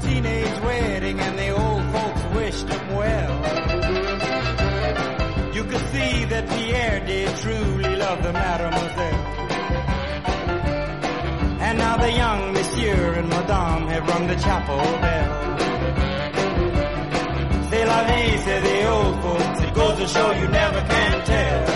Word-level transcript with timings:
teenage 0.00 0.60
wedding 0.60 1.20
and 1.20 1.38
the 1.38 1.50
old 1.50 1.84
folks 1.92 2.22
wished 2.34 2.68
him 2.68 2.94
well. 2.94 3.34
You 5.54 5.64
could 5.64 5.86
see 5.92 6.24
that 6.24 6.48
Pierre 6.48 7.00
did 7.06 7.36
truly 7.38 7.96
love 7.96 8.22
the 8.22 8.32
mademoiselle. 8.32 9.24
And 11.60 11.78
now 11.78 11.96
the 11.96 12.12
young 12.12 12.52
monsieur 12.52 13.12
and 13.14 13.28
madame 13.28 13.86
have 13.88 14.08
rung 14.08 14.26
the 14.26 14.36
chapel 14.36 14.76
bell. 15.00 15.50
C'est 17.70 17.84
la 17.86 18.04
vie, 18.04 18.36
say 18.38 18.60
the 18.60 18.88
old 18.88 19.22
folks. 19.22 19.60
It 19.60 19.74
goes 19.74 19.98
to 19.98 20.06
show 20.08 20.32
you 20.32 20.48
never 20.48 20.80
can 20.80 21.24
tell. 21.24 21.66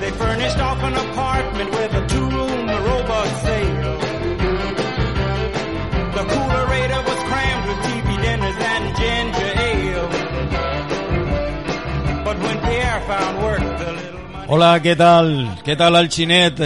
They 0.00 0.10
furnished 0.10 0.58
off 0.58 0.82
an 0.82 0.94
apartment 0.94 1.70
with 1.70 1.94
a 1.94 2.05
Hola, 14.48 14.72
què 14.82 14.96
tal? 14.98 15.32
Què 15.66 15.76
tal 15.78 15.98
el 15.98 16.08
xinet? 16.10 16.62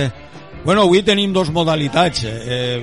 Bueno, 0.64 0.86
avui 0.86 1.02
tenim 1.04 1.32
dos 1.36 1.50
modalitats. 1.52 2.24
Eh, 2.24 2.80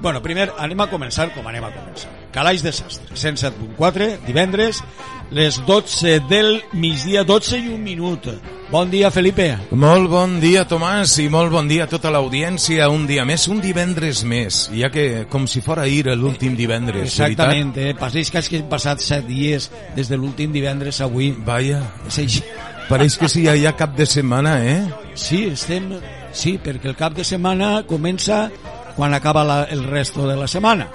bueno, 0.00 0.20
primer 0.24 0.50
anem 0.58 0.84
a 0.84 0.88
començar 0.90 1.30
com 1.34 1.48
anem 1.48 1.64
a 1.64 1.72
començar. 1.72 2.17
Calaix 2.32 2.62
de 2.62 2.72
Sastre, 2.72 3.16
107.4, 3.16 4.18
divendres, 4.26 4.82
les 5.30 5.58
12 5.66 6.20
del 6.28 6.62
migdia, 6.72 7.24
12 7.24 7.58
i 7.58 7.68
un 7.72 7.82
minut. 7.84 8.28
Bon 8.70 8.90
dia, 8.90 9.10
Felipe. 9.10 9.46
Molt 9.72 10.10
bon 10.12 10.34
dia, 10.42 10.66
Tomàs, 10.68 11.14
i 11.22 11.28
molt 11.32 11.52
bon 11.52 11.68
dia 11.68 11.86
a 11.86 11.88
tota 11.88 12.10
l'audiència. 12.12 12.90
Un 12.92 13.06
dia 13.08 13.24
més, 13.24 13.46
un 13.48 13.62
divendres 13.64 14.22
més, 14.28 14.66
ja 14.76 14.90
que 14.92 15.24
com 15.32 15.46
si 15.48 15.62
fora 15.64 15.86
ahir 15.88 16.10
l'últim 16.12 16.56
divendres, 16.56 17.14
Exactament, 17.14 17.72
eh? 17.80 17.94
Passeix 17.96 18.30
que 18.30 18.42
han 18.44 18.68
passat 18.68 19.00
7 19.00 19.24
dies 19.28 19.70
des 19.96 20.08
de 20.12 20.20
l'últim 20.20 20.52
divendres 20.52 21.00
avui. 21.00 21.30
Vaja, 21.46 21.80
És 22.06 22.18
així. 22.24 22.44
pareix 22.88 23.16
que 23.16 23.28
sí, 23.28 23.44
ja 23.46 23.56
hi 23.56 23.64
ha 23.66 23.76
cap 23.76 23.96
de 23.96 24.06
setmana, 24.06 24.58
eh? 24.64 24.84
Sí, 25.14 25.46
estem... 25.52 25.94
Sí, 26.32 26.58
perquè 26.62 26.90
el 26.90 26.94
cap 26.96 27.14
de 27.16 27.24
setmana 27.24 27.82
comença 27.88 28.50
quan 28.98 29.14
acaba 29.14 29.44
la, 29.44 29.62
el 29.70 29.84
resto 29.84 30.26
de 30.26 30.34
la 30.34 30.48
setmana. 30.48 30.88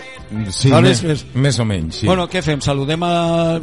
Sí, 0.52 0.74
Aleshores, 0.76 1.04
més, 1.08 1.22
més 1.40 1.60
o 1.64 1.66
menys, 1.66 2.02
sí. 2.02 2.08
Bueno, 2.10 2.26
què 2.28 2.42
fem? 2.44 2.60
Saludem 2.60 3.06
a... 3.08 3.12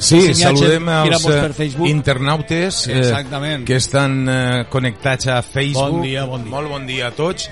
Sí, 0.01 0.33
saludem 0.33 0.89
als 0.89 1.27
per 1.27 1.51
eh, 1.51 1.53
Facebook. 1.59 1.91
internautes 1.91 2.79
eh, 2.89 2.97
Exactament. 3.03 3.67
que 3.69 3.77
estan 3.77 4.17
eh, 4.25 4.65
connectats 4.73 5.29
a 5.29 5.43
Facebook. 5.45 5.99
Bon 5.99 6.09
dia, 6.09 6.25
bon 6.25 6.49
dia. 6.49 6.55
Molt 6.57 6.73
bon 6.73 6.89
dia 6.89 7.11
a 7.11 7.13
tots. 7.13 7.51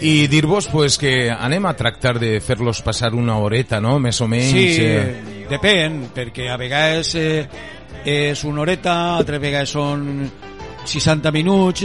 I 0.00 0.14
dir-vos 0.32 0.70
pues, 0.72 0.96
que 0.96 1.28
anem 1.28 1.68
a 1.68 1.76
tractar 1.76 2.16
de 2.16 2.38
fer-los 2.40 2.80
passar 2.88 3.12
una 3.12 3.36
horeta, 3.36 3.84
no?, 3.84 3.98
més 4.00 4.24
o 4.24 4.32
menys. 4.32 4.56
Sí, 4.56 4.66
eh, 4.80 5.46
depèn, 5.52 6.06
perquè 6.16 6.48
a 6.48 6.56
vegades 6.56 7.14
eh, 7.20 7.42
és 8.08 8.48
una 8.48 8.64
horeta, 8.64 9.00
altres 9.20 9.44
vegades 9.44 9.76
són 9.76 10.06
60 10.88 11.36
minuts 11.36 11.84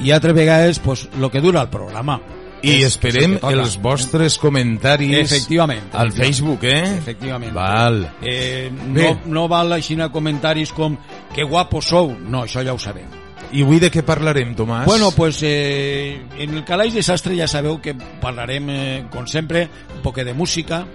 i 0.00 0.16
altres 0.16 0.32
vegades 0.32 0.80
pues, 0.80 1.10
lo 1.20 1.28
que 1.28 1.44
dura 1.44 1.60
el 1.60 1.68
programa. 1.68 2.22
I 2.62 2.76
És- 2.82 2.92
esperem 2.92 3.34
és 3.34 3.42
el 3.42 3.58
els 3.60 3.76
vostres 3.82 4.38
comentaris 4.38 5.18
Efectivament. 5.32 5.92
al 5.94 6.12
Facebook, 6.12 6.62
eh? 6.62 6.98
Efectivament. 6.98 7.52
Val. 7.52 8.14
Eh, 8.22 8.70
no, 8.86 9.20
no 9.26 9.48
val 9.48 9.72
així 9.72 9.96
comentaris 10.12 10.72
com 10.72 10.96
que 11.34 11.42
guapos 11.42 11.86
sou. 11.88 12.16
No, 12.18 12.44
això 12.44 12.62
ja 12.64 12.72
ho 12.72 12.78
sabem. 12.78 13.06
I 13.52 13.62
avui 13.62 13.78
de 13.80 13.90
què 13.90 14.02
parlarem, 14.02 14.54
Tomàs? 14.56 14.86
Bueno, 14.86 15.10
pues 15.10 15.40
eh, 15.42 16.22
en 16.38 16.54
el 16.56 16.64
Calaix 16.64 16.94
de 16.94 17.02
Sastre 17.02 17.36
ja 17.36 17.46
sabeu 17.46 17.80
que 17.82 17.94
parlarem, 18.20 18.70
eh, 18.70 19.04
com 19.10 19.26
sempre, 19.26 19.68
un 19.96 20.00
poc 20.00 20.16
de 20.24 20.32
música. 20.32 20.86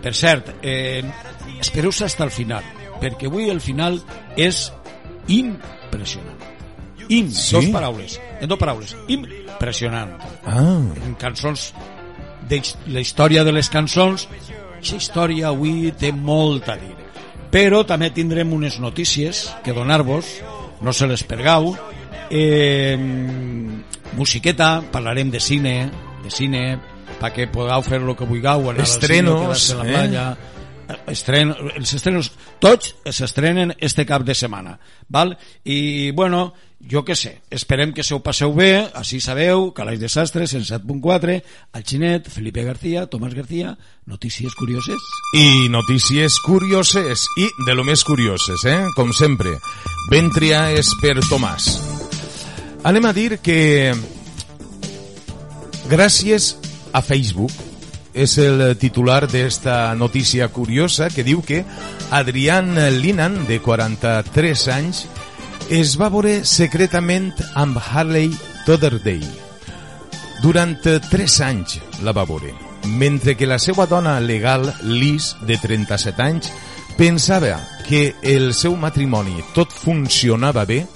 Per 0.00 0.14
cert, 0.14 0.54
eh, 0.62 1.02
espereu-se 1.60 2.04
hasta 2.04 2.24
el 2.24 2.30
final, 2.30 2.62
perquè 3.00 3.26
avui 3.26 3.50
el 3.50 3.60
final 3.60 4.00
és 4.36 4.72
impressionant. 5.26 6.38
Im, 7.08 7.30
Sí? 7.30 7.56
dos 7.56 7.66
paraules, 7.66 8.20
en 8.40 8.48
dos 8.48 8.58
paraules, 8.58 8.96
impressionant. 9.60 10.16
Ah, 10.46 10.80
En 11.04 11.14
cançons, 11.20 11.72
de 12.48 12.62
la 12.88 13.00
història 13.00 13.44
de 13.44 13.52
les 13.52 13.68
cançons, 13.68 14.26
aquesta 14.78 14.96
història 14.96 15.50
avui 15.52 15.92
té 15.92 16.10
molt 16.12 16.68
a 16.72 16.78
dir. 16.80 16.94
Però 17.52 17.82
també 17.84 18.10
tindrem 18.14 18.52
unes 18.56 18.78
notícies 18.80 19.50
que 19.64 19.74
donar-vos, 19.76 20.40
no 20.80 20.92
se 20.92 21.06
les 21.06 21.22
pergau, 21.26 21.74
eh, 22.30 22.96
musiqueta, 24.16 24.80
parlarem 24.90 25.30
de 25.30 25.40
cine, 25.40 25.90
de 26.24 26.30
cine, 26.30 26.78
perquè 27.20 27.50
podeu 27.50 27.82
fer 27.82 28.00
el 28.00 28.14
que 28.16 28.24
vulgueu, 28.24 28.70
anar 28.70 28.86
Estrenos, 28.86 29.44
al 29.44 29.56
cine, 29.56 29.84
la 29.84 30.32
eh? 30.32 30.36
Estren, 31.10 31.52
els 31.76 31.92
estrenos, 31.96 32.32
tots 32.62 32.94
s'estrenen 33.10 33.74
este 33.78 34.06
cap 34.08 34.24
de 34.26 34.34
setmana, 34.34 34.78
val? 35.08 35.36
I, 35.64 36.10
bueno, 36.16 36.52
jo 36.80 37.04
que 37.04 37.14
sé, 37.14 37.42
esperem 37.50 37.92
que 37.92 38.02
se 38.02 38.14
ho 38.14 38.22
passeu 38.24 38.54
bé, 38.56 38.88
així 38.96 39.20
sabeu, 39.20 39.68
Calaix 39.76 40.00
Sastres, 40.12 40.54
107.4, 40.54 41.36
el 41.76 41.84
Xinet, 41.84 42.30
Felipe 42.32 42.64
García, 42.64 43.04
Tomàs 43.10 43.34
García, 43.36 43.76
notícies 44.06 44.54
curioses. 44.56 45.08
i 45.36 45.68
notícies 45.68 46.38
curioses 46.46 47.26
i 47.38 47.48
de 47.66 47.74
lo 47.74 47.84
més 47.84 48.04
curioses, 48.04 48.64
eh? 48.64 48.80
Com 48.96 49.12
sempre. 49.12 49.58
Ben 50.10 50.32
triar 50.32 50.70
és 50.72 50.88
per 51.02 51.18
Tomàs. 51.28 51.76
Anem 52.82 53.04
a 53.04 53.12
dir 53.12 53.38
que 53.44 53.92
gràcies 55.90 56.54
a 56.92 57.02
Facebook 57.04 57.69
és 58.14 58.36
el 58.38 58.76
titular 58.78 59.26
d'esta 59.30 59.94
notícia 59.94 60.48
curiosa 60.48 61.10
que 61.10 61.24
diu 61.24 61.42
que 61.46 61.64
Adrián 62.10 62.74
Linan, 63.00 63.46
de 63.46 63.60
43 63.60 64.66
anys, 64.74 65.04
es 65.70 65.94
va 66.00 66.08
veure 66.10 66.40
secretament 66.44 67.30
amb 67.54 67.78
Harley 67.78 68.32
Totterday. 68.66 69.22
Durant 70.42 70.74
3 70.82 71.40
anys 71.46 71.78
la 72.02 72.14
va 72.16 72.24
veure, 72.24 72.54
mentre 72.86 73.36
que 73.36 73.46
la 73.46 73.58
seva 73.60 73.86
dona 73.86 74.18
legal, 74.20 74.72
Liz, 74.82 75.36
de 75.46 75.58
37 75.60 76.22
anys, 76.22 76.50
pensava 76.96 77.60
que 77.86 78.14
el 78.22 78.54
seu 78.54 78.74
matrimoni 78.76 79.44
tot 79.54 79.70
funcionava 79.72 80.64
bé, 80.64 80.86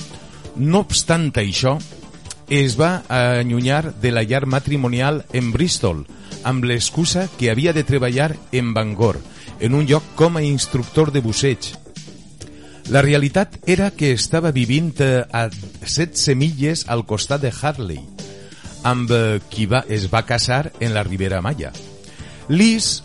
no 0.57 0.83
obstant 0.85 1.31
això, 1.39 1.79
es 2.49 2.75
va 2.81 3.03
allunyar 3.09 3.95
de 4.01 4.13
la 4.13 4.23
llar 4.23 4.47
matrimonial 4.47 5.25
en 5.33 5.53
Bristol, 5.53 6.05
amb 6.44 6.65
l'excusa 6.65 7.27
que 7.38 7.50
havia 7.50 7.72
de 7.72 7.82
treballar 7.84 8.34
en 8.53 8.75
Bangor, 8.77 9.19
en 9.60 9.75
un 9.75 9.88
lloc 9.88 10.05
com 10.15 10.37
a 10.37 10.44
instructor 10.44 11.10
de 11.10 11.21
busseig. 11.25 11.72
La 12.93 13.00
realitat 13.03 13.56
era 13.66 13.91
que 13.91 14.12
estava 14.12 14.53
vivint 14.53 14.93
eh, 15.00 15.25
a 15.33 15.49
16 15.49 16.37
milles 16.37 16.84
al 16.93 17.06
costat 17.09 17.41
de 17.41 17.50
Harley, 17.50 18.03
amb 18.84 19.10
eh, 19.10 19.41
qui 19.49 19.65
va, 19.66 19.84
es 19.88 20.10
va 20.12 20.27
casar 20.28 20.71
en 20.81 20.93
la 20.93 21.03
Ribera 21.03 21.41
Maya. 21.41 21.72
Liz, 22.49 23.03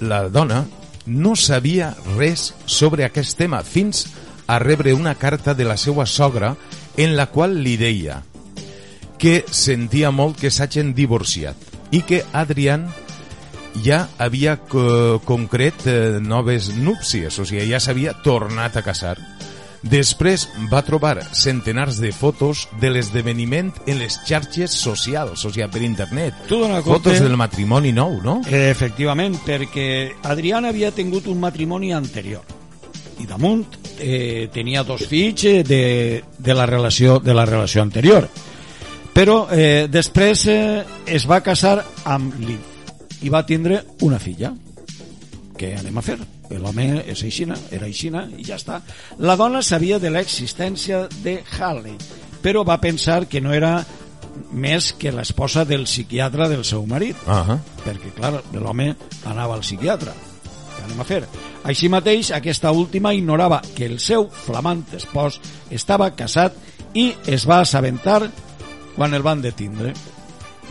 la 0.00 0.28
dona, 0.28 0.66
no 1.06 1.34
sabia 1.36 1.94
res 2.18 2.52
sobre 2.66 3.06
aquest 3.08 3.38
tema 3.38 3.62
fins 3.64 4.06
a 4.46 4.58
rebre 4.58 4.92
una 4.94 5.14
carta 5.16 5.54
de 5.54 5.64
la 5.64 5.78
seva 5.80 6.06
sogra 6.06 6.54
en 6.96 7.16
la 7.16 7.26
qual 7.32 7.56
li 7.64 7.78
deia 7.80 8.20
que 9.18 9.44
sentia 9.50 10.10
molt 10.10 10.38
que 10.38 10.50
s'hagin 10.50 10.92
divorciat 10.94 11.71
i 11.92 12.02
que 12.02 12.22
Adrián 12.32 12.88
ja 13.84 14.06
havia 14.18 14.56
co 14.68 15.20
concret 15.24 15.86
eh, 15.86 16.18
noves 16.20 16.72
núpcies, 16.76 17.38
o 17.38 17.44
sigui, 17.48 17.68
ja 17.70 17.80
s'havia 17.80 18.12
tornat 18.24 18.76
a 18.76 18.82
casar. 18.84 19.16
Després 19.82 20.44
va 20.70 20.84
trobar 20.86 21.16
centenars 21.34 21.96
de 21.98 22.12
fotos 22.14 22.68
de 22.78 22.92
l'esdeveniment 22.94 23.72
en 23.90 23.98
les 23.98 24.14
xarxes 24.28 24.70
socials, 24.78 25.42
o 25.44 25.50
sigui, 25.50 25.66
per 25.72 25.82
internet. 25.82 26.36
Tu 26.46 26.60
dona 26.60 26.82
compte- 26.84 27.10
Fotos 27.10 27.20
del 27.24 27.36
matrimoni 27.36 27.90
nou, 27.92 28.20
no? 28.22 28.40
Eh, 28.46 28.68
efectivament, 28.70 29.40
perquè 29.44 30.12
Adrián 30.22 30.64
havia 30.68 30.92
tingut 30.94 31.26
un 31.26 31.40
matrimoni 31.40 31.92
anterior 31.92 32.44
i 33.22 33.26
damunt 33.26 33.66
eh, 34.00 34.48
tenia 34.52 34.82
dos 34.82 35.02
fills 35.06 35.44
eh, 35.44 35.62
de, 35.62 36.24
de, 36.38 36.54
la 36.54 36.64
relació, 36.66 37.18
de 37.20 37.34
la 37.34 37.44
relació 37.46 37.82
anterior 37.82 38.28
però 39.12 39.46
eh, 39.52 39.88
després 39.92 40.46
eh, 40.48 40.82
es 41.06 41.26
va 41.28 41.42
casar 41.44 41.78
amb 42.04 42.36
Liv 42.40 43.22
i 43.22 43.30
va 43.30 43.44
tindre 43.46 43.82
una 44.02 44.18
filla 44.18 44.52
què 45.58 45.76
anem 45.78 45.98
a 45.98 46.02
fer? 46.02 46.16
L'home 46.52 46.86
és 47.08 47.22
aixina, 47.24 47.56
era 47.72 47.86
aixina 47.86 48.24
i 48.36 48.44
ja 48.44 48.58
està. 48.58 48.80
La 49.24 49.36
dona 49.40 49.62
sabia 49.62 50.00
de 50.02 50.10
l'existència 50.10 51.06
de 51.22 51.38
Harley, 51.54 51.94
però 52.42 52.64
va 52.66 52.80
pensar 52.82 53.26
que 53.30 53.40
no 53.40 53.54
era 53.54 53.76
més 54.52 54.90
que 54.98 55.12
l'esposa 55.12 55.64
del 55.68 55.84
psiquiatre 55.84 56.48
del 56.48 56.64
seu 56.64 56.84
marit 56.88 57.16
Ah 57.28 57.58
perquè 57.82 58.12
clar, 58.16 58.38
l'home 58.54 58.94
anava 59.28 59.58
al 59.58 59.64
psiquiatre 59.64 60.14
què 60.72 60.84
anem 60.86 61.02
a 61.02 61.06
fer? 61.06 61.20
Així 61.68 61.90
mateix, 61.92 62.30
aquesta 62.32 62.72
última 62.72 63.12
ignorava 63.14 63.60
que 63.76 63.84
el 63.86 63.98
seu 64.00 64.26
flamant 64.32 64.82
espòs 64.96 65.38
estava 65.70 66.10
casat 66.16 66.56
i 66.96 67.12
es 67.28 67.44
va 67.48 67.60
assabentar 67.62 68.22
quan 68.96 69.14
el 69.14 69.22
van 69.22 69.42
detindre. 69.42 69.92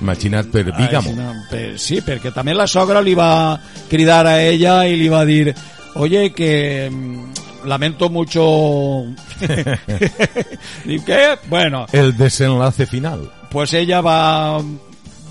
Imagina't 0.01 0.49
per 0.49 0.65
no, 1.13 1.33
per, 1.49 1.77
sí, 1.77 1.99
perquè 2.01 2.31
també 2.33 2.55
la 2.55 2.65
sogra 2.65 3.01
li 3.01 3.13
va 3.13 3.59
cridar 3.89 4.25
a 4.25 4.39
ella 4.41 4.81
i 4.89 4.95
li 4.97 5.09
va 5.09 5.23
dir 5.25 5.53
oye, 5.95 6.31
que 6.33 6.89
mm, 6.89 7.65
lamento 7.65 8.09
mucho... 8.09 9.05
Diu, 10.85 11.03
què? 11.05 11.37
Bueno, 11.47 11.85
El 11.91 12.15
desenlace 12.17 12.85
final. 12.85 13.29
pues 13.51 13.73
ella 13.73 13.99
va 14.01 14.63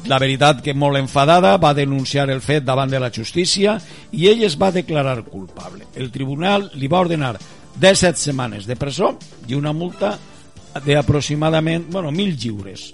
la 0.04 0.19
veritat 0.19 0.60
que 0.62 0.75
molt 0.75 0.98
enfadada 0.98 1.56
va 1.56 1.75
denunciar 1.75 2.28
el 2.31 2.42
fet 2.44 2.64
davant 2.64 2.90
de 2.90 3.00
la 3.00 3.10
justícia 3.10 3.78
i 4.12 4.28
ell 4.28 4.44
es 4.44 4.56
va 4.60 4.70
declarar 4.72 5.25
culpable. 5.25 5.87
El 5.94 6.10
tribunal 6.10 6.70
li 6.75 6.88
va 6.88 7.00
ordenar 7.00 7.38
17 7.81 8.19
setmanes 8.19 8.66
de 8.66 8.76
presó 8.76 9.14
i 9.48 9.54
una 9.54 9.72
multa 9.72 10.19
d'aproximadament, 10.87 11.88
bueno, 11.90 12.11
1.000 12.12 12.37
lliures 12.38 12.87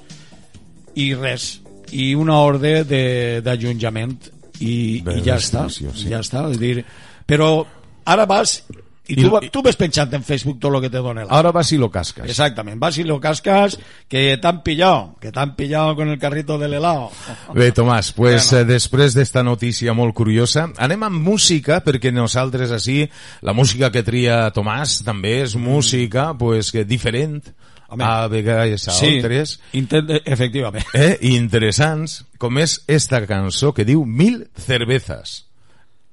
i 0.96 1.10
res, 1.14 1.60
i 1.92 2.14
una 2.14 2.38
ordre 2.42 2.84
de- 2.84 3.40
d'allunjament 3.44 4.16
i, 4.60 5.02
i 5.04 5.22
ja 5.24 5.36
està, 5.36 5.66
sí. 5.70 5.86
ja 6.08 6.20
està, 6.24 6.46
és 6.50 6.58
dir, 6.58 6.84
però 7.28 7.66
ara 8.08 8.24
vas 8.26 8.62
i 9.08 9.14
I- 9.14 9.22
tu, 9.22 9.38
i- 9.42 9.50
tu 9.50 9.62
ves 9.62 9.76
penjant 9.76 10.12
en 10.14 10.22
Facebook 10.24 10.58
tot 10.60 10.74
el 10.74 10.80
que 10.82 10.90
te 10.90 10.98
dona 10.98 11.22
el 11.22 11.28
Ahora 11.30 11.52
vas 11.52 11.70
y 11.72 11.76
lo 11.78 11.90
cascas. 11.90 12.28
Exactament, 12.28 12.78
vas 12.80 12.98
y 12.98 13.04
lo 13.04 13.20
cascas, 13.20 13.78
que 14.08 14.36
t'han 14.38 14.62
pillado, 14.62 15.14
que 15.20 15.30
t'han 15.32 15.54
pillado 15.56 15.94
con 15.96 16.08
el 16.08 16.18
carrito 16.18 16.58
del 16.58 16.74
helado. 16.74 17.10
Bé, 17.54 17.72
Tomàs, 17.72 18.12
pues, 18.12 18.50
Bueno. 18.50 18.62
eh, 18.62 18.64
després 18.72 19.14
d'esta 19.14 19.42
notícia 19.42 19.92
molt 19.94 20.14
curiosa, 20.14 20.70
anem 20.76 21.02
amb 21.02 21.22
música, 21.22 21.82
perquè 21.84 22.12
nosaltres 22.12 22.70
així, 22.72 23.08
la 23.42 23.52
música 23.52 23.90
que 23.92 24.02
tria 24.02 24.50
Tomàs 24.52 25.02
també 25.04 25.42
és 25.42 25.54
música 25.56 26.34
pues, 26.38 26.72
que 26.72 26.84
diferent 26.84 27.42
Home. 27.88 28.02
a 28.02 28.26
vegades 28.26 28.88
a 28.88 28.92
altres, 28.98 29.60
intent, 29.72 30.10
efectivament. 30.24 30.84
eh, 30.92 31.18
i 31.22 31.36
interessants, 31.36 32.24
com 32.38 32.58
és 32.58 32.80
esta 32.88 33.24
cançó 33.26 33.72
que 33.72 33.84
diu 33.84 34.04
Mil 34.04 34.48
cervezas 34.58 35.46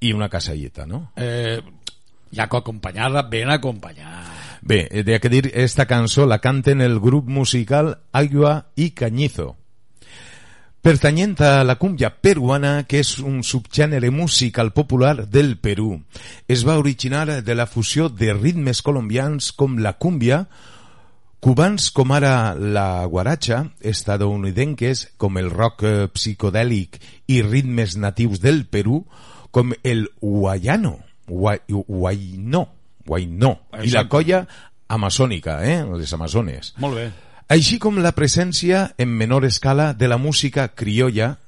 i 0.00 0.12
una 0.12 0.28
casalleta, 0.28 0.86
no? 0.86 1.10
Eh, 1.16 1.60
ja 2.34 2.48
que 2.48 2.60
acompanyar-la, 2.60 3.28
ben 3.30 3.50
acompanyar. 3.50 4.24
Bé, 4.62 4.88
de 5.04 5.20
que 5.20 5.28
dir, 5.28 5.50
esta 5.54 5.84
cançó 5.86 6.24
la 6.26 6.40
canten 6.40 6.80
el 6.80 6.98
grup 6.98 7.28
musical 7.28 7.98
Agua 8.12 8.70
y 8.74 8.90
Cañizo. 8.90 9.56
Pertanyent 10.84 11.40
a 11.40 11.64
la 11.64 11.78
cumbia 11.80 12.10
peruana, 12.20 12.82
que 12.84 12.98
és 13.00 13.14
un 13.24 13.38
subgènere 13.40 14.10
musical 14.12 14.74
popular 14.76 15.24
del 15.32 15.54
Perú. 15.56 16.02
Es 16.44 16.66
va 16.68 16.76
originar 16.76 17.40
de 17.40 17.54
la 17.56 17.64
fusió 17.64 18.10
de 18.12 18.34
ritmes 18.36 18.82
colombians 18.84 19.48
com 19.56 19.78
la 19.80 19.94
cumbia, 19.96 20.42
cubans 21.40 21.88
com 21.88 22.12
ara 22.12 22.52
la 22.52 23.04
guaracha, 23.08 23.62
estadounidenques 23.80 25.06
com 25.16 25.40
el 25.40 25.48
rock 25.48 25.88
eh, 25.88 25.94
psicodèlic 26.12 27.00
i 27.32 27.40
ritmes 27.40 27.96
natius 27.96 28.44
del 28.44 28.66
Perú, 28.68 29.06
com 29.56 29.72
el 29.84 30.10
guayano, 30.20 30.98
guai, 31.26 31.58
guainó, 31.68 32.68
guainó, 33.06 33.60
i 33.72 33.76
la 33.76 33.84
Exacte. 33.84 34.08
colla 34.08 34.48
amazònica, 34.88 35.64
eh, 35.64 35.84
les 35.96 36.12
amazones. 36.12 36.74
Molt 36.78 36.96
bé. 36.96 37.10
Així 37.48 37.78
com 37.78 37.98
la 38.00 38.12
presència 38.16 38.94
en 38.96 39.08
menor 39.08 39.44
escala 39.44 39.92
de 39.92 40.08
la 40.08 40.16
música 40.16 40.68
criolla 40.74 41.38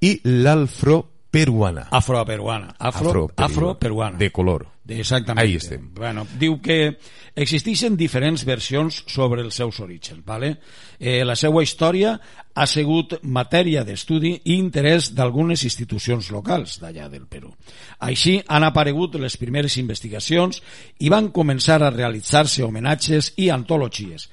i 0.00 0.20
l'alfro-peruana. 0.24 1.88
Afroperuana. 1.90 2.74
Afro, 2.78 3.30
afroperuana. 3.36 4.18
De 4.18 4.30
color. 4.32 4.66
Exactament. 4.88 5.42
Ahí 5.42 5.56
estem. 5.56 5.88
Bueno, 5.94 6.26
diu 6.38 6.60
que 6.62 6.96
existeixen 7.36 7.96
diferents 7.96 8.44
versions 8.46 9.02
sobre 9.10 9.42
els 9.42 9.54
seus 9.54 9.80
orígens. 9.80 10.24
¿vale? 10.24 10.56
Eh, 10.98 11.24
la 11.24 11.36
seva 11.36 11.62
història 11.62 12.14
ha 12.54 12.66
sigut 12.66 13.18
matèria 13.22 13.84
d'estudi 13.84 14.32
i 14.44 14.56
interès 14.56 15.10
d'algunes 15.14 15.64
institucions 15.64 16.30
locals 16.30 16.78
d'allà 16.80 17.10
del 17.12 17.26
Perú. 17.26 17.52
Així 17.98 18.38
han 18.46 18.64
aparegut 18.64 19.18
les 19.20 19.36
primeres 19.36 19.76
investigacions 19.76 20.62
i 21.00 21.12
van 21.12 21.32
començar 21.34 21.82
a 21.82 21.92
realitzar-se 21.92 22.64
homenatges 22.64 23.34
i 23.36 23.50
antologies. 23.50 24.30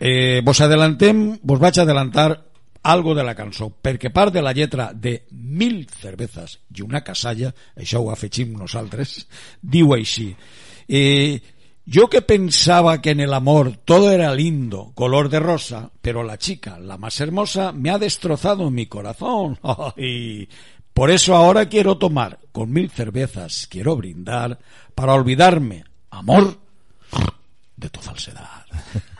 Eh, 0.00 0.40
vos 0.44 0.60
adelantem, 0.60 1.38
vos 1.42 1.60
vaig 1.60 1.78
adelantar 1.78 2.49
algo 2.82 3.14
de 3.14 3.24
la 3.24 3.34
cançó, 3.36 3.68
perquè 3.70 4.10
part 4.12 4.32
de 4.32 4.42
la 4.42 4.54
lletra 4.56 4.90
de 4.94 5.26
Mil 5.30 5.84
cervezas 5.90 6.58
i 6.74 6.82
una 6.82 7.02
casalla, 7.04 7.52
això 7.76 8.00
ho 8.00 8.10
afegim 8.12 8.54
nosaltres, 8.56 9.26
diu 9.60 9.94
així. 9.94 10.30
Eh, 10.88 11.40
yo 11.84 12.08
que 12.08 12.22
pensaba 12.22 13.00
que 13.00 13.10
en 13.10 13.20
el 13.20 13.34
amor 13.34 13.76
todo 13.84 14.12
era 14.12 14.32
lindo, 14.34 14.92
color 14.94 15.28
de 15.28 15.40
rosa, 15.40 15.90
pero 16.00 16.22
la 16.22 16.38
chica, 16.38 16.78
la 16.78 16.96
más 16.96 17.20
hermosa, 17.20 17.72
me 17.72 17.90
ha 17.90 17.98
destrozado 17.98 18.70
mi 18.70 18.86
corazón. 18.86 19.58
Y 19.96 20.48
por 20.94 21.10
eso 21.10 21.34
ahora 21.34 21.68
quiero 21.68 21.98
tomar 21.98 22.38
con 22.52 22.70
mil 22.70 22.90
cervezas, 22.90 23.66
quiero 23.68 23.96
brindar 23.96 24.58
para 24.94 25.14
olvidarme, 25.14 25.84
amor, 26.10 26.58
de 27.76 27.90
tu 27.90 28.00
falsedad. 28.00 28.64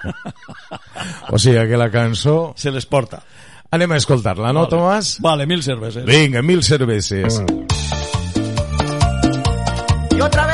O 1.30 1.38
sigui 1.38 1.66
que 1.68 1.76
la 1.76 1.90
cançó... 1.90 2.52
Se 2.56 2.70
les 2.70 2.86
porta. 2.86 3.22
Anem 3.70 3.92
a 3.92 3.96
escoltar-la, 4.00 4.50
no, 4.52 4.64
Vale. 4.64 4.70
Tomàs? 4.72 5.10
Vale, 5.22 5.46
mil 5.46 5.62
cervezas. 5.62 6.04
Vinga, 6.04 6.42
mil 6.42 6.62
cerveses. 6.62 7.40
Y 10.10 10.20
otra 10.20 10.44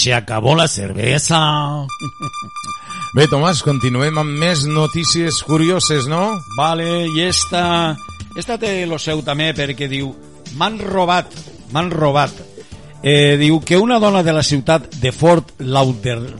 se 0.00 0.14
acabó 0.14 0.54
la 0.56 0.66
cerveza. 0.68 1.38
Bé, 3.14 3.26
Tomàs, 3.26 3.60
continuem 3.66 4.16
amb 4.22 4.36
més 4.38 4.62
notícies 4.70 5.40
curioses, 5.42 6.06
no? 6.08 6.38
Vale, 6.56 6.86
i 7.10 7.24
esta, 7.26 7.96
esta 8.38 8.56
té 8.62 8.84
lo 8.86 9.00
seu 9.02 9.20
també 9.26 9.50
perquè 9.56 9.88
diu 9.90 10.12
m'han 10.56 10.78
robat, 10.78 11.34
m'han 11.74 11.90
robat. 11.90 12.30
Eh, 13.02 13.34
diu 13.40 13.58
que 13.66 13.78
una 13.80 13.98
dona 13.98 14.22
de 14.22 14.32
la 14.36 14.44
ciutat 14.46 14.86
de 15.02 15.10
Fort 15.12 15.54
Lauderdale 15.58 16.36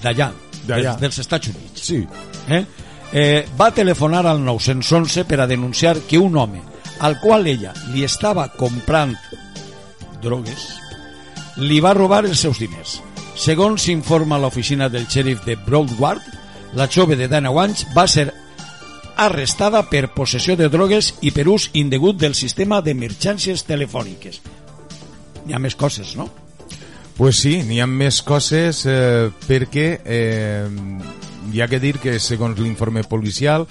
d'allà, 0.00 0.30
D'allà. 0.66 0.94
dels, 0.96 1.00
dels 1.02 1.18
Estats 1.26 1.50
Units, 1.52 1.82
Sí. 1.84 2.00
eh? 2.48 2.64
Eh, 3.12 3.46
va 3.58 3.72
telefonar 3.74 4.24
al 4.30 4.40
911 4.44 5.24
per 5.26 5.40
a 5.42 5.46
denunciar 5.50 5.98
que 6.08 6.16
un 6.18 6.36
home 6.38 6.62
al 7.00 7.18
qual 7.20 7.46
ella 7.50 7.72
li 7.92 8.04
estava 8.06 8.48
comprant 8.54 9.16
drogues 10.22 10.68
li 11.60 11.80
va 11.80 11.94
robar 11.94 12.24
els 12.24 12.40
seus 12.40 12.58
diners. 12.60 12.98
Segons 13.36 13.84
s'informa 13.84 14.38
l'oficina 14.40 14.88
del 14.88 15.06
xèrif 15.08 15.44
de 15.46 15.56
Broward, 15.56 16.24
la 16.74 16.88
jove 16.88 17.16
de 17.16 17.28
19 17.28 17.62
anys 17.62 17.86
va 17.96 18.06
ser 18.08 18.30
arrestada 19.20 19.82
per 19.90 20.10
possessió 20.14 20.56
de 20.56 20.68
drogues 20.72 21.14
i 21.20 21.32
per 21.36 21.46
ús 21.48 21.68
indegut 21.76 22.16
del 22.20 22.34
sistema 22.34 22.80
d'emergències 22.80 23.66
telefòniques. 23.68 24.40
Hi 25.46 25.56
ha 25.56 25.60
més 25.60 25.76
coses, 25.76 26.14
no? 26.16 26.28
Pues 27.18 27.42
sí, 27.42 27.58
n'hi 27.68 27.82
ha 27.82 27.88
més 27.90 28.22
coses 28.24 28.86
eh, 28.88 29.28
perquè 29.44 29.86
eh, 30.04 30.68
hi 31.52 31.60
ha 31.60 31.68
que 31.68 31.80
dir 31.82 31.98
que 32.00 32.16
segons 32.22 32.58
l'informe 32.60 33.04
policial 33.04 33.66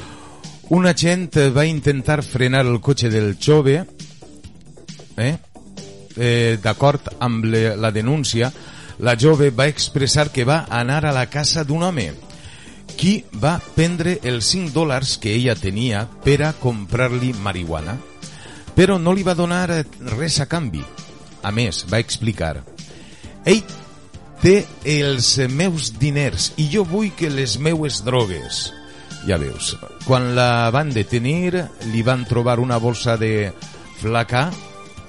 un 0.70 0.86
agent 0.86 1.40
va 1.56 1.66
intentar 1.66 2.22
frenar 2.22 2.62
el 2.68 2.78
cotxe 2.82 3.10
del 3.10 3.32
jove 3.42 3.80
eh? 5.18 5.34
Eh, 6.18 6.58
d'acord 6.62 7.12
amb 7.20 7.46
le, 7.46 7.76
la 7.78 7.92
denúncia 7.92 8.50
la 9.00 9.14
jove 9.16 9.52
va 9.56 9.70
expressar 9.70 10.32
que 10.34 10.44
va 10.44 10.66
anar 10.70 11.06
a 11.06 11.14
la 11.16 11.28
casa 11.30 11.64
d'un 11.64 11.84
home 11.86 12.08
qui 12.98 13.24
va 13.40 13.60
prendre 13.76 14.18
els 14.24 14.50
5 14.52 14.74
dòlars 14.74 15.18
que 15.22 15.36
ella 15.36 15.56
tenia 15.56 16.08
per 16.26 16.42
a 16.44 16.54
comprar-li 16.58 17.36
marihuana 17.38 18.00
però 18.76 18.98
no 18.98 19.14
li 19.14 19.24
va 19.24 19.38
donar 19.38 19.70
eh, 19.72 19.86
res 20.18 20.40
a 20.42 20.50
canvi 20.50 20.82
a 21.44 21.54
més, 21.56 21.86
va 21.88 22.02
explicar 22.02 22.58
ell 23.46 23.64
té 24.42 24.64
els 24.88 25.34
meus 25.52 25.92
diners 26.00 26.54
i 26.60 26.70
jo 26.72 26.86
vull 26.88 27.12
que 27.16 27.30
les 27.32 27.58
meues 27.60 28.00
drogues. 28.06 28.70
Ja 29.28 29.36
veus, 29.40 29.74
quan 30.06 30.32
la 30.36 30.70
van 30.72 30.94
detenir 30.96 31.66
li 31.92 32.04
van 32.08 32.24
trobar 32.28 32.60
una 32.64 32.78
bolsa 32.80 33.18
de 33.20 33.52
flacà 34.00 34.48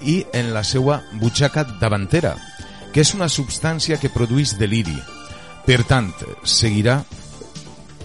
i 0.02 0.20
en 0.32 0.52
la 0.54 0.62
seva 0.64 1.00
butxaca 1.20 1.64
davantera, 1.80 2.34
que 2.92 3.02
és 3.04 3.14
una 3.14 3.28
substància 3.28 3.98
que 4.00 4.10
produeix 4.12 4.56
deliri. 4.58 4.96
Per 5.66 5.82
tant, 5.86 6.10
seguirà 6.42 7.00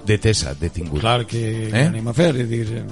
detesa, 0.06 0.54
detingut. 0.60 1.02
Clar 1.02 1.25
que 1.25 1.42
Eh? 1.42 1.72
eh? 1.72 1.88
anem 1.88 2.08
a 2.08 2.14
fer, 2.14 2.36
és 2.44 2.50
dir, 2.50 2.84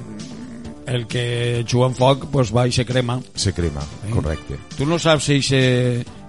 el 0.87 1.05
que 1.07 1.63
juga 1.69 1.87
en 1.91 1.95
foc 1.95 2.27
pues 2.31 2.51
va 2.55 2.65
i 2.67 2.71
se 2.71 2.85
crema. 2.85 3.19
Se 3.35 3.53
crema, 3.53 3.83
correcte. 4.11 4.57
Tu 4.77 4.85
no 4.85 4.99
saps 4.99 5.29
si 5.29 5.37
eixe 5.37 5.61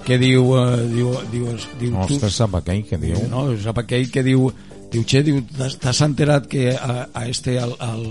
que 0.05 0.19
diu, 0.21 0.53
eh, 0.61 0.85
diu, 0.93 1.15
diu, 1.33 1.49
diu 1.81 1.97
tu, 2.07 2.15
Ostres, 2.19 2.37
sap 2.37 2.55
aquell 2.61 2.85
que 2.85 2.99
diu... 3.01 3.17
no, 3.31 3.49
sap 3.63 3.81
aquell 3.83 4.11
que 4.13 4.23
diu 4.23 4.51
diu, 4.95 5.03
che, 5.09 5.25
diu, 5.27 5.41
t'has 5.57 5.79
t'has 5.81 6.01
enterat 6.07 6.47
que 6.47 6.69
a, 6.77 7.09
a 7.13 7.27
este, 7.27 7.57
al, 7.59 7.75
al, 7.83 8.05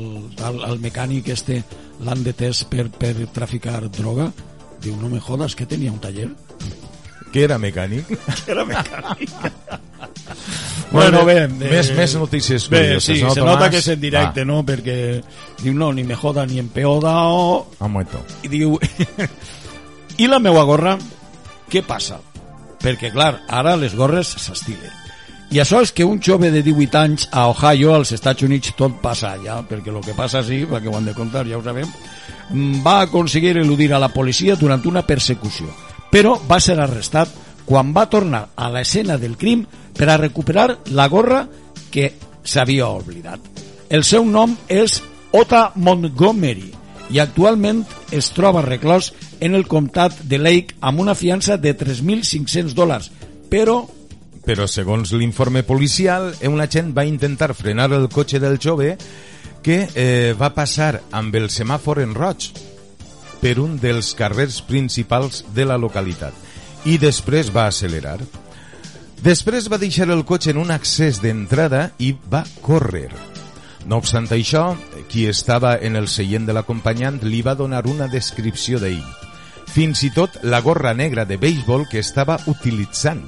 al, 0.44 0.58
al 0.68 0.82
mecànic 0.84 1.30
este 1.32 1.62
l'han 2.04 2.24
detès 2.26 2.66
per, 2.68 2.90
per 2.90 3.14
traficar 3.32 3.80
droga? 3.88 4.32
No 4.92 5.10
me 5.10 5.20
jodas, 5.20 5.56
que 5.56 5.66
tenia 5.66 5.92
un 5.92 6.00
taller? 6.00 6.30
Que 7.34 7.42
era 7.48 7.56
mecànic. 7.58 8.06
Era 8.46 8.62
mecànic. 8.70 9.32
Bueno, 10.92 11.24
bueno, 11.24 11.26
bé, 11.26 11.48
més- 11.48 11.90
més 11.98 12.14
notícies 12.14 12.68
bé, 12.70 12.84
curioses, 12.84 13.06
sí, 13.18 13.24
no, 13.24 13.32
se 13.34 13.40
Tomàs? 13.42 13.56
nota 13.56 13.70
que 13.74 13.80
és 13.82 13.88
en 13.90 14.00
directe, 14.04 14.44
Va. 14.44 14.46
no? 14.52 14.60
Perquè 14.68 14.98
diu, 15.64 15.74
no, 15.74 15.88
ni 15.98 16.04
me 16.06 16.14
joda 16.14 16.46
ni 16.46 16.60
en 16.62 16.68
peoda 16.70 17.16
o... 17.34 17.72
Ha 17.80 17.88
muerto. 17.90 18.22
i 18.46 18.52
diu 18.52 18.78
i 20.22 20.28
la 20.30 20.38
meua 20.38 20.62
gorra 20.70 20.94
què 21.72 21.82
passa? 21.82 22.20
perquè 22.84 23.10
clar, 23.16 23.42
ara 23.50 23.74
les 23.82 23.96
gorres 23.98 24.28
s'estilen 24.38 24.92
i 25.54 25.62
això 25.62 25.84
és 25.86 25.94
que 25.94 26.06
un 26.06 26.20
jove 26.22 26.50
de 26.52 26.64
18 26.66 26.98
anys 26.98 27.30
a 27.32 27.48
Ohio, 27.52 27.94
als 27.94 28.12
Estats 28.16 28.42
Units 28.44 28.74
tot 28.76 29.00
passa 29.02 29.36
allà, 29.36 29.62
perquè 29.70 29.94
el 29.94 30.02
que 30.02 30.18
passa 30.18 30.42
sí, 30.44 30.64
perquè 30.66 30.90
ho 30.90 30.98
han 30.98 31.06
de 31.06 31.14
contar, 31.14 31.46
ja 31.46 31.60
ho 31.60 31.64
sabem 31.64 31.88
mm, 32.50 32.84
va 32.86 33.02
aconseguir 33.06 33.58
eludir 33.62 33.94
a 33.94 34.02
la 34.02 34.10
policia 34.10 34.58
durant 34.58 34.82
una 34.90 35.06
persecució 35.06 35.70
però 36.14 36.36
va 36.46 36.60
ser 36.62 36.78
arrestat 36.78 37.32
quan 37.66 37.90
va 37.96 38.06
tornar 38.06 38.44
a 38.56 38.70
l'escena 38.70 39.18
del 39.18 39.34
crim 39.40 39.64
per 39.98 40.12
a 40.12 40.20
recuperar 40.20 40.68
la 40.94 41.08
gorra 41.10 41.48
que 41.90 42.12
s'havia 42.44 42.92
oblidat. 42.92 43.40
El 43.90 44.06
seu 44.06 44.26
nom 44.26 44.54
és 44.70 45.00
Ota 45.34 45.72
Montgomery 45.76 46.70
i 47.14 47.20
actualment 47.22 47.82
es 48.14 48.30
troba 48.36 48.62
reclòs 48.66 49.10
en 49.42 49.58
el 49.58 49.66
comtat 49.70 50.22
de 50.30 50.38
Lake 50.38 50.78
amb 50.82 51.02
una 51.02 51.18
fiança 51.18 51.58
de 51.58 51.74
3.500 51.78 52.78
dòlars, 52.78 53.10
però 53.50 53.82
Però 54.44 54.68
segons 54.68 55.14
l'informe 55.16 55.64
policial, 55.64 56.34
un 56.50 56.60
agent 56.62 56.92
va 56.96 57.08
intentar 57.08 57.54
frenar 57.56 57.92
el 57.96 58.10
cotxe 58.12 58.42
del 58.44 58.60
jove 58.60 58.98
que 59.64 59.88
eh, 59.96 60.36
va 60.38 60.52
passar 60.54 61.00
amb 61.16 61.36
el 61.40 61.48
semàfor 61.50 62.04
en 62.04 62.14
roig 62.18 62.52
per 63.40 63.58
un 63.64 63.78
dels 63.80 64.14
carrers 64.20 64.62
principals 64.68 65.44
de 65.56 65.66
la 65.68 65.80
localitat 65.80 66.36
i 66.86 66.98
després 67.00 67.52
va 67.56 67.70
accelerar. 67.72 68.20
Després 69.24 69.70
va 69.72 69.80
deixar 69.80 70.10
el 70.12 70.26
cotxe 70.28 70.52
en 70.52 70.60
un 70.60 70.72
accés 70.76 71.22
d'entrada 71.24 71.94
i 72.04 72.12
va 72.12 72.44
córrer. 72.62 73.10
No 73.88 74.00
obstant 74.00 74.28
això, 74.32 74.74
qui 75.12 75.26
estava 75.28 75.78
en 75.80 75.96
el 76.00 76.10
seient 76.12 76.48
de 76.48 76.56
l'acompanyant 76.56 77.22
li 77.24 77.42
va 77.44 77.56
donar 77.56 77.86
una 77.88 78.10
descripció 78.12 78.80
d'ell. 78.84 79.04
Fins 79.74 80.04
i 80.04 80.12
tot 80.16 80.42
la 80.44 80.60
gorra 80.62 80.94
negra 80.94 81.24
de 81.26 81.40
béisbol 81.40 81.88
que 81.92 82.04
estava 82.04 82.38
utilitzant. 82.52 83.24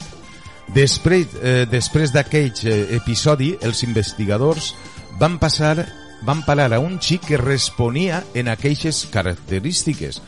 Després, 0.74 1.28
eh, 1.42 1.66
després 1.70 2.12
d'aquell 2.12 2.52
eh, 2.66 2.98
episodi, 2.98 3.54
els 3.62 3.84
investigadors 3.84 4.74
van 5.20 5.38
passar 5.40 5.86
van 6.26 6.42
parar 6.46 6.72
a 6.74 6.80
un 6.82 6.98
xic 7.00 7.22
que 7.28 7.38
responia 7.38 8.24
en 8.34 8.48
aquelles 8.50 9.04
característiques, 9.14 10.22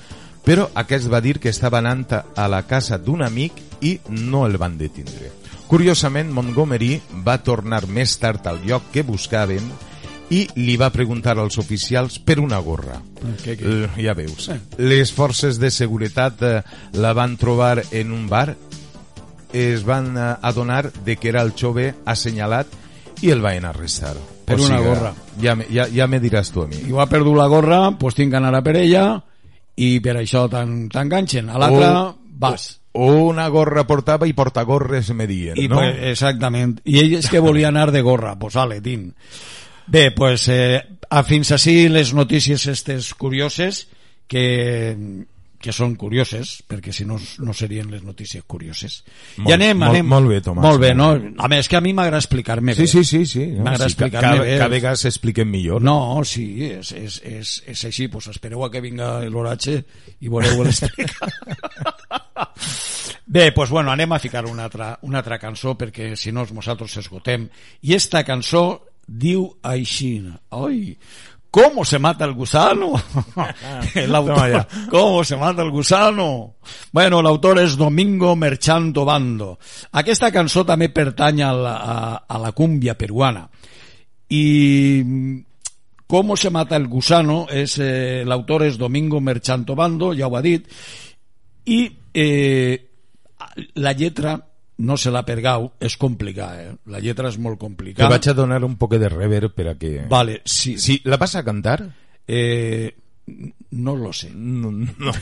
però 0.46 0.68
aquest 0.78 1.08
va 1.10 1.22
dir 1.26 1.40
que 1.42 1.50
estava 1.50 1.80
anant 1.80 2.06
a- 2.14 2.48
la 2.48 2.62
casa 2.68 3.00
d'un 3.00 3.24
amic 3.24 3.54
i 3.82 3.98
no 4.10 4.46
el 4.46 4.58
van 4.58 4.78
detindre. 4.78 5.32
Curiosament, 5.68 6.30
Montgomery 6.32 7.02
va 7.26 7.42
tornar 7.44 7.88
més 7.88 8.14
tard 8.20 8.46
al 8.48 8.62
lloc 8.64 8.92
que 8.94 9.02
buscaven 9.04 9.72
i 10.30 10.46
li 10.56 10.76
va 10.78 10.92
preguntar 10.92 11.38
als 11.40 11.58
oficials 11.58 12.20
per 12.20 12.38
una 12.40 12.60
gorra. 12.60 13.02
que, 13.44 13.58
que, 13.58 13.66
Eh, 13.66 13.90
ja 14.04 14.14
veus. 14.14 14.52
Les 14.78 15.12
forces 15.12 15.58
de 15.58 15.72
seguretat 15.72 16.42
eh, 16.44 16.62
la 16.94 17.14
van 17.14 17.38
trobar 17.38 17.82
en 17.92 18.12
un 18.12 18.28
bar, 18.30 18.56
es 19.54 19.84
van 19.86 20.16
eh, 20.18 20.36
adonar 20.42 20.92
de 21.06 21.16
que 21.18 21.30
era 21.30 21.42
el 21.42 21.54
jove 21.60 21.94
assenyalat 22.06 22.68
i 23.22 23.32
el 23.32 23.42
van 23.42 23.66
arrestar. 23.66 24.16
Per 24.48 24.60
una 24.62 24.80
gorra. 24.80 25.14
Ja, 25.42 25.58
ja, 25.70 25.88
ja 25.92 26.08
me 26.08 26.22
diràs 26.24 26.52
tu 26.54 26.62
a 26.64 26.68
mi. 26.68 26.78
i 26.88 26.92
ho 26.92 27.02
ha 27.02 27.08
perdut 27.10 27.36
la 27.36 27.48
gorra, 27.52 27.80
doncs 27.92 28.16
tinc 28.16 28.32
que 28.32 28.38
anar 28.40 28.54
a 28.56 28.62
per 28.64 28.78
ella 28.78 29.22
i 29.76 30.00
per 30.00 30.16
això 30.22 30.48
t'en- 30.50 30.88
t'enganxen. 30.90 31.50
A 31.50 31.58
l'altra 31.60 31.90
O- 32.04 32.16
vas. 32.40 32.80
Una 32.98 33.48
gorra 33.50 33.84
portava 33.86 34.26
i 34.26 34.34
portagorres 34.34 35.12
me 35.14 35.28
dien, 35.28 35.54
I, 35.58 35.68
no? 35.68 35.76
pues, 35.78 35.98
exactament. 36.10 36.80
I 36.86 37.00
ell 37.04 37.14
és 37.20 37.28
que 37.30 37.40
volia 37.40 37.68
anar 37.68 37.92
de 37.92 38.02
gorra, 38.02 38.38
pues 38.40 38.56
ale, 38.56 38.80
tin. 38.82 39.14
Bé, 39.86 40.12
pues, 40.12 40.48
eh, 40.50 40.82
a 41.10 41.22
fins 41.24 41.52
així 41.52 41.90
les 41.90 42.14
notícies 42.14 42.66
estes 42.68 43.14
curioses, 43.14 43.88
que, 44.28 44.98
que 45.60 45.74
són 45.74 45.96
curioses, 45.98 46.64
perquè 46.70 46.92
si 46.94 47.04
no, 47.06 47.16
no 47.42 47.54
serien 47.58 47.90
les 47.90 48.04
notícies 48.06 48.44
curioses. 48.46 49.00
Molt- 49.38 49.50
I 49.50 49.54
anem, 49.56 49.80
molt- 49.82 49.90
anem. 49.96 50.06
molt 50.08 50.30
bé, 50.30 50.42
Tomàs. 50.46 50.62
Molt 50.64 50.80
bé, 50.82 50.94
no? 50.96 51.08
A 51.38 51.48
més, 51.50 51.68
que 51.68 51.76
a 51.78 51.82
mi 51.82 51.94
m'agrada 51.98 52.20
explicar-me 52.22 52.76
bé. 52.76 52.86
Sí, 52.86 52.88
sí, 52.88 53.04
sí. 53.04 53.26
sí. 53.26 53.46
M'agrada 53.58 53.78
sí, 53.90 53.96
ca- 53.96 54.06
explicar-me 54.06 54.30
cada, 54.38 54.44
bé. 54.44 54.58
cada 54.58 54.68
vegada 54.70 54.96
s'expliquen 55.02 55.50
millor. 55.50 55.82
No, 55.82 56.22
sí, 56.24 56.64
és, 56.66 56.92
és, 56.92 57.22
és, 57.26 57.56
és 57.66 57.86
així, 57.90 58.08
pues 58.08 58.28
espereu 58.28 58.64
a 58.64 58.70
que 58.72 58.82
vinga 58.82 59.22
l'oratge 59.26 59.84
i 60.22 60.30
veureu 60.30 60.64
l'explicar. 60.64 61.32
Bé, 63.30 63.52
pues 63.52 63.70
bueno, 63.70 63.92
anem 63.92 64.14
a 64.14 64.20
ficar 64.20 64.46
una 64.46 64.64
altra, 64.66 64.98
una 65.02 65.18
altra 65.20 65.38
cançó 65.38 65.74
perquè 65.78 66.14
si 66.16 66.32
no 66.32 66.46
nosaltres 66.48 66.96
esgotem. 67.02 67.50
I 67.84 67.94
esta 67.98 68.22
cançó 68.24 68.86
diu 69.08 69.50
així, 69.68 70.22
oi, 70.56 70.94
¿Cómo 71.50 71.86
se 71.86 71.98
mata 71.98 72.26
el 72.26 72.34
gusano? 72.34 72.94
el 73.96 74.14
autor. 74.14 74.68
¿Cómo 74.90 75.24
se 75.24 75.38
mata 75.38 75.62
el 75.62 75.72
gusano? 75.72 76.56
Bueno, 76.92 77.22
l'autor 77.22 77.60
és 77.64 77.78
Domingo 77.78 78.36
Merchanto 78.36 79.06
Bando. 79.06 79.56
Aquesta 79.92 80.30
cançó 80.32 80.66
també 80.68 80.90
pertany 80.92 81.42
a 81.42 81.54
la, 81.56 81.76
a, 81.78 81.98
a 82.28 82.40
la 82.42 82.52
cúmbia 82.52 82.98
peruana. 82.98 83.48
Y 84.30 85.02
mm, 85.06 85.46
cómo 86.06 86.36
se 86.36 86.50
mata 86.50 86.76
el 86.76 86.88
gusano 86.88 87.48
es 87.50 87.80
eh, 87.80 88.22
el 88.22 88.32
autor 88.32 88.64
es 88.64 88.78
Domingo 88.78 89.22
Merchanto 89.22 89.76
Bando, 89.76 90.14
ja 90.16 90.28
ho 90.28 90.36
ha 90.38 90.42
dit, 90.42 90.68
i 91.66 91.92
eh, 92.14 92.90
la 93.76 93.94
lletra 93.94 94.47
no 94.78 94.98
se 94.98 95.12
l'ha 95.12 95.24
pergau, 95.26 95.72
és 95.80 95.98
complicat, 95.98 96.60
eh? 96.62 96.74
La 96.94 97.02
lletra 97.02 97.32
és 97.32 97.38
molt 97.42 97.58
complicada. 97.60 98.10
vaig 98.14 98.28
a 98.30 98.36
donar 98.38 98.64
un 98.66 98.76
poc 98.78 98.98
de 98.98 99.10
reverb 99.10 99.56
per 99.56 99.72
a 99.72 99.76
que... 99.78 100.06
Vale, 100.10 100.42
sí. 100.46 100.78
Sí, 100.78 101.02
la 101.06 101.18
vas 101.18 101.36
a 101.36 101.44
cantar? 101.44 101.82
Eh, 102.28 102.94
no 103.72 103.96
lo 103.96 104.14
sé. 104.14 104.30
No, 104.34 104.72
no. 104.72 105.14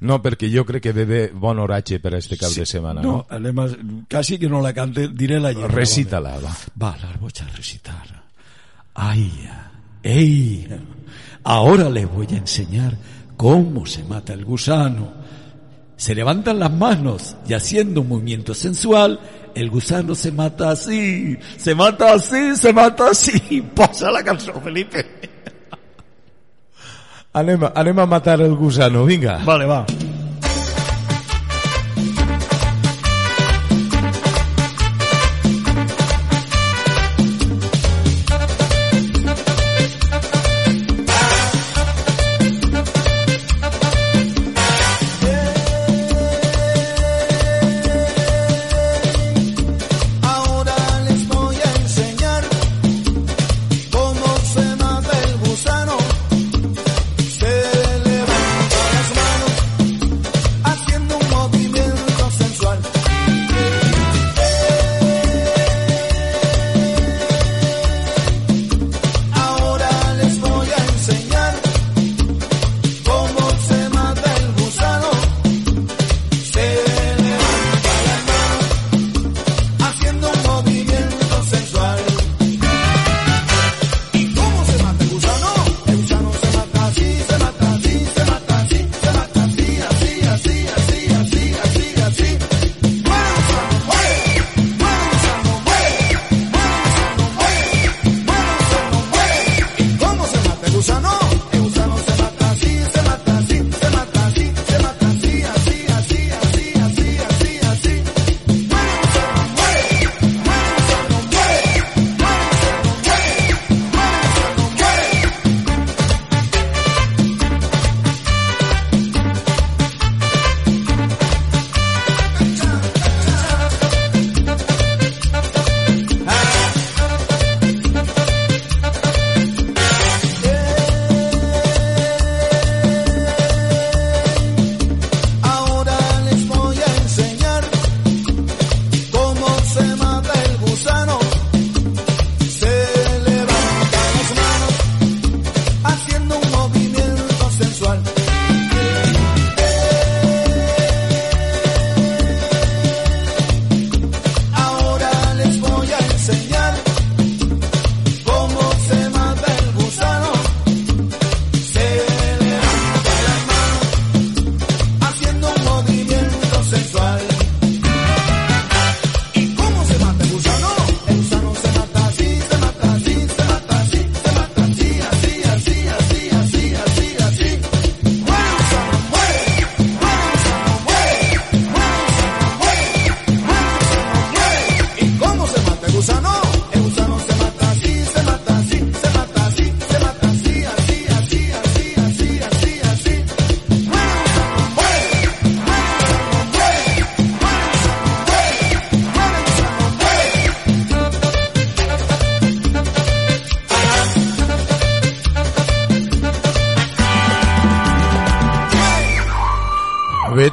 No, 0.00 0.16
perquè 0.24 0.48
jo 0.48 0.64
crec 0.64 0.86
que 0.86 0.92
ve 0.96 1.04
bé 1.04 1.20
bon 1.36 1.58
oratge 1.60 1.98
per 2.00 2.14
a 2.14 2.18
este 2.18 2.38
cap 2.40 2.52
de 2.56 2.64
setmana, 2.64 3.02
no? 3.04 3.10
No, 3.10 3.26
anem 3.36 3.58
a, 3.60 3.66
quasi 4.08 4.38
que 4.40 4.48
no 4.48 4.62
la 4.64 4.72
cante, 4.72 5.08
diré 5.12 5.40
la 5.40 5.52
lletra. 5.52 5.68
Recita-la, 5.74 6.38
va. 6.40 6.54
Va, 6.80 6.94
la 7.02 7.12
voy 7.20 7.32
a 7.42 7.48
recitar. 7.56 8.22
Ay, 8.94 9.30
ey, 10.02 10.66
ahora 11.44 11.90
le 11.90 12.06
voy 12.06 12.26
a 12.32 12.38
enseñar 12.38 12.96
cómo 13.36 13.84
se 13.84 14.02
mata 14.04 14.32
el 14.32 14.46
gusano. 14.46 15.25
Se 15.96 16.14
levantan 16.14 16.58
las 16.58 16.70
manos 16.70 17.36
y 17.48 17.54
haciendo 17.54 18.02
un 18.02 18.08
movimiento 18.08 18.52
sensual, 18.54 19.18
el 19.54 19.70
gusano 19.70 20.14
se 20.14 20.30
mata 20.30 20.70
así, 20.70 21.36
se 21.56 21.74
mata 21.74 22.12
así, 22.14 22.54
se 22.56 22.72
mata 22.72 23.10
así. 23.10 23.60
Posa 23.74 24.10
la 24.10 24.22
canción, 24.22 24.60
Felipe. 24.62 25.06
Anem, 27.32 27.64
a- 27.64 27.72
anem 27.74 27.98
a 27.98 28.06
matar 28.06 28.40
el 28.40 28.54
gusano, 28.54 29.04
vinga. 29.04 29.38
Vale, 29.44 29.64
va. 29.66 29.84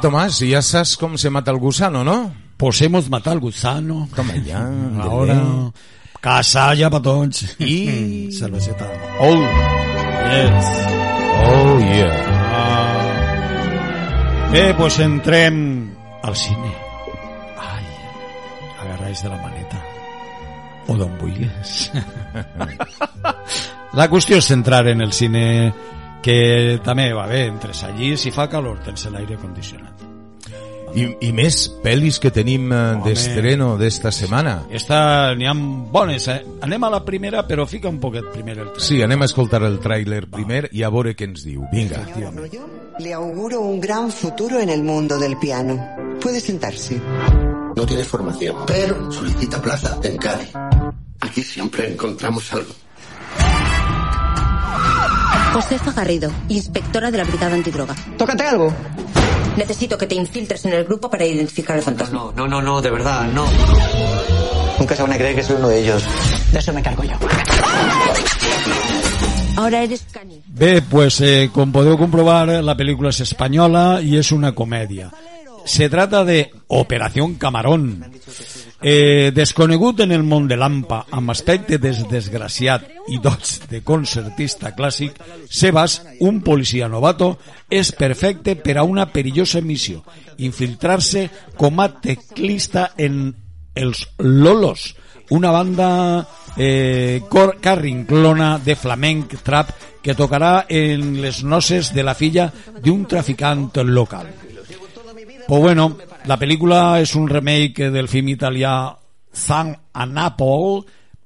Bé, 0.04 0.10
Tomàs, 0.10 0.36
ja 0.44 0.60
saps 0.60 0.98
com 1.00 1.14
se 1.16 1.30
mata 1.32 1.48
el 1.50 1.56
gusano, 1.56 2.04
no? 2.04 2.30
Pues 2.58 2.82
hemos 2.82 3.08
matado 3.08 3.36
al 3.36 3.40
gusano. 3.40 4.06
Toma 4.14 4.34
ja. 4.44 4.68
Ahora, 5.00 5.72
casalla 6.20 6.90
para 6.90 7.02
tots. 7.02 7.56
I... 7.58 8.28
Cerveseta. 8.38 8.84
Oh, 9.18 9.40
yes. 10.28 10.66
Oh, 11.40 11.78
yeah. 11.80 12.12
Ah. 12.52 13.08
Bé, 14.52 14.74
pues 14.74 14.98
entrem 14.98 15.96
al 16.22 16.36
cine. 16.36 16.74
Ai, 17.56 17.86
agarráis 18.84 19.22
de 19.22 19.28
la 19.30 19.38
maneta. 19.40 19.82
O 20.86 20.96
d'on 21.00 21.16
vulguis. 21.16 21.90
la 23.96 24.08
qüestió 24.12 24.36
és 24.36 24.52
centrar 24.52 24.84
en 24.92 25.00
el 25.00 25.16
cine 25.16 25.72
que 26.24 26.80
també 26.84 27.10
va 27.12 27.26
bé, 27.28 27.44
entres 27.50 27.84
allí, 27.84 28.14
si 28.16 28.32
fa 28.32 28.48
calor 28.48 28.80
tens 28.84 29.04
l'aire 29.12 29.36
condicionat. 29.36 30.04
I, 30.94 31.08
I 31.26 31.30
més 31.34 31.56
pel·lis 31.82 32.20
que 32.22 32.30
tenim 32.30 32.70
eh, 32.70 32.80
d'estreno 33.02 33.72
d'esta 33.80 34.12
setmana. 34.14 34.60
Esta 34.70 35.34
n'hi 35.34 35.48
ha 35.50 35.54
bones, 35.54 36.28
eh? 36.30 36.38
Anem 36.62 36.86
a 36.86 36.90
la 36.94 37.00
primera, 37.04 37.42
però 37.48 37.66
fica 37.66 37.90
un 37.90 37.98
poquet 38.00 38.28
primer 38.32 38.54
el 38.60 38.68
tren. 38.68 38.84
Sí, 38.86 39.00
anem 39.02 39.24
a 39.26 39.28
escoltar 39.28 39.64
el 39.66 39.80
tràiler 39.82 40.22
primer 40.30 40.68
i 40.70 40.86
a 40.86 40.92
veure 40.94 41.16
què 41.18 41.26
ens 41.26 41.42
diu. 41.48 41.66
Vinga. 41.72 42.04
Le 43.02 43.12
auguro 43.12 43.60
un 43.66 43.80
gran 43.82 44.12
futuro 44.14 44.60
en 44.60 44.70
el 44.70 44.84
mundo 44.84 45.18
del 45.18 45.36
piano. 45.42 45.80
Puede 46.22 46.40
sentarse. 46.40 47.00
No 47.74 47.84
tiene 47.84 48.04
formación, 48.04 48.56
pero 48.64 49.10
solicita 49.10 49.60
plaza 49.60 49.98
en 50.04 50.16
Cádiz. 50.16 50.54
Aquí 51.20 51.42
siempre 51.42 51.90
encontramos 51.90 52.52
algo. 52.52 52.83
Josefa 55.54 55.92
Garrido, 55.92 56.32
inspectora 56.48 57.12
de 57.12 57.18
la 57.18 57.22
Brigada 57.22 57.54
Antidroga. 57.54 57.94
Tócate 58.18 58.42
algo. 58.42 58.74
Necesito 59.56 59.96
que 59.96 60.08
te 60.08 60.16
infiltres 60.16 60.64
en 60.64 60.72
el 60.72 60.84
grupo 60.84 61.08
para 61.08 61.24
identificar 61.24 61.76
al 61.76 61.82
fantasma. 61.82 62.18
No, 62.18 62.32
no, 62.32 62.48
no, 62.48 62.60
no, 62.60 62.82
de 62.82 62.90
verdad, 62.90 63.28
no. 63.28 63.46
Nunca 64.80 64.96
se 64.96 65.02
van 65.02 65.12
a 65.12 65.16
creer 65.16 65.36
que 65.36 65.44
soy 65.44 65.54
uno 65.56 65.68
de 65.68 65.78
ellos. 65.78 66.04
De 66.50 66.58
eso 66.58 66.72
me 66.72 66.82
cargo 66.82 67.04
yo. 67.04 67.12
Ahora 69.56 69.84
eres 69.84 70.04
Cani. 70.10 70.42
Bé, 70.48 70.82
pues, 70.82 71.20
eh, 71.20 71.48
com 71.54 71.70
podeu 71.70 71.94
comprovar, 71.94 72.48
la 72.66 72.74
pel·lícula 72.74 73.14
és 73.14 73.22
espanyola 73.22 74.02
i 74.02 74.18
és 74.18 74.32
una 74.34 74.50
comèdia. 74.58 75.12
se 75.64 75.88
trata 75.88 76.24
de 76.24 76.50
Operación 76.68 77.34
Camarón. 77.34 78.04
Eh, 78.86 79.32
desconegut 79.32 80.02
en 80.04 80.10
el 80.12 80.26
món 80.28 80.44
de 80.44 80.58
l'AMPA 80.60 80.98
amb 81.16 81.32
aspecte 81.32 81.78
des 81.80 82.02
desgraciat 82.04 82.82
i 83.08 83.16
dots 83.16 83.62
de 83.70 83.80
concertista 83.80 84.74
clàssic, 84.76 85.16
Sebas, 85.48 86.02
un 86.20 86.42
policia 86.44 86.90
novato, 86.92 87.30
és 87.72 87.94
perfecte 87.96 88.58
per 88.60 88.76
a 88.76 88.84
una 88.84 89.06
perillosa 89.08 89.64
missió, 89.64 90.02
infiltrar-se 90.36 91.24
com 91.56 91.80
a 91.80 91.88
teclista 91.96 92.90
en 93.00 93.32
els 93.72 94.04
Lolos, 94.20 94.90
una 95.32 95.50
banda 95.50 95.88
eh, 96.58 97.24
carrinclona 97.64 98.58
de 98.60 98.76
flamenc 98.76 99.38
trap 99.40 99.72
que 100.04 100.12
tocarà 100.12 100.66
en 100.68 101.22
les 101.24 101.40
noces 101.40 101.94
de 101.96 102.04
la 102.04 102.12
filla 102.12 102.50
d'un 102.84 103.08
traficant 103.08 103.70
local. 103.88 104.28
Pues 105.46 105.60
bueno, 105.60 105.96
la 106.24 106.38
película 106.38 107.00
es 107.00 107.14
un 107.14 107.28
remake 107.28 107.90
del 107.90 108.08
film 108.08 108.28
italià 108.28 108.96
San 109.32 109.76
Anapol, 109.92 110.84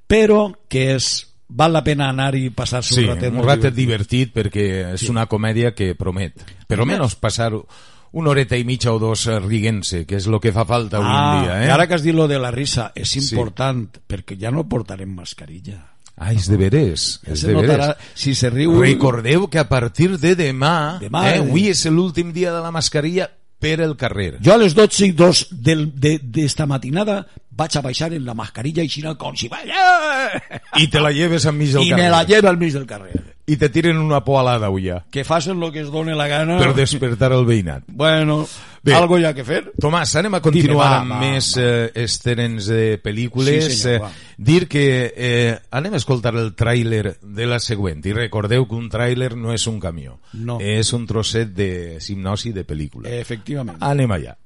però 0.08 0.50
que 0.68 0.94
és 0.96 1.26
val 1.48 1.72
la 1.72 1.84
pena 1.84 2.08
anar 2.10 2.34
i 2.36 2.48
passar-se 2.50 2.94
Sí, 2.96 3.04
un 3.04 3.14
ratet 3.14 3.32
un 3.32 3.44
ratet 3.44 3.74
divertit. 3.74 3.76
divertit 3.76 4.34
perquè 4.34 4.66
és 4.94 5.04
una 5.08 5.26
comèdia 5.26 5.72
que 5.74 5.94
promet. 5.94 6.34
Però 6.68 6.84
menys 6.88 7.14
passar 7.16 7.52
una 7.54 8.30
horeta 8.30 8.56
i 8.56 8.64
mitja 8.64 8.92
o 8.92 8.98
dos 8.98 9.26
riguent-se, 9.44 10.04
que 10.08 10.16
és 10.16 10.26
el 10.26 10.40
que 10.40 10.52
fa 10.52 10.64
falta 10.66 10.96
avui 10.98 11.08
Ah, 11.12 11.36
en 11.36 11.44
dia. 11.44 11.60
i 11.62 11.66
Eh? 11.68 11.70
ara 11.70 11.86
que 11.86 11.94
has 11.94 12.02
dit 12.02 12.14
lo 12.14 12.26
de 12.26 12.38
la 12.38 12.50
risa, 12.50 12.90
és 12.94 13.08
Sí. 13.08 13.20
important, 13.30 13.88
perquè 14.08 14.36
ja 14.40 14.50
no 14.50 14.66
portarem 14.68 15.14
mascarilla. 15.14 15.92
Ah, 16.16 16.32
és 16.32 16.48
de 16.48 16.56
veres. 16.56 17.20
És 17.24 17.42
de 17.42 17.54
veres. 17.54 17.94
si 18.14 18.34
se 18.34 18.50
riu... 18.50 18.80
Recordeu 18.80 19.46
que 19.48 19.60
a 19.60 19.68
partir 19.68 20.18
de 20.18 20.34
demà, 20.34 20.98
Demà, 20.98 21.30
eh, 21.30 21.36
eh. 21.36 21.38
avui 21.38 21.68
és 21.68 21.84
l'últim 21.86 22.32
dia 22.32 22.52
de 22.52 22.60
la 22.60 22.72
mascarilla 22.72 23.30
per 23.58 23.80
el 23.82 23.96
carrer. 23.98 24.36
Jo 24.44 24.54
a 24.54 24.60
les 24.60 24.74
12 24.76 25.06
i 25.08 25.12
2 25.18 25.46
del, 25.50 25.88
de, 25.94 26.18
d'esta 26.22 26.66
matinada 26.70 27.24
vaig 27.58 27.74
a 27.76 27.82
baixar 27.82 28.12
en 28.14 28.24
la 28.24 28.34
mascarilla 28.38 28.84
i 28.86 28.90
xinar 28.92 29.16
com 29.18 29.34
si... 29.36 29.50
I 30.78 30.86
te 30.86 31.00
la 31.02 31.10
lleves 31.10 31.46
enmig 31.50 31.72
del 31.74 31.86
I 31.86 31.90
carrer. 31.90 32.04
me 32.04 32.10
la 32.14 32.22
lleva 32.24 32.52
al 32.52 32.58
mig 32.60 32.72
del 32.72 32.86
carrer. 32.86 33.37
I 33.48 33.56
te 33.56 33.70
tiren 33.72 33.96
una 33.98 34.22
poalada, 34.24 34.68
ulla, 34.70 35.04
Que 35.10 35.24
facin 35.24 35.58
lo 35.58 35.72
que 35.72 35.80
es 35.80 35.90
done 35.90 36.14
la 36.14 36.26
gana. 36.28 36.58
per 36.58 36.74
despertar 36.76 37.32
el 37.32 37.46
veïnat. 37.46 37.84
Bueno, 37.88 38.46
Bé. 38.82 38.92
algo 38.94 39.18
hi 39.18 39.24
ha 39.24 39.32
que 39.34 39.42
fer. 39.44 39.72
Tomàs, 39.80 40.14
anem 40.20 40.34
a 40.36 40.40
continuar 40.44 40.90
va, 40.90 40.98
amb 41.00 41.12
va, 41.12 41.20
més 41.20 41.54
va. 41.56 41.62
eh, 41.62 41.90
estrenes 42.04 42.66
de 42.68 43.00
pel·lícules. 43.02 43.62
Sí, 43.70 43.76
senyor, 43.78 43.96
Eh, 43.96 44.02
va. 44.04 44.10
dir 44.36 44.68
que 44.68 45.12
eh, 45.16 45.58
anem 45.70 45.94
a 45.94 45.96
escoltar 45.96 46.34
el 46.36 46.54
tràiler 46.54 47.16
de 47.22 47.46
la 47.46 47.58
següent. 47.58 48.04
I 48.06 48.12
recordeu 48.12 48.68
que 48.68 48.74
un 48.76 48.90
tràiler 48.90 49.34
no 49.34 49.52
és 49.54 49.66
un 49.66 49.80
camió. 49.80 50.18
No. 50.34 50.58
És 50.60 50.92
un 50.92 51.06
trosset 51.06 51.48
de 51.54 51.98
hipnosi 52.06 52.52
de 52.52 52.66
pel·lícula. 52.66 53.08
Efectivament. 53.08 53.78
Anem 53.80 54.10
allà. 54.12 54.36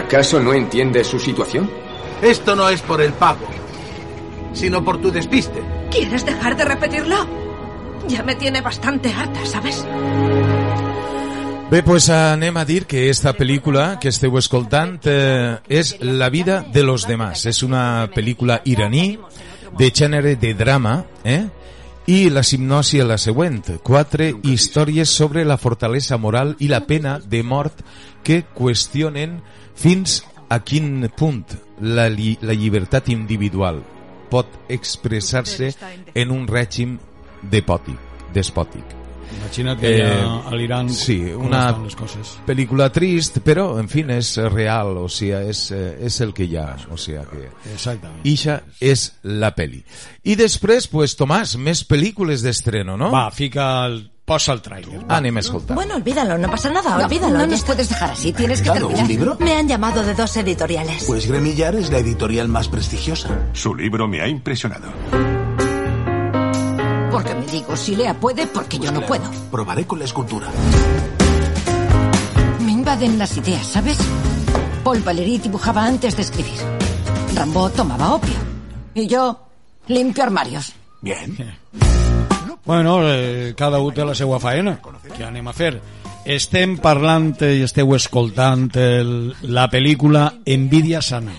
¿Acaso 0.00 0.40
no 0.40 0.54
entiendes 0.54 1.08
su 1.08 1.20
situación? 1.20 1.70
Esto 2.22 2.56
no 2.56 2.70
es 2.70 2.80
por 2.80 3.02
el 3.02 3.12
pago, 3.12 3.46
sino 4.54 4.82
por 4.82 4.98
tu 4.98 5.10
despiste. 5.10 5.62
¿Quieres 5.90 6.24
dejar 6.24 6.56
de 6.56 6.64
repetirlo? 6.64 7.16
Ya 8.08 8.22
me 8.22 8.34
tiene 8.34 8.62
bastante 8.62 9.12
harta, 9.12 9.44
¿sabes? 9.44 9.86
Bé, 11.70 11.82
pues 11.82 12.08
anem 12.08 12.56
a 12.56 12.64
dir 12.64 12.86
que 12.86 13.10
esta 13.10 13.34
pel·lícula 13.36 14.00
que 14.00 14.08
esteu 14.08 14.40
escoltant 14.40 15.04
eh, 15.04 15.60
és 15.68 15.92
La 16.00 16.30
vida 16.30 16.64
de 16.64 16.82
los 16.82 17.06
demás. 17.06 17.44
És 17.46 17.62
una 17.62 18.08
pel·lícula 18.10 18.62
iraní 18.64 19.20
de 19.78 19.92
gènere 19.92 20.34
de 20.34 20.54
drama, 20.54 21.04
eh? 21.22 21.44
I 22.08 22.30
la 22.32 22.40
hipnosi 22.40 23.04
és 23.04 23.06
la 23.06 23.20
següent. 23.20 23.76
Quatre 23.84 24.32
històries 24.42 25.12
sobre 25.12 25.44
la 25.44 25.60
fortalesa 25.60 26.16
moral 26.16 26.56
i 26.58 26.72
la 26.72 26.86
pena 26.88 27.20
de 27.20 27.44
mort 27.44 27.84
que 28.24 28.42
qüestionen 28.56 29.38
fins 29.80 30.20
a 30.50 30.60
quin 30.66 31.08
punt 31.16 31.44
la, 31.80 32.08
li, 32.12 32.34
la 32.44 32.56
llibertat 32.56 33.08
individual 33.12 33.80
pot 34.30 34.60
expressar-se 34.70 35.72
en 36.14 36.30
un 36.30 36.46
règim 36.46 36.98
depòtic, 37.50 37.98
despòtic. 38.34 38.96
Imagina't 39.30 39.78
que 39.78 39.90
Eh, 40.02 40.26
a 40.26 40.54
l'Iran 40.58 40.88
sí, 40.90 41.20
una 41.32 41.70
les 41.78 41.94
coses. 41.94 42.32
pel·lícula 42.46 42.88
trist, 42.90 43.38
però, 43.46 43.78
en 43.78 43.88
fin, 43.88 44.10
és 44.10 44.36
real, 44.50 44.96
o 44.98 45.08
sigui, 45.08 45.32
és, 45.50 45.70
eh, 45.70 45.96
és 46.06 46.20
el 46.20 46.32
que 46.34 46.44
hi 46.44 46.56
ha, 46.58 46.76
o 46.90 46.98
sigui 46.98 47.22
que... 47.30 47.48
Exactament. 47.72 48.24
Ixa 48.26 48.60
és 48.80 49.12
la 49.22 49.52
peli. 49.54 49.82
I 50.24 50.34
després, 50.34 50.88
pues, 50.90 51.14
Tomàs, 51.18 51.56
més 51.62 51.84
pel·lícules 51.86 52.42
d'estreno, 52.42 52.96
no? 52.98 53.10
Va, 53.14 53.30
fica 53.30 53.86
el... 53.86 54.02
Posa 54.30 54.52
el 54.52 54.62
trailer. 54.62 55.00
va. 55.10 55.16
Anem 55.16 55.36
a 55.38 55.40
escoltar. 55.40 55.74
Bueno, 55.74 55.96
olvídalo, 55.96 56.38
no 56.38 56.48
pasa 56.48 56.70
nada, 56.70 56.96
No, 56.96 57.04
olvídalo. 57.04 57.32
no 57.34 57.40
ya 57.40 57.46
nos 57.48 57.54
está. 57.56 57.66
puedes 57.66 57.88
dejar 57.88 58.10
así, 58.12 58.32
tienes 58.32 58.60
que 58.60 58.66
Claro, 58.70 58.86
terminar. 58.86 59.02
¿un 59.02 59.08
libro? 59.08 59.36
Me 59.40 59.56
han 59.56 59.66
llamado 59.66 60.04
de 60.04 60.14
dos 60.14 60.36
editoriales. 60.36 61.02
Pues 61.08 61.26
Gremillar 61.26 61.74
es 61.74 61.90
la 61.90 61.98
editorial 61.98 62.46
más 62.46 62.68
prestigiosa. 62.68 63.28
Su 63.54 63.74
libro 63.74 64.06
me 64.06 64.20
ha 64.20 64.28
impresionado. 64.28 64.86
Porque 67.10 67.34
me 67.34 67.46
digo, 67.46 67.74
si 67.76 67.96
Lea 67.96 68.14
puede, 68.20 68.46
porque 68.46 68.78
yo 68.78 68.92
no 68.92 69.00
puedo. 69.04 69.24
Probaré 69.50 69.84
con 69.84 69.98
la 69.98 70.04
escultura. 70.04 70.46
Me 72.64 72.70
invaden 72.70 73.18
las 73.18 73.36
ideas, 73.36 73.66
¿sabes? 73.66 73.98
Paul 74.84 75.00
Valéry 75.00 75.38
dibujaba 75.38 75.84
antes 75.84 76.14
de 76.14 76.22
escribir. 76.22 76.54
Rambo 77.34 77.68
tomaba 77.70 78.14
opio. 78.14 78.34
Y 78.94 79.08
yo 79.08 79.40
limpio 79.88 80.22
armarios. 80.22 80.72
Bien. 81.00 81.36
Bueno, 82.64 83.00
eh, 83.08 83.54
cada 83.56 83.80
un 83.80 83.94
té 83.94 84.04
la 84.04 84.14
seva 84.14 84.38
faena. 84.40 84.76
Què 84.82 85.24
anem 85.26 85.48
a 85.48 85.56
fer? 85.56 85.72
Estem 86.30 86.76
parlant 86.82 87.32
i 87.46 87.64
esteu 87.64 87.94
escoltant 87.96 88.68
el, 88.76 89.32
la 89.48 89.66
pel·lícula 89.72 90.26
Envidia 90.44 91.00
sana. 91.02 91.32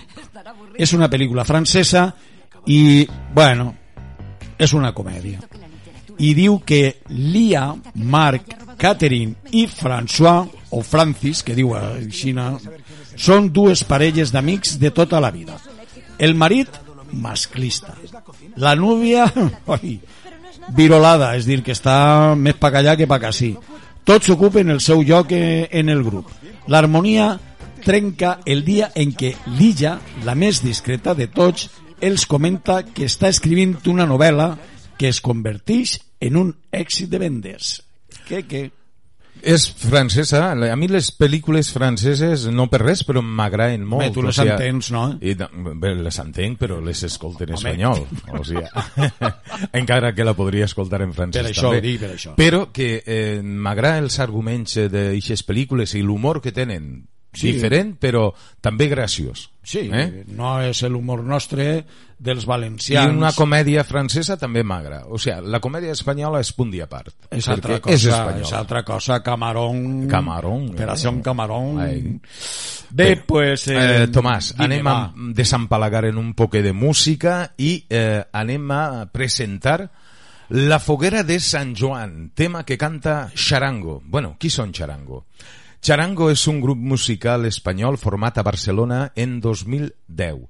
És 0.76 0.94
una 0.98 1.10
pel·lícula 1.12 1.46
francesa 1.46 2.08
i, 2.66 3.06
bueno, 3.34 3.76
és 4.58 4.74
una 4.74 4.94
comèdia. 4.94 5.42
I 6.22 6.34
diu 6.38 6.60
que 6.66 7.02
Lia, 7.10 7.68
Marc, 7.96 8.58
Catherine 8.82 9.54
i 9.58 9.68
François, 9.70 10.50
o 10.72 10.82
Francis, 10.82 11.42
que 11.44 11.56
diu 11.58 11.74
a 11.76 11.84
Xina, 12.10 12.54
són 13.18 13.50
dues 13.54 13.84
parelles 13.86 14.32
d'amics 14.34 14.78
de 14.82 14.92
tota 14.96 15.20
la 15.22 15.32
vida. 15.34 15.58
El 16.18 16.36
marit, 16.36 16.70
masclista. 17.12 17.96
La 18.58 18.76
núvia, 18.76 19.28
oi, 19.76 20.00
virolada, 20.76 21.36
és 21.38 21.48
dir, 21.48 21.62
que 21.66 21.76
està 21.76 22.36
més 22.36 22.58
pa 22.60 22.72
allà 22.74 22.96
que 22.98 23.08
pa 23.08 23.20
sí. 23.32 23.56
Tots 24.04 24.30
ocupen 24.34 24.70
el 24.70 24.82
seu 24.82 25.04
lloc 25.04 25.32
eh, 25.32 25.68
en 25.72 25.90
el 25.90 26.04
grup. 26.04 26.32
L'harmonia 26.68 27.38
trenca 27.86 28.40
el 28.46 28.64
dia 28.64 28.92
en 28.96 29.14
què 29.14 29.36
l'Illa, 29.58 30.00
la 30.26 30.36
més 30.36 30.62
discreta 30.64 31.14
de 31.14 31.28
tots, 31.28 31.70
els 32.02 32.26
comenta 32.26 32.82
que 32.84 33.06
està 33.06 33.30
escrivint 33.30 33.78
una 33.88 34.08
novel·la 34.10 34.56
que 34.98 35.10
es 35.10 35.22
converteix 35.22 36.00
en 36.22 36.38
un 36.38 36.54
èxit 36.72 37.10
de 37.10 37.20
vendes. 37.22 37.82
Què, 38.28 38.44
què? 38.46 38.70
És 39.44 39.66
francesa. 39.74 40.52
A 40.52 40.76
mi 40.78 40.88
les 40.92 41.10
pel·lícules 41.18 41.72
franceses, 41.74 42.46
no 42.54 42.68
per 42.70 42.82
res, 42.84 43.02
però 43.08 43.24
m'agraden 43.26 43.84
molt. 43.88 44.04
Bé, 44.06 44.12
tu 44.14 44.22
o 44.22 44.28
les 44.28 44.36
sigui, 44.38 44.52
entens, 44.54 44.92
no? 44.94 45.04
I, 45.22 45.34
bé, 45.36 45.94
les 45.98 46.20
entenc, 46.22 46.60
però 46.62 46.80
les 46.84 47.02
escolto 47.08 47.44
en 47.48 47.56
espanyol. 47.58 48.04
O 48.38 48.44
sigui, 48.46 48.64
encara 49.82 50.14
que 50.16 50.24
la 50.28 50.34
podria 50.38 50.66
escoltar 50.66 51.02
en 51.02 51.14
francès 51.14 51.42
Per 51.42 51.52
això, 51.54 51.70
també. 51.72 51.82
dic, 51.86 52.00
per 52.04 52.12
això. 52.16 52.36
Però 52.38 52.68
que 52.74 52.92
eh, 53.06 53.40
m'agraden 53.42 54.06
els 54.08 54.20
arguments 54.24 54.78
d'aixes 54.92 55.44
pel·lícules 55.48 55.96
i 55.98 56.04
l'humor 56.06 56.42
que 56.42 56.54
tenen. 56.56 56.94
Sí. 57.32 57.54
Diferent, 57.54 57.94
però 57.96 58.26
també 58.60 58.90
graciós. 58.92 59.46
Sí, 59.64 59.86
Eh? 59.88 60.26
no 60.36 60.58
és 60.60 60.82
l'humor 60.84 61.22
nostre 61.24 61.86
dels 62.22 62.44
I 62.46 62.48
valencians. 62.48 63.16
una 63.18 63.32
comèdia 63.34 63.84
francesa 63.84 64.38
també 64.38 64.62
m'agrada. 64.64 65.08
O 65.10 65.18
sigui, 65.18 65.50
la 65.50 65.60
comèdia 65.64 65.96
espanyola 65.96 66.42
és 66.44 66.52
punt 66.54 66.74
i 66.78 66.82
a 66.84 66.88
part. 66.90 67.14
és 67.32 67.48
altra 67.50 67.80
cosa, 67.82 67.96
és 67.96 68.06
és, 68.06 68.54
altra 68.54 68.84
cosa, 68.84 69.22
Camarón. 69.26 70.08
Camarón, 70.08 70.70
Operació 70.76 71.12
eh? 71.12 71.22
Camarón. 71.26 71.80
Ai. 71.82 72.02
Bé, 72.92 73.16
Bé, 73.16 73.24
pues... 73.26 73.68
Eh, 73.68 74.08
Tomàs, 74.14 74.54
dime, 74.54 74.66
anem 74.66 74.86
va. 74.86 74.98
a 75.06 75.34
desempalagar 75.34 76.06
en 76.06 76.18
un 76.18 76.34
poc 76.36 76.60
de 76.62 76.74
música 76.74 77.54
i 77.58 77.86
eh, 77.90 78.22
anem 78.32 78.70
a 78.72 78.84
presentar 79.12 79.90
La 80.52 80.80
foguera 80.80 81.24
de 81.24 81.40
Sant 81.40 81.74
Joan, 81.80 82.34
tema 82.36 82.66
que 82.66 82.78
canta 82.78 83.32
Charango. 83.34 84.02
Bueno, 84.04 84.36
qui 84.38 84.50
són 84.52 84.74
Charango? 84.76 85.26
Charango 85.82 86.28
és 86.30 86.44
un 86.52 86.60
grup 86.62 86.78
musical 86.78 87.48
espanyol 87.48 87.98
format 87.98 88.38
a 88.38 88.44
Barcelona 88.44 89.14
en 89.16 89.40
2010 89.42 90.44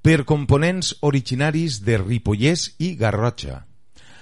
per 0.00 0.24
components 0.24 0.94
originaris 1.04 1.82
de 1.84 1.98
Ripollès 2.00 2.70
i 2.80 2.94
Garrotxa. 2.96 3.64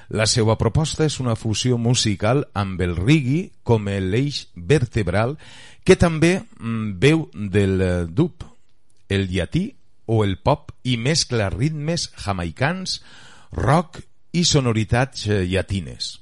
La 0.08 0.24
seva 0.26 0.56
proposta 0.56 1.04
és 1.04 1.18
una 1.20 1.36
fusió 1.36 1.76
musical 1.78 2.46
amb 2.56 2.80
el 2.80 2.96
reggae 2.96 3.50
com 3.62 3.86
l'eix 3.86 4.46
vertebral 4.56 5.36
que 5.84 5.96
també 6.00 6.38
mm, 6.40 6.94
veu 7.00 7.26
del 7.32 7.82
eh, 7.82 7.90
dub, 8.08 8.44
el 9.08 9.28
llatí 9.28 9.66
o 10.08 10.22
el 10.24 10.38
pop 10.40 10.72
i 10.84 10.96
mescla 10.96 11.50
ritmes 11.52 12.08
jamaicans, 12.16 13.02
rock 13.52 14.00
i 14.32 14.44
sonoritats 14.48 15.28
eh, 15.28 15.44
llatines. 15.44 16.16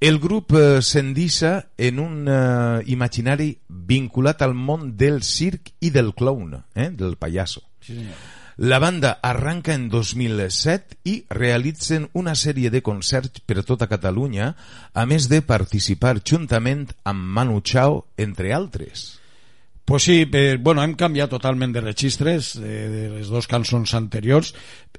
El 0.00 0.20
grup 0.22 0.54
eh, 0.56 0.80
s'endissa 0.80 1.52
en 1.76 2.00
un 2.00 2.26
eh, 2.30 2.82
imaginari 2.88 3.52
vinculat 3.68 4.42
al 4.46 4.56
món 4.56 4.94
del 4.96 5.22
circ 5.26 5.74
i 5.84 5.92
del 5.92 6.14
clown, 6.14 6.56
eh, 6.74 6.88
del 6.90 7.16
pallasso. 7.20 7.66
Sí, 7.84 7.94
senyor. 7.94 8.37
La 8.58 8.80
banda 8.80 9.20
arranca 9.22 9.72
en 9.72 9.88
2007 9.88 10.96
i 11.06 11.12
realitzen 11.30 12.08
una 12.18 12.32
sèrie 12.34 12.72
de 12.74 12.80
concerts 12.82 13.44
per 13.46 13.62
tota 13.62 13.86
Catalunya, 13.86 14.48
a 14.98 15.04
més 15.06 15.28
de 15.30 15.38
participar 15.46 16.16
juntament 16.26 16.88
amb 17.06 17.22
Manu 17.36 17.60
Chao, 17.62 18.00
entre 18.18 18.50
altres. 18.56 19.20
Pues 19.84 20.02
sí, 20.02 20.26
eh, 20.26 20.58
bueno, 20.58 20.82
hem 20.82 20.96
canviat 20.98 21.30
totalment 21.30 21.70
de 21.72 21.84
registres 21.86 22.56
eh, 22.58 22.82
de 22.90 23.06
les 23.14 23.30
dues 23.30 23.46
cançons 23.46 23.94
anteriors. 23.94 24.50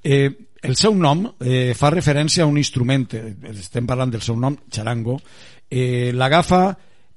Eh, 0.02 0.32
el 0.64 0.80
seu 0.80 0.96
nom 0.96 1.28
eh, 1.44 1.76
fa 1.76 1.92
referència 1.92 2.48
a 2.48 2.48
un 2.48 2.64
instrument, 2.64 3.10
eh, 3.12 3.36
estem 3.52 3.86
parlant 3.86 4.16
del 4.16 4.24
seu 4.24 4.40
nom, 4.40 4.56
charango, 4.72 5.20
eh, 5.68 6.16
l'agafa 6.16 6.64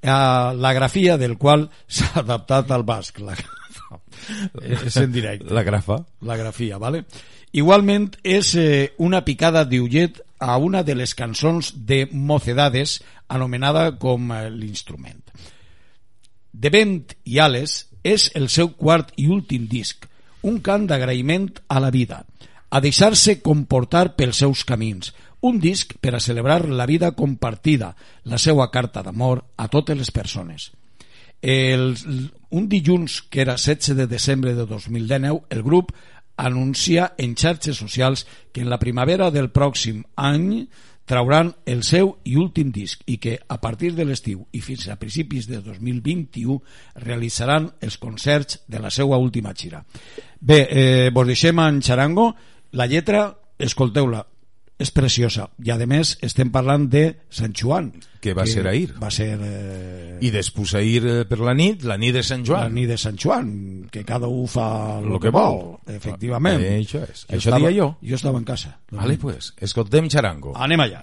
a 0.02 0.20
la 0.58 0.74
grafia 0.74 1.14
del 1.22 1.38
qual 1.38 1.68
s'ha 1.86 2.16
adaptat 2.26 2.74
al 2.74 2.82
basc. 2.82 3.22
La, 3.22 3.38
és 4.62 4.96
en 4.96 5.12
directe. 5.12 5.48
La 5.52 5.62
grafa. 5.62 5.98
La 6.22 6.36
grafia, 6.36 6.78
vale? 6.78 7.04
Igualment 7.52 8.10
és 8.24 8.54
eh, 8.56 8.92
una 8.98 9.22
picada 9.26 9.64
d'ullet 9.68 10.22
a 10.40 10.56
una 10.56 10.82
de 10.82 10.94
les 10.96 11.14
cançons 11.14 11.72
de 11.86 12.06
Mocedades 12.12 13.00
anomenada 13.28 13.90
com 13.98 14.32
eh, 14.32 14.48
l'instrument. 14.50 15.20
De 16.52 16.70
vent 16.72 17.12
i 17.24 17.38
ales 17.40 17.86
és 18.02 18.30
el 18.38 18.48
seu 18.48 18.72
quart 18.76 19.12
i 19.16 19.28
últim 19.28 19.68
disc, 19.68 20.08
un 20.42 20.58
cant 20.60 20.88
d'agraïment 20.88 21.50
a 21.68 21.80
la 21.80 21.92
vida, 21.94 22.24
a 22.72 22.80
deixar-se 22.80 23.38
comportar 23.44 24.14
pels 24.16 24.42
seus 24.42 24.64
camins, 24.64 25.12
un 25.42 25.58
disc 25.60 25.94
per 26.00 26.14
a 26.16 26.20
celebrar 26.20 26.64
la 26.68 26.86
vida 26.86 27.12
compartida, 27.12 27.94
la 28.24 28.38
seva 28.38 28.70
carta 28.70 29.02
d'amor 29.02 29.44
a 29.56 29.68
totes 29.68 29.98
les 29.98 30.10
persones. 30.10 30.70
El, 31.42 31.96
un 32.50 32.68
dilluns, 32.70 33.20
que 33.28 33.42
era 33.42 33.58
16 33.58 33.96
de 33.98 34.06
desembre 34.06 34.54
de 34.54 34.64
2019, 34.66 35.42
el 35.50 35.62
grup 35.62 35.92
anuncia 36.36 37.12
en 37.18 37.34
xarxes 37.36 37.76
socials 37.76 38.26
que 38.52 38.62
en 38.62 38.70
la 38.70 38.78
primavera 38.78 39.30
del 39.30 39.50
pròxim 39.52 40.02
any 40.16 40.68
trauran 41.04 41.50
el 41.66 41.82
seu 41.82 42.14
i 42.24 42.36
últim 42.38 42.70
disc 42.72 43.02
i 43.10 43.18
que 43.18 43.34
a 43.36 43.58
partir 43.60 43.92
de 43.96 44.06
l'estiu 44.06 44.46
i 44.54 44.62
fins 44.62 44.86
a 44.88 44.96
principis 44.96 45.48
de 45.50 45.58
2021 45.60 46.60
realitzaran 47.02 47.68
els 47.82 47.98
concerts 47.98 48.62
de 48.70 48.80
la 48.80 48.90
seva 48.90 49.18
última 49.18 49.52
gira. 49.52 49.82
Bé, 50.40 50.66
eh, 50.70 51.10
vos 51.12 51.26
deixem 51.26 51.58
en 51.58 51.82
xarango, 51.82 52.32
la 52.72 52.86
lletra, 52.86 53.26
escolteu-la, 53.58 54.22
és 54.82 54.90
preciosa 54.94 55.48
i 55.64 55.70
a 55.72 55.76
més 55.86 56.16
estem 56.26 56.50
parlant 56.52 56.88
de 56.90 57.04
Sant 57.30 57.54
Joan 57.54 57.92
Que 58.22 58.34
va 58.38 58.44
ser 58.46 58.62
ahir. 58.70 58.92
va 59.02 59.08
ser 59.10 59.32
eh, 59.42 60.18
I 60.22 60.30
després 60.30 60.74
ahir 60.78 61.00
eh, 61.06 61.24
per 61.26 61.40
la 61.42 61.54
nit, 61.58 61.82
la 61.88 61.96
nit 61.98 62.14
de 62.14 62.22
Sant 62.22 62.44
Joan. 62.46 62.68
la 62.68 62.74
nit 62.76 62.88
de 62.90 62.98
Sant 62.98 63.18
Joan 63.18 63.88
que 63.90 64.04
cada 64.06 64.28
un 64.30 64.46
fa 64.46 65.00
Lo 65.00 65.16
el 65.16 65.20
que 65.20 65.28
que 65.30 65.34
vol 65.34 65.78
efectivament 65.86 66.60
Eh, 66.62 66.76
això 66.84 67.02
és. 67.06 67.24
Això 67.28 67.50
estava, 67.50 67.68
dia 67.68 67.76
jo. 67.80 67.90
jo 68.02 68.14
estava 68.18 68.38
en 68.38 68.44
casa 68.44 68.76
Vale, 68.90 69.16
pues, 69.18 69.54
escoltem 69.58 70.08
xarango. 70.10 70.54
anem 70.56 70.80
allà 70.86 71.00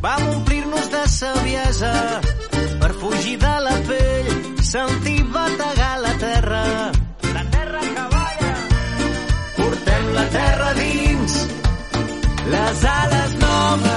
vam 0.00 0.28
omplir-nos 0.28 0.90
de 0.90 1.08
saviesa, 1.08 2.20
per 2.80 2.92
fugir 3.00 3.38
de 3.38 3.54
la 3.66 3.76
pell, 3.88 4.30
sentir 4.62 5.22
bategar 5.24 6.00
la 6.00 6.14
terra. 6.18 6.64
La 7.34 7.44
terra 7.56 7.80
que 7.80 8.04
balla! 8.14 8.54
Portem 9.56 10.04
la 10.18 10.26
terra 10.38 10.74
dins, 10.74 11.36
les 12.54 12.84
ales 12.84 13.32
noves, 13.44 13.95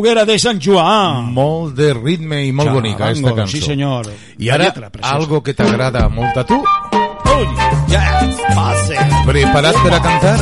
foguera 0.00 0.24
de 0.24 0.38
Sant 0.40 0.60
Joan. 0.64 1.34
Molt 1.36 1.74
de 1.76 1.90
ritme 1.92 2.38
i 2.46 2.52
molt 2.56 2.72
bonica, 2.72 3.10
Charango, 3.10 3.28
esta 3.28 3.36
cançó. 3.42 3.52
sí, 3.52 3.60
senyor. 3.60 4.06
I 4.38 4.48
ara, 4.48 4.64
lletra, 4.64 4.88
algo 5.02 5.42
que 5.42 5.52
t'agrada 5.52 6.08
molt 6.08 6.36
a 6.40 6.44
tu. 6.48 6.56
Uy, 6.56 7.46
ya, 7.92 8.04
pase. 8.54 8.96
Preparat 9.26 9.76
per 9.84 9.92
a 9.92 10.00
cantar? 10.00 10.38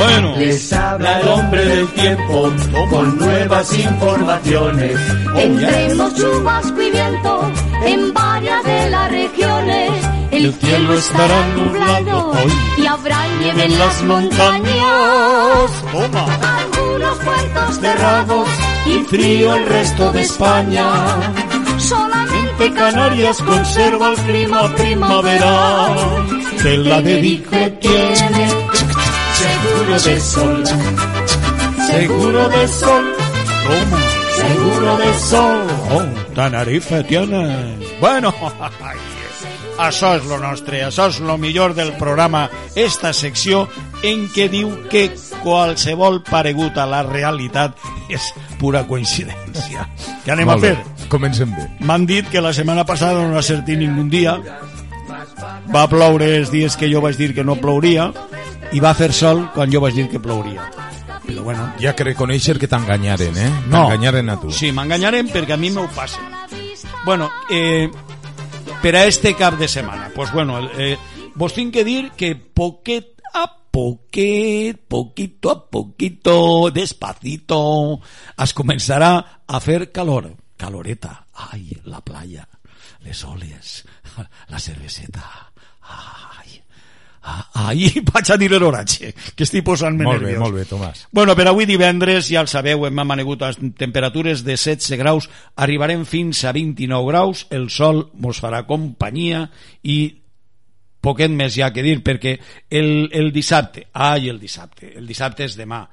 Bueno. 0.00 0.34
Les 0.36 0.72
habla 0.72 1.20
el 1.20 1.28
hombre 1.28 1.64
del 1.64 1.86
tiempo 1.88 2.50
con 2.90 3.18
nuevas 3.18 3.78
informaciones. 3.78 4.98
Entre 5.36 5.94
los 5.94 6.14
chubasco 6.16 6.82
y 6.82 6.90
viento 6.90 7.52
en 7.86 8.12
varias 8.12 8.64
de 8.64 8.90
las 8.90 9.10
regiones 9.12 9.90
el, 10.32 10.52
cielo 10.54 10.94
estará 10.94 11.46
nublado 11.54 12.32
y 12.78 12.86
habrá 12.86 13.26
nieve 13.38 13.64
en 13.64 13.78
las 13.78 14.02
montañas. 14.02 15.70
Algunos 17.10 17.24
puertos 17.24 17.80
cerrados 17.80 18.48
y 18.86 19.04
frío 19.04 19.54
el 19.54 19.66
resto 19.66 20.12
de 20.12 20.20
España. 20.20 20.84
Solamente 21.78 22.72
Canarias 22.72 23.42
conserva 23.42 24.10
el 24.10 24.16
clima 24.16 24.74
primaveral. 24.74 26.26
Te 26.62 26.76
la 26.76 27.00
dedico 27.02 27.56
tiene 27.80 28.48
seguro 29.34 30.00
de 30.00 30.20
sol. 30.20 30.64
Seguro 31.90 32.48
de 32.48 32.68
sol. 32.68 33.14
¿Cómo? 33.66 33.96
Seguro 34.36 34.96
de 34.96 35.18
sol. 35.18 35.66
Oh, 35.90 36.34
Tenerife 36.34 37.02
tiene. 37.04 37.76
Bueno, 38.00 38.32
això 39.78 40.14
és 40.16 40.24
lo 40.28 40.38
nostre, 40.38 40.84
això 40.84 41.08
és 41.08 41.20
lo 41.20 41.36
millor 41.38 41.74
del 41.74 41.92
programa, 41.98 42.48
esta 42.74 43.12
secció 43.12 43.66
en 44.02 44.28
què 44.32 44.48
diu 44.52 44.70
que 44.92 45.08
qualsevol 45.42 46.20
paregut 46.26 46.78
a 46.78 46.86
la 46.88 47.02
realitat 47.06 47.78
és 48.08 48.30
pura 48.60 48.84
coincidència. 48.88 49.86
Què 50.24 50.34
anem 50.34 50.50
Molt 50.50 50.64
a 50.64 50.66
bé, 50.66 50.74
fer? 50.76 51.08
Comencem 51.12 51.54
bé. 51.56 51.66
M'han 51.86 52.06
dit 52.06 52.28
que 52.30 52.42
la 52.44 52.52
setmana 52.56 52.84
passada 52.86 53.22
no 53.24 53.36
va 53.38 53.42
sortir 53.42 53.78
ningú 53.80 54.06
dia, 54.12 54.36
va 55.70 55.86
ploure 55.90 56.28
els 56.38 56.50
dies 56.52 56.76
que 56.76 56.90
jo 56.90 57.02
vaig 57.04 57.18
dir 57.18 57.32
que 57.34 57.44
no 57.46 57.58
plouria 57.60 58.10
i 58.72 58.80
va 58.82 58.94
fer 58.94 59.12
sol 59.16 59.48
quan 59.54 59.70
jo 59.72 59.82
vaig 59.82 59.96
dir 59.98 60.08
que 60.10 60.22
plouria. 60.22 60.70
Però 61.26 61.44
bueno, 61.46 61.68
Ja 61.78 61.94
que 61.94 62.04
reconèixer 62.04 62.56
que 62.58 62.66
t'enganyaren, 62.66 63.36
eh? 63.38 63.50
No. 63.68 63.84
T'enganyaren 63.84 64.30
a 64.32 64.38
tu. 64.40 64.50
Sí, 64.50 64.72
m'enganyarem 64.74 65.28
perquè 65.30 65.54
a 65.54 65.60
mi 65.60 65.70
m'ho 65.70 65.86
passa. 65.94 66.18
Bueno, 67.04 67.30
eh, 67.50 67.90
per 68.82 68.96
a 68.96 69.04
este 69.06 69.34
cap 69.34 69.58
de 69.58 69.68
setmana, 69.68 70.10
pues 70.14 70.32
bueno, 70.32 70.58
eh, 70.76 70.96
vos 71.34 71.54
tinc 71.54 71.72
que 71.72 71.84
dir 71.84 72.10
que 72.16 72.34
poquet 72.34 73.06
a 73.06 73.19
poquet, 73.80 74.76
poquito 74.88 75.50
a 75.50 75.70
poquito, 75.70 76.70
despacito, 76.70 78.00
es 78.36 78.52
començarà 78.52 79.12
a 79.48 79.60
fer 79.64 79.88
calor. 79.94 80.28
Caloreta, 80.60 81.24
ai, 81.48 81.70
la 81.88 82.02
playa, 82.04 82.44
les 83.06 83.22
oles, 83.24 83.78
la 84.52 84.60
cerveseta, 84.60 85.24
ai, 85.88 86.60
ai, 87.64 87.88
vaig 88.10 88.34
a 88.34 88.36
dir 88.36 88.50
l'oratge, 88.52 89.14
que 89.32 89.48
estic 89.48 89.64
posant-me 89.64 90.04
Molt 90.04 90.20
bé, 90.20 90.34
nerviós. 90.34 90.44
molt 90.44 90.58
bé, 90.58 90.66
Tomàs. 90.68 91.06
Bueno, 91.16 91.32
per 91.38 91.48
avui 91.48 91.64
divendres, 91.64 92.28
ja 92.28 92.44
el 92.44 92.52
sabeu, 92.52 92.84
hem 92.84 93.00
amanegut 93.00 93.48
a 93.48 93.54
temperatures 93.80 94.44
de 94.44 94.58
16 94.60 95.00
graus, 95.00 95.30
arribarem 95.56 96.04
fins 96.04 96.44
a 96.44 96.52
29 96.52 97.08
graus, 97.08 97.46
el 97.48 97.70
sol 97.72 98.10
mos 98.20 98.44
farà 98.44 98.66
companyia 98.68 99.46
i 99.80 100.19
poquet 101.00 101.32
més 101.32 101.54
ja 101.56 101.70
que 101.72 101.84
dir, 101.84 101.98
perquè 102.04 102.36
el, 102.70 103.08
el 103.12 103.32
dissabte, 103.32 103.86
ai, 103.92 104.28
el 104.28 104.40
dissabte, 104.40 104.92
el 105.00 105.08
dissabte 105.08 105.46
és 105.48 105.56
demà. 105.58 105.84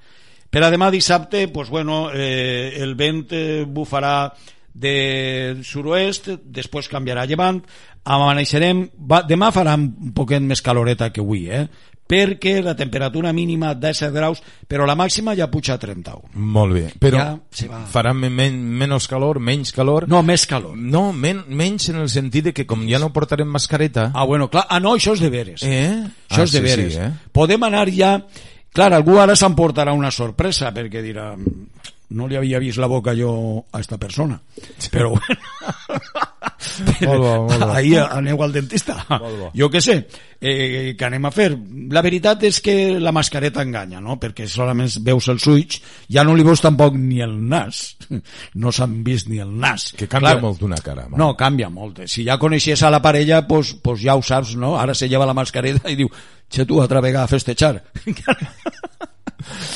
Per 0.50 0.64
a 0.64 0.72
demà 0.72 0.92
dissabte, 0.92 1.48
pues 1.52 1.70
bueno, 1.70 2.08
eh, 2.14 2.78
el 2.80 2.96
vent 2.96 3.26
eh, 3.36 3.66
bufarà 3.68 4.32
de 4.78 5.58
suroest, 5.66 6.30
després 6.44 6.88
canviarà 6.92 7.26
a 7.26 7.30
llevant, 7.30 7.60
amaneixerem, 8.08 8.86
va, 9.10 9.24
demà 9.28 9.50
farà 9.52 9.76
un 9.80 10.14
poquet 10.16 10.44
més 10.44 10.62
caloreta 10.64 11.10
que 11.12 11.24
avui, 11.24 11.48
eh? 11.50 11.66
Perquè 12.08 12.62
la 12.64 12.76
temperatura 12.76 13.34
mínima 13.34 13.74
de 13.76 13.94
7 13.94 14.12
graus, 14.16 14.42
però 14.68 14.86
la 14.88 14.96
màxima 14.96 15.36
ja 15.36 15.50
puja 15.52 15.76
a 15.76 15.78
31. 15.82 16.30
Molt 16.36 16.74
bé, 16.74 16.86
però 17.00 17.18
Ja 17.18 17.40
se 17.52 17.68
va. 17.68 17.84
farà 17.92 18.14
men 18.14 18.34
men 18.34 18.58
menys 18.80 19.08
calor, 19.08 19.40
menys 19.40 19.72
calor? 19.76 20.08
No, 20.08 20.24
més 20.24 20.46
calor. 20.48 20.76
No, 20.78 21.12
men 21.14 21.44
menys 21.50 21.90
en 21.90 21.98
el 22.04 22.10
sentit 22.10 22.46
de 22.46 22.54
que 22.54 22.66
com 22.66 22.88
ja 22.88 23.00
no 23.00 23.12
portarem 23.14 23.48
mascareta... 23.48 24.12
Ah, 24.14 24.24
bueno, 24.26 24.50
clar, 24.50 24.66
ah, 24.70 24.80
no, 24.80 24.96
això 24.96 25.14
és 25.14 25.20
de 25.20 25.30
veres. 25.30 25.64
Eh? 25.64 26.04
Això 26.30 26.42
Ah, 26.42 26.44
és 26.44 26.52
de 26.52 26.60
sí, 26.60 26.64
veres. 26.64 26.94
sí, 26.94 27.00
eh? 27.00 27.12
Podem 27.32 27.64
anar 27.64 27.90
ja... 27.92 28.18
Clar, 28.78 28.92
algú 28.94 29.16
ara 29.18 29.34
s'emportarà 29.36 29.94
una 29.96 30.12
sorpresa 30.12 30.70
perquè 30.76 31.02
dirà 31.02 31.32
no 32.10 32.28
li 32.28 32.38
havia 32.40 32.60
vist 32.64 32.80
la 32.80 32.88
boca 32.88 33.14
jo 33.16 33.66
a 33.72 33.82
esta 33.84 33.98
persona. 33.98 34.40
Però 34.92 35.12
bueno... 35.16 36.26
Molt 36.58 37.22
bo, 37.22 37.34
molt 37.46 37.64
bo. 37.64 37.70
Ahir 37.76 38.00
aneu 38.02 38.42
al 38.44 38.54
dentista. 38.54 38.96
Jo 39.58 39.70
què 39.72 39.82
sé, 39.84 39.98
eh, 40.40 40.96
què 40.98 41.08
anem 41.08 41.28
a 41.28 41.32
fer? 41.34 41.50
La 41.94 42.02
veritat 42.06 42.44
és 42.48 42.60
que 42.64 42.76
la 43.02 43.14
mascareta 43.16 43.64
enganya, 43.66 44.02
no? 44.04 44.18
Perquè 44.22 44.48
solament 44.50 44.90
veus 45.06 45.28
els 45.34 45.46
ulls, 45.52 45.80
ja 46.12 46.24
no 46.28 46.36
li 46.38 46.46
veus 46.48 46.64
tampoc 46.64 46.98
ni 46.98 47.22
el 47.24 47.36
nas. 47.50 47.84
No 48.58 48.72
s'han 48.74 49.02
vist 49.06 49.30
ni 49.30 49.42
el 49.44 49.52
nas. 49.60 49.92
Que 49.98 50.08
canvia 50.10 50.38
molt 50.42 50.64
una 50.66 50.80
cara. 50.84 51.08
No, 51.14 51.34
canvia 51.38 51.70
molt. 51.74 52.04
Si 52.10 52.26
ja 52.28 52.40
coneixies 52.42 52.82
a 52.84 52.92
la 52.94 53.02
parella, 53.04 53.44
pues, 53.48 53.76
pues 53.84 54.02
ja 54.02 54.18
ho 54.18 54.24
saps, 54.26 54.56
no? 54.58 54.76
Ara 54.80 54.96
se 54.98 55.10
lleva 55.10 55.28
la 55.28 55.36
mascareta 55.38 55.92
i 55.92 56.00
diu, 56.00 56.10
che 56.50 56.66
tu, 56.66 56.82
altra 56.82 57.02
vegada 57.02 57.26
a 57.26 57.32
festejar. 57.32 57.84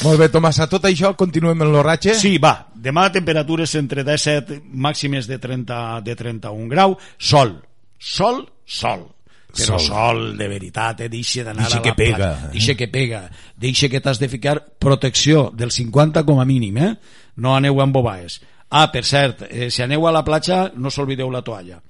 Molt 0.03 0.18
bé, 0.20 0.28
Tomàs, 0.34 0.59
a 0.64 0.68
tot 0.70 0.86
això 0.89 1.14
continuem 1.18 1.62
en 1.62 1.72
l'oratge? 1.74 2.16
Sí, 2.18 2.38
va. 2.41 2.53
Demà 2.76 3.07
temperatures 3.14 3.76
entre 3.78 4.03
17 4.03 4.62
màximes 4.74 5.28
de 5.30 5.38
30 5.39 6.01
de 6.01 6.16
31 6.18 6.68
grau, 6.72 6.97
sol. 7.18 7.59
Sol, 7.99 8.47
sol. 8.66 9.07
Però 9.51 9.76
sol, 9.78 9.84
Sol. 9.84 10.38
de 10.39 10.47
veritat, 10.47 11.01
eh? 11.03 11.09
Deixa 11.12 11.43
d'anar 11.43 11.66
a 11.68 11.70
la 11.76 11.82
que 11.84 11.91
pega, 11.93 12.16
platja. 12.18 12.45
eh? 12.47 12.51
Deixa 12.53 12.76
que 12.80 12.88
pega. 12.88 13.20
Deixa 13.59 13.89
que 13.91 13.99
t'has 13.99 14.18
de 14.18 14.30
ficar 14.32 14.55
protecció 14.80 15.51
del 15.53 15.72
50 15.76 16.24
com 16.24 16.39
a 16.39 16.45
mínim, 16.45 16.78
eh? 16.78 16.93
No 17.36 17.53
aneu 17.55 17.82
amb 17.84 17.93
bobaes. 17.93 18.39
Ah, 18.70 18.88
per 18.91 19.03
cert, 19.03 19.43
eh, 19.49 19.70
si 19.70 19.84
aneu 19.84 20.07
a 20.07 20.12
la 20.16 20.24
platja, 20.24 20.72
no 20.76 20.89
s'oblideu 20.89 21.30
la 21.30 21.41
toalla. 21.43 21.82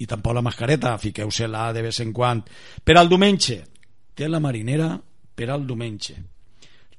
I 0.00 0.06
tampoc 0.08 0.32
la 0.34 0.40
mascareta, 0.42 0.96
fiqueu-se-la 0.98 1.74
de 1.76 1.82
vez 1.82 2.00
en 2.00 2.10
quan. 2.12 2.40
Per 2.82 2.96
al 2.96 3.08
diumenge, 3.10 3.60
té 4.16 4.26
la 4.26 4.40
marinera 4.40 4.94
per 5.34 5.50
al 5.50 5.66
diumenge. 5.66 6.16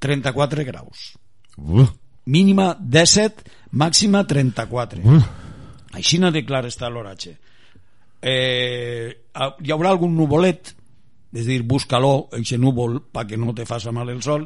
34 0.01 0.65
graus. 0.67 1.11
Uh, 1.57 1.85
Mínima 2.25 2.73
17, 2.79 3.45
màxima 3.77 4.25
34. 4.27 5.05
uh. 5.05 5.23
Així 5.97 6.19
no 6.21 6.31
de 6.31 6.43
clar 6.47 6.65
està 6.69 6.89
l'oratge. 6.89 7.35
Eh, 8.21 9.09
hi 9.11 9.73
haurà 9.73 9.91
algun 9.91 10.13
nuvolet, 10.15 10.71
és 11.31 11.45
a 11.45 11.47
dir, 11.47 11.61
busca-lo, 11.67 12.27
eixe 12.35 12.57
núvol, 12.59 12.97
perquè 13.11 13.37
no 13.39 13.53
te 13.55 13.65
faça 13.65 13.91
mal 13.95 14.09
el 14.11 14.21
sol. 14.23 14.45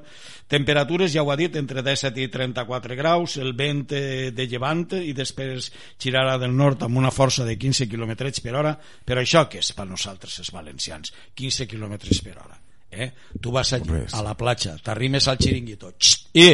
Temperatures, 0.52 1.12
ja 1.14 1.24
ho 1.26 1.32
ha 1.34 1.38
dit, 1.40 1.56
entre 1.58 1.84
17 1.86 2.22
i 2.22 2.28
34 2.34 2.98
graus, 2.98 3.38
el 3.42 3.56
vent 3.58 3.88
eh, 3.98 4.32
de 4.36 4.48
llevant 4.50 4.86
i 5.02 5.16
després 5.18 5.72
girarà 6.02 6.38
del 6.42 6.54
nord 6.56 6.86
amb 6.86 7.02
una 7.02 7.14
força 7.14 7.46
de 7.46 7.58
15 7.58 7.90
km 7.90 8.14
per 8.42 8.54
hora, 8.56 8.76
però 8.78 9.22
això 9.22 9.48
que 9.50 9.64
és 9.66 9.74
per 9.74 9.88
nosaltres, 9.90 10.40
els 10.46 10.54
valencians? 10.54 11.14
15 11.34 11.68
km 11.68 11.98
per 12.24 12.38
hora. 12.38 12.62
Eh? 12.96 13.12
Tu 13.42 13.52
vas 13.52 13.74
a, 13.74 13.80
Res. 13.80 14.14
a 14.14 14.24
la 14.24 14.36
platja, 14.38 14.78
t'arrimes 14.84 15.28
al 15.28 15.38
xiringuito, 15.42 15.92
xt, 16.00 16.30
i 16.34 16.50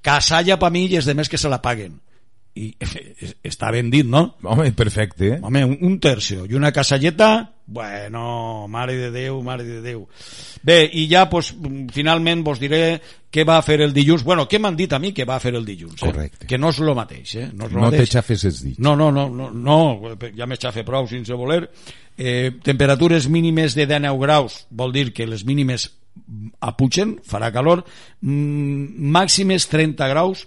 casalla 0.00 0.56
pa 0.58 0.70
mi 0.70 0.86
i 0.88 0.96
els 0.96 1.06
demés 1.10 1.28
que 1.28 1.38
se 1.38 1.48
la 1.52 1.60
paguen 1.60 1.98
i 2.60 2.72
està 3.46 3.68
ben 3.70 3.90
dit, 3.92 4.04
no? 4.06 4.34
Home, 4.42 4.72
perfecte. 4.74 5.36
Eh? 5.36 5.38
Home, 5.42 5.62
un, 5.64 5.76
un 5.86 6.00
tercio 6.02 6.46
i 6.50 6.56
una 6.58 6.72
casalleta, 6.74 7.28
bueno, 7.70 8.66
mare 8.68 8.96
de 8.98 9.10
Déu, 9.14 9.36
mare 9.46 9.62
de 9.62 9.78
Déu. 9.84 10.00
Bé, 10.66 10.80
i 10.98 11.04
ja, 11.08 11.28
pues, 11.30 11.52
finalment 11.94 12.42
vos 12.44 12.58
diré 12.58 12.98
què 13.30 13.44
va 13.46 13.60
fer 13.62 13.78
el 13.86 13.94
dilluns. 13.94 14.24
Bueno, 14.26 14.48
què 14.50 14.58
m'han 14.58 14.74
dit 14.76 14.90
a 14.92 14.98
mi 14.98 15.12
que 15.14 15.24
va 15.24 15.38
fer 15.38 15.54
el 15.54 15.64
dilluns? 15.64 16.02
Eh? 16.02 16.08
Correcte. 16.10 16.48
Que 16.50 16.58
no 16.58 16.72
és 16.74 16.80
el 16.82 16.90
mateix, 16.98 17.36
eh? 17.38 17.46
No, 17.54 17.68
és 17.68 17.72
lo 17.72 17.78
No 17.78 17.86
mateix. 17.86 18.02
t'aixafes 18.10 18.44
els 18.50 18.60
dits. 18.66 18.82
No, 18.82 18.96
no, 18.98 19.12
no, 19.14 19.28
no, 19.30 19.52
no 19.54 19.78
ja 20.34 20.50
m'he 20.50 20.58
xafe 20.58 20.82
prou 20.84 21.06
sense 21.06 21.38
voler. 21.38 21.62
Eh, 22.20 22.52
temperatures 22.62 23.30
mínimes 23.32 23.72
de 23.72 23.86
19 23.88 24.20
graus, 24.20 24.66
vol 24.68 24.92
dir 24.92 25.14
que 25.16 25.24
les 25.24 25.46
mínimes 25.48 25.86
apugen, 26.60 27.14
farà 27.24 27.48
calor, 27.48 27.80
mm, 28.20 29.08
màximes 29.08 29.64
30 29.72 30.08
graus, 30.10 30.42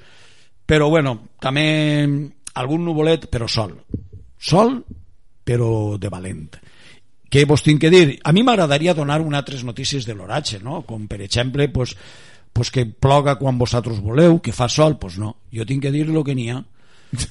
però 0.69 0.89
bueno, 0.89 1.29
també 1.41 2.05
algun 2.53 2.85
nuvolet, 2.85 3.25
però 3.25 3.47
sol. 3.49 3.73
Sol, 4.37 4.83
però 5.43 5.97
de 5.97 6.11
valent. 6.13 6.59
Què 7.33 7.47
vos 7.49 7.63
tinc 7.65 7.81
que 7.81 7.89
dir? 7.89 8.19
A 8.23 8.31
mi 8.31 8.43
m'agradaria 8.43 8.93
donar 8.93 9.19
una 9.21 9.39
altres 9.41 9.63
notícies 9.63 10.05
de 10.05 10.13
l'oratge, 10.13 10.59
no? 10.61 10.83
Com 10.85 11.07
per 11.07 11.23
exemple, 11.25 11.69
pues, 11.69 11.95
pues 12.53 12.69
que 12.69 12.85
ploga 12.85 13.39
quan 13.39 13.57
vosaltres 13.57 13.97
voleu, 13.99 14.37
que 14.45 14.53
fa 14.53 14.69
sol, 14.69 14.99
pues 14.99 15.17
no. 15.17 15.39
Jo 15.49 15.65
tinc 15.65 15.81
que 15.81 15.91
dir 15.91 16.05
lo 16.09 16.23
que 16.23 16.35
n'hi 16.35 16.51
ha. 16.51 16.61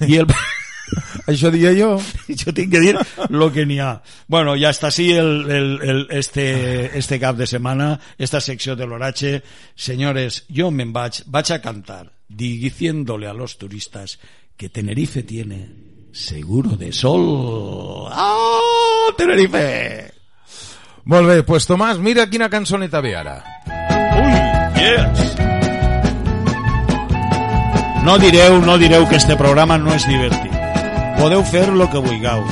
I 0.03 0.19
el... 0.19 0.27
Això 1.27 1.51
dia 1.53 1.71
jo. 1.77 1.95
jo 2.27 2.53
tinc 2.53 2.71
que 2.73 2.81
dir 2.83 2.95
lo 3.29 3.51
que 3.53 3.65
n'hi 3.65 3.79
ha. 3.79 4.01
Bueno, 4.27 4.57
ja 4.59 4.73
està 4.73 4.89
així 4.91 5.11
el, 5.15 5.31
el, 5.49 5.69
el, 5.81 6.01
este, 6.11 6.45
este 6.97 7.19
cap 7.19 7.37
de 7.39 7.47
setmana, 7.47 7.93
esta 8.17 8.41
secció 8.41 8.75
de 8.75 8.87
l'oratge. 8.87 9.37
Señores, 9.75 10.43
jo 10.51 10.71
me'n 10.71 10.93
vaig, 10.93 11.23
vaig 11.27 11.53
a 11.55 11.61
cantar 11.63 12.05
diciéndole 12.27 13.27
a 13.27 13.33
los 13.33 13.57
turistas 13.57 14.19
que 14.57 14.69
Tenerife 14.69 15.23
tiene 15.23 15.69
seguro 16.11 16.75
de 16.75 16.91
sol. 16.91 18.09
¡Ah, 18.11 19.13
Tenerife! 19.17 20.11
Molt 21.05 21.27
bé, 21.27 21.41
pues 21.43 21.67
Tomàs, 21.67 21.99
mira 21.99 22.29
quina 22.31 22.47
cançoneta 22.47 23.01
ve 23.03 23.15
ara. 23.19 23.41
Ui, 24.23 24.35
yes! 24.79 25.33
No 28.03 28.17
direu, 28.19 28.61
no 28.63 28.77
direu 28.79 29.07
que 29.09 29.19
este 29.19 29.35
programa 29.39 29.77
no 29.79 29.91
és 29.95 30.07
divertit. 30.07 30.62
Podeu 31.23 31.39
fer 31.47 31.69
lo 31.71 31.87
que 31.89 31.97
vulgueu. 32.03 32.43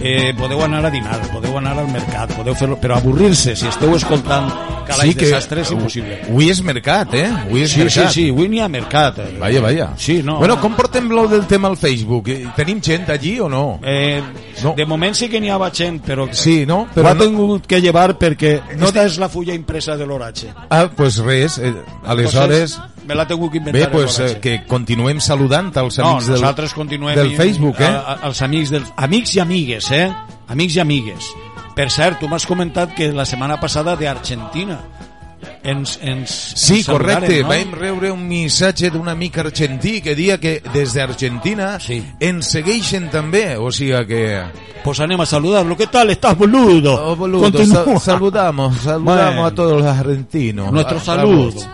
Eh, 0.00 0.32
podeu 0.38 0.62
anar 0.62 0.84
a 0.86 0.90
dinar, 0.90 1.18
podeu 1.32 1.56
anar 1.58 1.74
al 1.76 1.88
mercat, 1.90 2.30
podeu 2.38 2.54
fer 2.56 2.68
però 2.80 2.96
avorrir-se, 2.96 3.56
si 3.58 3.66
esteu 3.66 3.90
escoltant 3.96 4.46
calaix 4.86 5.10
Sí 5.10 5.14
que- 5.18 5.26
desastre 5.26 5.60
és 5.60 5.72
impossible. 5.74 6.20
Avui 6.28 6.48
és 6.48 6.62
mercat, 6.62 7.12
eh? 7.18 7.26
Avui 7.26 7.64
és 7.66 7.70
Sí, 7.72 7.74
sí, 7.74 7.82
mercat. 7.98 8.12
sí, 8.14 8.28
avui 8.30 8.48
n'hi 8.48 8.60
ha 8.60 8.68
mercat. 8.68 9.18
Eh. 9.18 9.36
Vaya, 9.40 9.60
vaya. 9.60 9.88
Sí, 9.98 10.22
no. 10.22 10.38
Bueno, 10.38 10.58
com 10.60 10.72
portem 10.74 11.10
lo 11.10 11.26
del 11.28 11.46
tema 11.46 11.68
al 11.68 11.76
Facebook? 11.76 12.28
Eh, 12.28 12.46
Tenim 12.56 12.80
gent 12.80 13.10
allí 13.10 13.38
o 13.40 13.48
no? 13.48 13.80
Eh, 13.82 14.22
De 14.76 14.86
moment 14.86 15.14
sí 15.14 15.28
que 15.28 15.40
n'hi 15.40 15.50
ha 15.50 15.58
gent, 15.70 16.00
però... 16.02 16.28
Sí, 16.32 16.64
no? 16.64 16.86
Però 16.94 17.08
ha 17.10 17.14
no- 17.14 17.24
tingut 17.24 17.66
que 17.66 17.80
llevar 17.82 18.16
perquè 18.18 18.62
no 18.78 18.86
esta 18.86 19.04
és 19.04 19.18
la 19.18 19.28
fulla 19.28 19.52
impresa 19.52 19.96
de 19.98 20.06
l'oratge. 20.06 20.48
Ah, 20.70 20.88
pues 20.96 21.18
res, 21.18 21.58
eh, 21.58 21.74
aleshores... 22.06 22.72
Entonces, 22.76 22.97
me 23.08 23.16
l'ha 23.16 23.24
tingut 23.26 23.50
que 23.54 23.58
inventar 23.62 23.86
Bé, 23.86 23.88
pues 23.88 24.18
l'oratge. 24.18 24.36
eh, 24.36 24.40
que 24.44 24.66
continuem 24.68 25.20
saludant 25.24 25.72
als 25.80 25.96
No, 25.98 26.10
amics 26.10 26.26
del, 26.28 26.40
nosaltres 26.42 26.74
continuem 26.76 27.16
del 27.16 27.34
Facebook, 27.36 27.80
eh? 27.80 27.86
a, 27.88 27.98
a, 27.98 28.18
als 28.28 28.42
amics 28.44 28.70
dels 28.74 28.92
amics 28.96 29.34
i 29.36 29.40
amigues, 29.40 29.90
eh? 29.96 30.12
Amics 30.48 30.76
i 30.76 30.80
amigues. 30.84 31.32
Per 31.74 31.88
cert, 31.90 32.18
tu 32.20 32.28
m'has 32.28 32.44
comentat 32.46 32.92
que 32.94 33.10
la 33.14 33.24
setmana 33.24 33.56
passada 33.60 33.94
d'Argentina 33.96 34.80
ens, 35.62 35.98
ens, 36.02 36.30
Sí, 36.56 36.78
ens 36.80 36.86
correcte. 36.88 37.42
no? 37.42 37.48
Vam 37.48 37.72
rebre 37.78 38.10
un 38.10 38.26
missatge 38.26 38.90
d'un 38.90 39.08
amic 39.08 39.38
argentí 39.38 40.00
que 40.02 40.14
dia 40.16 40.38
que 40.40 40.60
des 40.74 40.92
d'Argentina 40.94 41.78
Sí. 41.80 42.02
ens 42.20 42.46
segueixen 42.50 43.08
també, 43.10 43.56
o 43.56 43.70
sigui 43.70 44.04
que... 44.06 44.42
Pues 44.84 45.00
anem 45.00 45.20
a 45.20 45.26
saludarlo. 45.26 45.76
¿Qué 45.76 45.86
tal? 45.88 46.10
¿Estás 46.10 46.36
boludo? 46.38 46.94
Oh, 47.12 47.16
boludo, 47.16 47.50
sa- 47.66 47.98
saludamos, 48.00 48.76
saludamos 48.78 49.04
Bueno. 49.04 49.46
a 49.46 49.50
tots 49.54 49.72
els 49.76 49.86
argentinos. 49.86 50.72
Nuestro 50.72 50.98
Ah, 50.98 51.00
saludo. 51.04 51.50
vamos. 51.50 51.68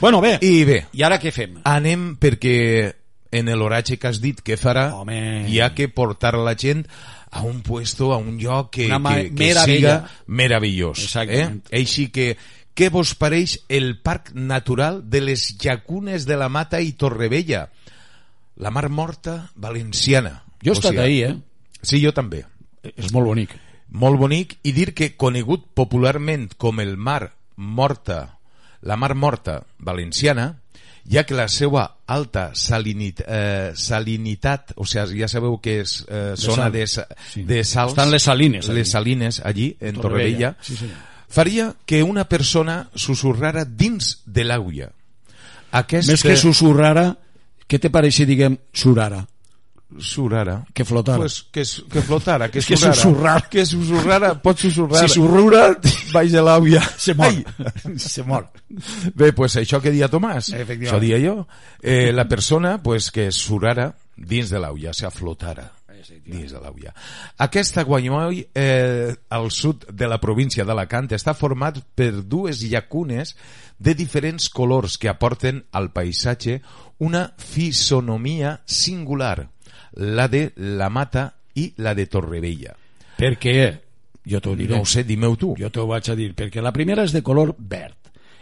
Bueno, 0.00 0.20
bé. 0.20 0.38
I 0.40 0.64
bé, 0.64 0.86
I 0.92 1.02
ara 1.04 1.18
què 1.20 1.32
fem? 1.32 1.58
anem 1.64 2.16
perquè 2.20 2.94
en 3.32 3.46
l'oratge 3.54 3.98
que 4.00 4.08
has 4.08 4.20
dit 4.20 4.40
que 4.42 4.56
farà 4.56 4.88
Home. 4.96 5.46
hi 5.48 5.60
ha 5.60 5.72
que 5.74 5.88
portar 5.88 6.34
la 6.34 6.54
gent 6.58 6.86
a 7.30 7.42
un 7.42 7.60
puesto, 7.62 8.12
a 8.12 8.16
un 8.18 8.38
lloc 8.38 8.70
que, 8.72 8.86
Una 8.86 8.98
que, 9.14 9.28
que 9.28 9.44
meravella. 9.44 9.64
siga 9.76 10.10
meravellós. 10.26 11.04
Exactament. 11.04 11.62
Eh? 11.70 11.78
Així 11.82 12.08
que, 12.10 12.36
què 12.74 12.88
vos 12.90 13.14
pareix 13.14 13.58
el 13.68 13.98
Parc 14.00 14.32
Natural 14.34 15.02
de 15.10 15.20
les 15.20 15.56
Llacunes 15.58 16.26
de 16.26 16.36
la 16.36 16.48
Mata 16.48 16.80
i 16.80 16.92
Torrevella? 16.92 17.68
La 18.56 18.70
Mar 18.70 18.88
Morta 18.88 19.50
Valenciana. 19.54 20.42
Jo 20.64 20.72
he 20.72 20.76
O 20.76 20.78
estat 20.78 20.92
sigui, 20.92 21.02
ahí, 21.04 21.22
eh? 21.22 21.36
Sí, 21.82 22.02
jo 22.04 22.12
també. 22.12 22.44
És 22.96 23.12
molt 23.12 23.26
bonic. 23.26 23.54
Molt 23.90 24.18
bonic 24.18 24.56
i 24.64 24.72
dir 24.72 24.92
que 24.94 25.14
conegut 25.16 25.68
popularment 25.74 26.50
com 26.58 26.80
el 26.80 26.96
Mar 26.96 27.32
Morta, 27.56 28.38
la 28.82 28.96
Mar 28.96 29.14
Morta 29.14 29.62
Valenciana, 29.78 30.60
ja 31.10 31.24
que 31.24 31.34
la 31.34 31.48
seva 31.48 31.96
alta 32.06 32.50
salinit, 32.54 33.22
eh, 33.26 33.72
salinitat, 33.74 34.72
o 34.76 34.84
sigui, 34.86 35.20
ja 35.22 35.28
sabeu 35.28 35.58
que 35.60 35.80
és 35.80 36.04
eh, 36.08 36.34
zona 36.36 36.64
sal. 36.68 36.72
de, 36.72 36.86
Sí. 36.86 37.42
de 37.44 37.64
sals, 37.64 37.92
Estan 37.92 38.10
les 38.10 38.22
salines 38.22 38.68
allí. 38.68 38.78
les 38.78 38.90
salines 38.90 39.40
allí, 39.44 39.76
en 39.80 39.96
Torrevella, 39.96 40.56
Sí, 40.60 40.76
senyor. 40.76 40.96
faria 41.28 41.74
que 41.86 42.02
una 42.02 42.28
persona 42.28 42.90
susurrara 42.94 43.64
dins 43.64 44.22
de 44.26 44.44
l'aigua. 44.44 44.90
Aquest, 45.72 46.08
Més 46.10 46.22
que 46.22 46.36
susurrara, 46.36 47.16
què 47.68 47.78
te 47.78 47.90
pareix 47.90 48.14
si 48.16 48.24
diguem 48.26 48.56
surara? 48.72 49.26
Surara. 49.98 50.64
Que 50.72 50.84
flotara. 50.84 51.18
Pues 51.18 51.42
que, 51.50 51.62
que 51.90 52.02
flotara, 52.02 52.50
que 52.50 52.58
És 52.60 52.66
que 52.70 52.76
surrara. 52.76 52.94
susurrar. 52.94 53.48
Que 53.48 53.66
susurrara, 53.66 54.34
pot 54.42 54.58
susurrar. 54.58 55.02
Si 55.08 55.14
surrura, 55.14 55.64
baix 56.14 56.32
de 56.32 56.42
l'àvia. 56.44 56.82
se 56.96 57.14
mor. 57.14 57.26
Ai. 57.26 57.44
se 57.98 58.22
mor. 58.22 58.50
Bé, 59.14 59.32
pues 59.32 59.56
això 59.56 59.80
que 59.82 59.90
dia 59.90 60.08
Tomàs, 60.08 60.52
això 60.54 61.00
dia 61.02 61.18
jo, 61.22 61.46
eh, 61.82 62.12
la 62.12 62.28
persona 62.28 62.78
pues, 62.82 63.10
que 63.10 63.30
surara 63.32 63.94
dins 64.16 64.50
de 64.50 64.58
l'aulla, 64.60 64.92
se 64.94 65.10
flotara 65.10 65.70
dins 66.24 66.52
de 66.52 66.60
l'aulla. 66.60 66.92
Aquest 67.44 67.76
aguanyoi 67.78 68.44
eh, 68.54 69.12
al 69.30 69.50
sud 69.50 69.84
de 69.92 70.08
la 70.08 70.20
província 70.20 70.64
d'Alacant 70.64 71.10
està 71.12 71.34
format 71.36 71.80
per 71.94 72.22
dues 72.24 72.62
llacunes 72.64 73.34
de 73.78 73.94
diferents 73.94 74.48
colors 74.52 74.96
que 75.00 75.10
aporten 75.12 75.62
al 75.72 75.90
paisatge 75.92 76.60
una 77.00 77.30
fisonomia 77.36 78.60
singular, 78.64 79.48
la 79.96 80.28
de 80.28 80.50
la 80.56 80.88
Mata 80.90 81.30
i 81.54 81.72
la 81.78 81.94
de 81.94 82.06
Torrevella. 82.06 82.74
Per 83.18 83.34
què? 83.40 83.56
Jo 84.26 84.40
t'ho 84.40 84.54
diré. 84.56 84.74
No 84.74 84.84
ho 84.84 84.88
sé, 84.88 85.04
dime-ho 85.04 85.36
tu. 85.36 85.54
Jo 85.58 85.70
t'ho 85.72 85.86
vaig 85.88 86.10
a 86.10 86.16
dir, 86.16 86.30
perquè 86.36 86.62
la 86.62 86.72
primera 86.72 87.04
és 87.04 87.14
de 87.16 87.22
color 87.22 87.54
verd. 87.58 87.96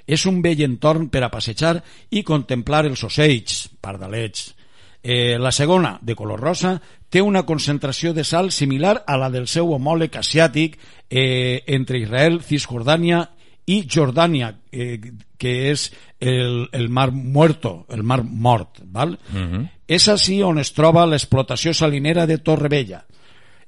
És 0.08 0.24
un 0.26 0.40
vell 0.42 0.62
entorn 0.64 1.08
per 1.12 1.22
a 1.24 1.30
passejar 1.32 1.76
i 2.10 2.22
contemplar 2.24 2.86
els 2.88 3.02
ocells, 3.04 3.66
pardalets. 3.80 4.54
Eh, 5.02 5.38
la 5.38 5.52
segona, 5.52 5.98
de 6.02 6.14
color 6.18 6.40
rosa, 6.40 6.78
té 7.08 7.22
una 7.22 7.44
concentració 7.46 8.12
de 8.12 8.24
sal 8.24 8.50
similar 8.52 9.04
a 9.06 9.16
la 9.20 9.30
del 9.30 9.46
seu 9.46 9.70
homòleg 9.72 10.16
asiàtic 10.18 10.76
eh, 11.08 11.62
entre 11.66 12.00
Israel, 12.02 12.40
Cisjordània 12.42 13.22
i 13.68 13.82
Jordània, 13.84 14.52
eh, 14.72 14.98
que 15.36 15.54
és 15.70 15.90
el, 16.20 16.68
el 16.72 16.88
mar 16.88 17.10
muerto, 17.12 17.86
el 17.92 18.02
mar 18.02 18.22
mort. 18.24 18.80
Val? 18.84 19.18
Mhm. 19.32 19.68
És 19.88 20.08
així 20.08 20.42
on 20.42 20.58
es 20.58 20.72
troba 20.76 21.06
l'explotació 21.06 21.74
salinera 21.74 22.26
de 22.26 22.38
Torrevella. 22.38 23.04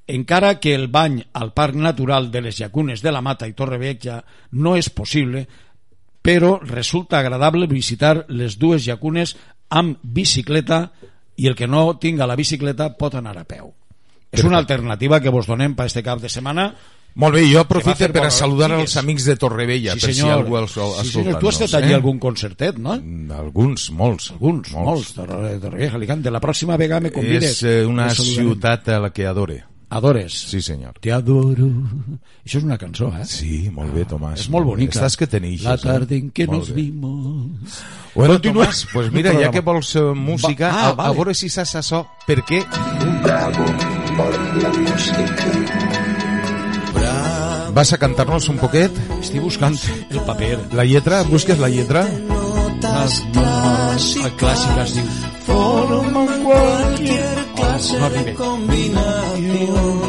Encara 0.07 0.59
que 0.59 0.73
el 0.75 0.87
bany 0.87 1.21
al 1.33 1.53
Parc 1.53 1.75
Natural 1.75 2.31
de 2.31 2.41
les 2.41 2.57
Llacunes 2.57 3.01
de 3.01 3.11
la 3.11 3.21
Mata 3.21 3.47
i 3.47 3.53
Torrevella 3.53 4.23
no 4.51 4.75
és 4.75 4.89
possible, 4.89 5.45
però 6.21 6.59
resulta 6.61 7.19
agradable 7.19 7.67
visitar 7.67 8.25
les 8.29 8.57
dues 8.57 8.85
llacunes 8.85 9.35
amb 9.69 10.01
bicicleta 10.01 10.91
i 11.37 11.47
el 11.47 11.55
que 11.55 11.67
no 11.67 11.97
tinga 11.97 12.27
la 12.27 12.35
bicicleta 12.35 12.91
pot 12.97 13.15
anar 13.15 13.37
a 13.37 13.45
peu. 13.45 13.71
És 14.31 14.43
una 14.47 14.57
alternativa 14.57 15.19
que 15.19 15.29
vos 15.29 15.47
donem 15.47 15.75
per 15.75 15.87
este 15.89 16.03
cap 16.03 16.21
de 16.21 16.29
setmana. 16.29 16.71
Molt 17.15 17.35
bé, 17.35 17.41
jo 17.51 17.59
aprofito 17.59 18.07
per 18.13 18.23
a 18.25 18.29
saludar 18.31 18.71
als 18.71 18.95
amics 18.97 19.25
de 19.27 19.35
Torrevella, 19.35 19.93
Sí, 19.97 20.05
per 20.05 20.13
si 20.15 20.29
algú 20.29 20.55
els 20.57 20.71
Sí, 20.71 21.09
senyor. 21.11 21.39
Tu 21.41 21.49
has 21.49 21.59
estat 21.59 21.81
allí 21.83 21.91
eh? 21.91 21.95
algun 21.95 22.19
concertet, 22.19 22.77
no? 22.79 22.93
Alguns, 23.35 23.89
molts. 23.91 24.31
Alguns, 24.31 24.71
molts. 24.71 25.13
Torre- 25.17 25.57
Torrevella, 25.59 25.95
Alicante. 25.95 26.31
La 26.31 26.39
pròxima 26.39 26.77
vegada 26.77 27.01
me 27.01 27.11
convides. 27.11 27.43
És 27.57 27.63
eh, 27.63 27.85
una 27.85 28.09
ciutat 28.15 28.87
a 28.89 28.99
la 28.99 29.09
que 29.11 29.27
adore. 29.27 29.65
Adores. 29.91 30.31
Sí, 30.47 30.61
senyor. 30.61 30.93
Te 31.03 31.11
adoro. 31.11 31.65
Això 32.45 32.61
és 32.61 32.63
una 32.63 32.77
cançó, 32.79 33.09
eh? 33.19 33.25
Sí, 33.27 33.67
molt 33.75 33.91
bé, 33.93 34.05
Tomàs. 34.07 34.39
És 34.39 34.47
molt 34.49 34.65
bonica. 34.65 34.95
Estàs 34.95 35.17
que 35.19 35.27
teneixes. 35.27 35.65
La 35.67 35.75
tarde 35.75 36.15
en 36.15 36.29
que 36.31 36.47
Molt 36.47 36.59
nos 36.59 36.71
vimos. 36.73 37.81
Bueno, 38.15 38.35
Continua. 38.37 38.69
Tomàs, 38.69 38.85
pues 38.93 39.11
mira, 39.11 39.33
ja 39.35 39.51
que 39.51 39.59
vols 39.59 39.93
eh, 39.97 40.01
música, 40.15 40.69
Va- 40.69 40.79
ah, 40.79 40.85
a, 40.85 40.89
a 40.91 40.93
vale. 40.95 41.15
veure 41.19 41.33
si 41.35 41.49
saps 41.49 41.75
això, 41.83 42.05
perquè... 42.25 42.63
Vas 47.73 47.93
a 47.93 47.97
cantar-nos 47.97 48.49
un 48.49 48.57
poquet? 48.59 48.91
Estic 49.21 49.41
buscant 49.41 49.77
el 50.09 50.19
paper. 50.27 50.59
La 50.73 50.83
lletra? 50.83 51.23
Busques 51.23 51.59
la 51.59 51.69
lletra? 51.69 52.03
Les 52.81 53.17
notes 53.35 54.07
el 54.25 54.31
clàssic 54.41 54.79
es 54.83 54.93
diu 54.97 55.05
Forman 55.45 56.31
cualquier 56.43 57.43
clase 57.55 57.99
No 58.01 58.09
de 58.09 58.33
combinación. 58.39 60.01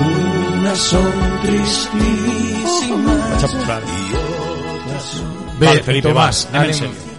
Unas 0.00 0.78
son 0.78 1.12
tristísimas 1.44 3.20
Vaig 3.30 3.44
a 3.44 3.48
posar. 3.58 3.82
Bé, 5.60 5.66
Vale, 5.66 5.82
Felipe, 5.84 6.08
Tomàs, 6.08 6.46
va, 6.46 6.58
anem 6.58 6.70
en 6.70 6.76
anem, 6.76 6.78
serio. 6.80 7.09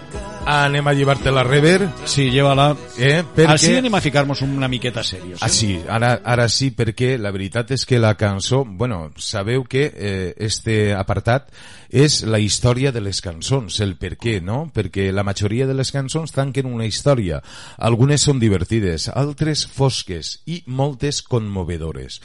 Anem 0.45 0.87
a 0.87 0.93
llevar-te 0.93 1.31
la 1.31 1.43
rever. 1.43 1.89
Sí, 2.05 2.29
llévala. 2.31 2.71
Eh, 2.97 3.23
perquè... 3.23 3.49
Així 3.53 3.75
anem 3.79 3.95
a 3.95 4.01
ficar-nos 4.01 4.41
una 4.45 4.67
miqueta 4.71 5.03
serios. 5.03 5.41
Ah, 5.43 5.49
sí, 5.49 5.79
ara, 5.89 6.13
ara 6.23 6.47
sí, 6.49 6.71
perquè 6.75 7.15
la 7.21 7.31
veritat 7.31 7.73
és 7.75 7.85
que 7.85 7.99
la 7.99 8.15
cançó, 8.19 8.63
bueno, 8.65 9.11
sabeu 9.17 9.65
que 9.69 9.85
eh, 9.93 10.33
este 10.37 10.93
apartat 10.97 11.51
és 11.91 12.21
la 12.23 12.39
història 12.39 12.93
de 12.95 13.03
les 13.03 13.19
cançons, 13.21 13.81
el 13.83 13.97
per 13.99 14.15
què, 14.17 14.39
no? 14.41 14.63
Perquè 14.73 15.09
la 15.11 15.25
majoria 15.27 15.67
de 15.67 15.75
les 15.75 15.91
cançons 15.91 16.31
tanquen 16.31 16.69
una 16.69 16.87
història. 16.87 17.41
Algunes 17.77 18.23
són 18.23 18.39
divertides, 18.39 19.09
altres 19.11 19.67
fosques 19.67 20.39
i 20.47 20.63
moltes 20.65 21.21
conmovedores. 21.21 22.21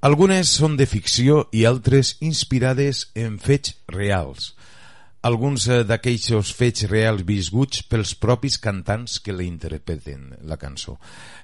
Algunes 0.00 0.50
són 0.54 0.76
de 0.78 0.86
ficció 0.86 1.48
i 1.50 1.64
altres 1.66 2.16
inspirades 2.22 3.08
en 3.18 3.40
fets 3.42 3.74
reals. 3.90 4.52
Alguns 5.26 5.66
eh, 5.68 5.80
d'aquells 5.84 6.52
fets 6.54 6.84
reals 6.90 7.24
viscuts 7.26 7.82
pels 7.90 8.14
propis 8.14 8.58
cantants 8.62 9.18
que 9.20 9.32
la 9.34 9.42
interpreten, 9.42 10.28
la 10.46 10.56
cançó. 10.56 10.98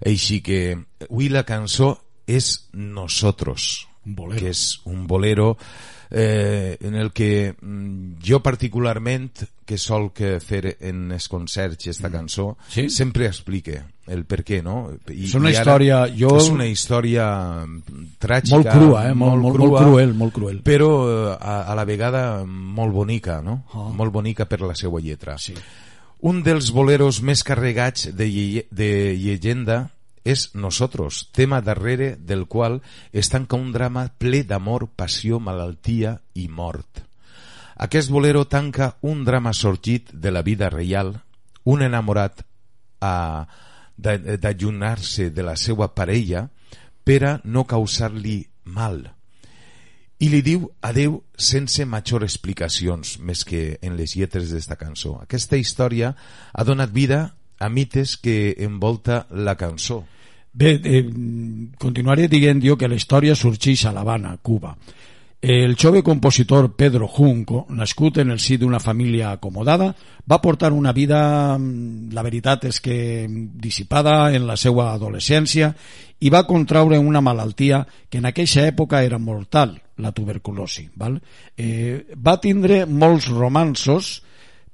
Així 0.07 0.41
que 0.47 0.61
avui 1.09 1.29
la 1.29 1.43
cançó 1.45 1.97
és 2.27 2.69
Nosotros, 2.73 3.89
bolero. 4.05 4.39
que 4.41 4.51
és 4.55 4.81
un 4.87 5.07
bolero 5.07 5.57
eh, 6.11 6.77
en 6.81 6.95
el 6.95 7.11
que 7.13 7.55
mm, 7.61 8.23
jo 8.25 8.39
particularment, 8.43 9.43
que 9.67 9.77
sol 9.79 10.13
que 10.15 10.39
fer 10.41 10.77
en 10.81 11.11
els 11.13 11.27
concerts 11.29 11.89
esta 11.91 12.11
cançó, 12.13 12.57
Sí? 12.69 12.89
sempre 12.91 13.27
explique 13.27 13.83
el 14.07 14.25
per 14.29 14.43
què, 14.45 14.63
no? 14.63 14.91
I, 15.09 15.25
És 15.25 15.35
una 15.39 15.51
i 15.51 15.55
història, 15.55 16.03
jo- 16.13 16.37
És 16.37 16.49
una 16.53 16.67
història 16.67 17.27
mm, 17.67 18.19
tràgica, 18.21 18.57
Molt 18.57 18.69
crua, 18.71 19.07
eh? 19.09 19.15
Molt- 19.15 19.41
molt- 19.43 19.59
molt 19.59 19.77
cruel, 19.79 20.15
molt 20.15 20.33
cruel. 20.35 20.61
però 20.63 20.91
eh, 21.09 21.37
a, 21.41 21.63
a 21.73 21.75
la 21.75 21.85
vegada 21.85 22.45
molt 22.45 22.93
bonica, 22.93 23.41
no? 23.43 23.65
Oh. 23.73 23.91
Molt 23.93 24.13
bonica 24.13 24.45
per 24.47 24.61
la 24.61 24.75
seva 24.75 25.01
lletra. 25.01 25.39
Sí. 25.39 25.55
Un 26.21 26.43
dels 26.43 26.71
boleros 26.73 27.23
més 27.23 27.43
carregats 27.45 28.11
de, 28.17 28.29
lle 28.31 28.67
de 28.71 29.15
llegenda 29.17 29.91
és 30.25 30.55
Nosotros, 30.55 31.29
tema 31.33 31.61
darrere 31.61 32.17
del 32.17 32.47
qual 32.47 32.81
es 33.13 33.29
tanca 33.29 33.57
un 33.57 33.73
drama 33.73 34.07
ple 34.17 34.43
d'amor, 34.43 34.87
passió, 34.97 35.39
malaltia 35.39 36.21
i 36.33 36.49
mort. 36.49 37.03
Aquest 37.77 38.09
bolero 38.09 38.47
tanca 38.47 38.97
un 39.03 39.25
drama 39.25 39.53
sorgit 39.53 40.13
de 40.13 40.31
la 40.31 40.41
vida 40.43 40.71
real, 40.71 41.21
un 41.65 41.83
enamorat 41.83 42.41
a 43.03 43.47
d'allunar-se 43.97 45.31
de 45.31 45.43
la 45.43 45.57
seva 45.57 45.91
parella 45.95 46.49
per 47.05 47.21
a 47.25 47.35
no 47.45 47.65
causar-li 47.69 48.41
mal 48.65 49.05
i 50.25 50.31
li 50.31 50.41
diu 50.47 50.69
adeu 50.87 51.19
sense 51.37 51.85
major 51.85 52.25
explicacions 52.25 53.19
més 53.21 53.45
que 53.45 53.79
en 53.83 53.97
les 53.99 54.15
lletres 54.17 54.53
d'esta 54.53 54.79
cançó. 54.81 55.19
Aquesta 55.21 55.59
història 55.61 56.15
ha 56.53 56.65
donat 56.65 56.93
vida 56.95 57.35
a 57.59 57.69
mites 57.69 58.17
que 58.23 58.55
envolta 58.65 59.25
la 59.31 59.57
cançó. 59.59 60.05
Bé, 60.55 60.79
eh, 60.85 61.03
continuaré 61.79 62.29
dient 62.31 62.63
jo 62.63 62.77
que 62.79 62.89
la 62.89 62.95
història 62.95 63.35
sorgeix 63.35 63.85
a 63.87 63.93
l'Havana, 63.93 64.37
Cuba. 64.39 64.77
El 65.47 65.77
jove 65.77 66.03
compositor 66.03 66.75
Pedro 66.75 67.07
Junco, 67.07 67.67
nascut 67.69 68.17
en 68.23 68.31
el 68.33 68.39
si 68.41 68.57
d'una 68.57 68.79
família 68.81 69.35
acomodada, 69.35 69.91
va 70.25 70.39
portar 70.41 70.71
una 70.73 70.95
vida, 70.97 71.59
mm, 71.59 72.15
la 72.17 72.23
veritat 72.25 72.65
és 72.65 72.81
que 72.81 73.29
dissipada 73.29 74.33
en 74.33 74.47
la 74.47 74.57
seva 74.57 74.95
adolescència 74.95 75.75
i 76.21 76.31
va 76.31 76.47
contraure 76.47 76.99
una 76.99 77.21
malaltia 77.21 77.87
que 78.09 78.23
en 78.23 78.25
aquella 78.25 78.65
època 78.71 79.03
era 79.05 79.19
mortal, 79.19 79.83
la 79.99 80.13
tuberculosi. 80.13 80.89
Val? 80.97 81.21
Eh, 81.55 82.07
va 82.17 82.41
tindre 82.41 82.87
molts 82.87 83.29
romansos, 83.29 84.23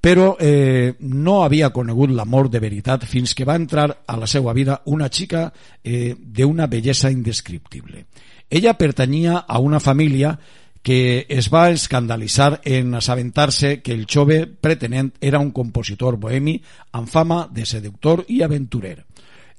però 0.01 0.37
eh, 0.39 0.95
no 1.01 1.43
havia 1.43 1.71
conegut 1.71 2.11
l'amor 2.11 2.49
de 2.49 2.61
veritat 2.61 3.05
fins 3.07 3.35
que 3.35 3.45
va 3.45 3.57
entrar 3.57 4.05
a 4.07 4.17
la 4.17 4.29
seva 4.29 4.53
vida 4.53 4.83
una 4.85 5.11
xica 5.11 5.53
eh, 5.83 6.15
d'una 6.17 6.69
bellesa 6.69 7.11
indescriptible. 7.11 8.07
Ella 8.49 8.75
pertanyia 8.75 9.45
a 9.47 9.59
una 9.59 9.79
família 9.79 10.39
que 10.83 11.27
es 11.29 11.51
va 11.53 11.69
escandalitzar 11.71 12.61
en 12.65 12.95
assabentar-se 12.95 13.83
que 13.83 13.93
el 13.93 14.07
jove 14.07 14.47
pretenent 14.47 15.13
era 15.21 15.39
un 15.39 15.51
compositor 15.51 16.17
bohemi 16.17 16.57
amb 16.93 17.09
fama 17.09 17.47
de 17.53 17.67
seductor 17.67 18.25
i 18.29 18.41
aventurer. 18.43 19.05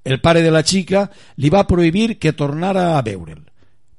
El 0.04 0.20
pare 0.20 0.42
de 0.42 0.50
la 0.50 0.64
xica 0.66 1.06
li 1.38 1.50
va 1.54 1.68
prohibir 1.70 2.18
que 2.18 2.34
tornara 2.34 2.98
a 2.98 3.04
veure'l, 3.06 3.44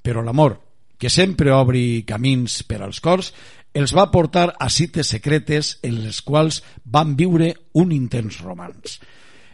però 0.02 0.22
l'amor, 0.22 0.58
que 0.98 1.10
sempre 1.10 1.54
obri 1.54 2.02
camins 2.06 2.62
per 2.66 2.82
als 2.82 2.98
cors, 3.00 3.30
els 3.72 3.94
va 3.94 4.10
portar 4.10 4.52
a 4.58 4.68
cites 4.68 5.14
secretes 5.14 5.78
en 5.82 6.02
les 6.02 6.20
quals 6.22 6.60
van 6.84 7.14
viure 7.16 7.54
un 7.78 7.92
intens 7.94 8.40
romans. 8.42 8.98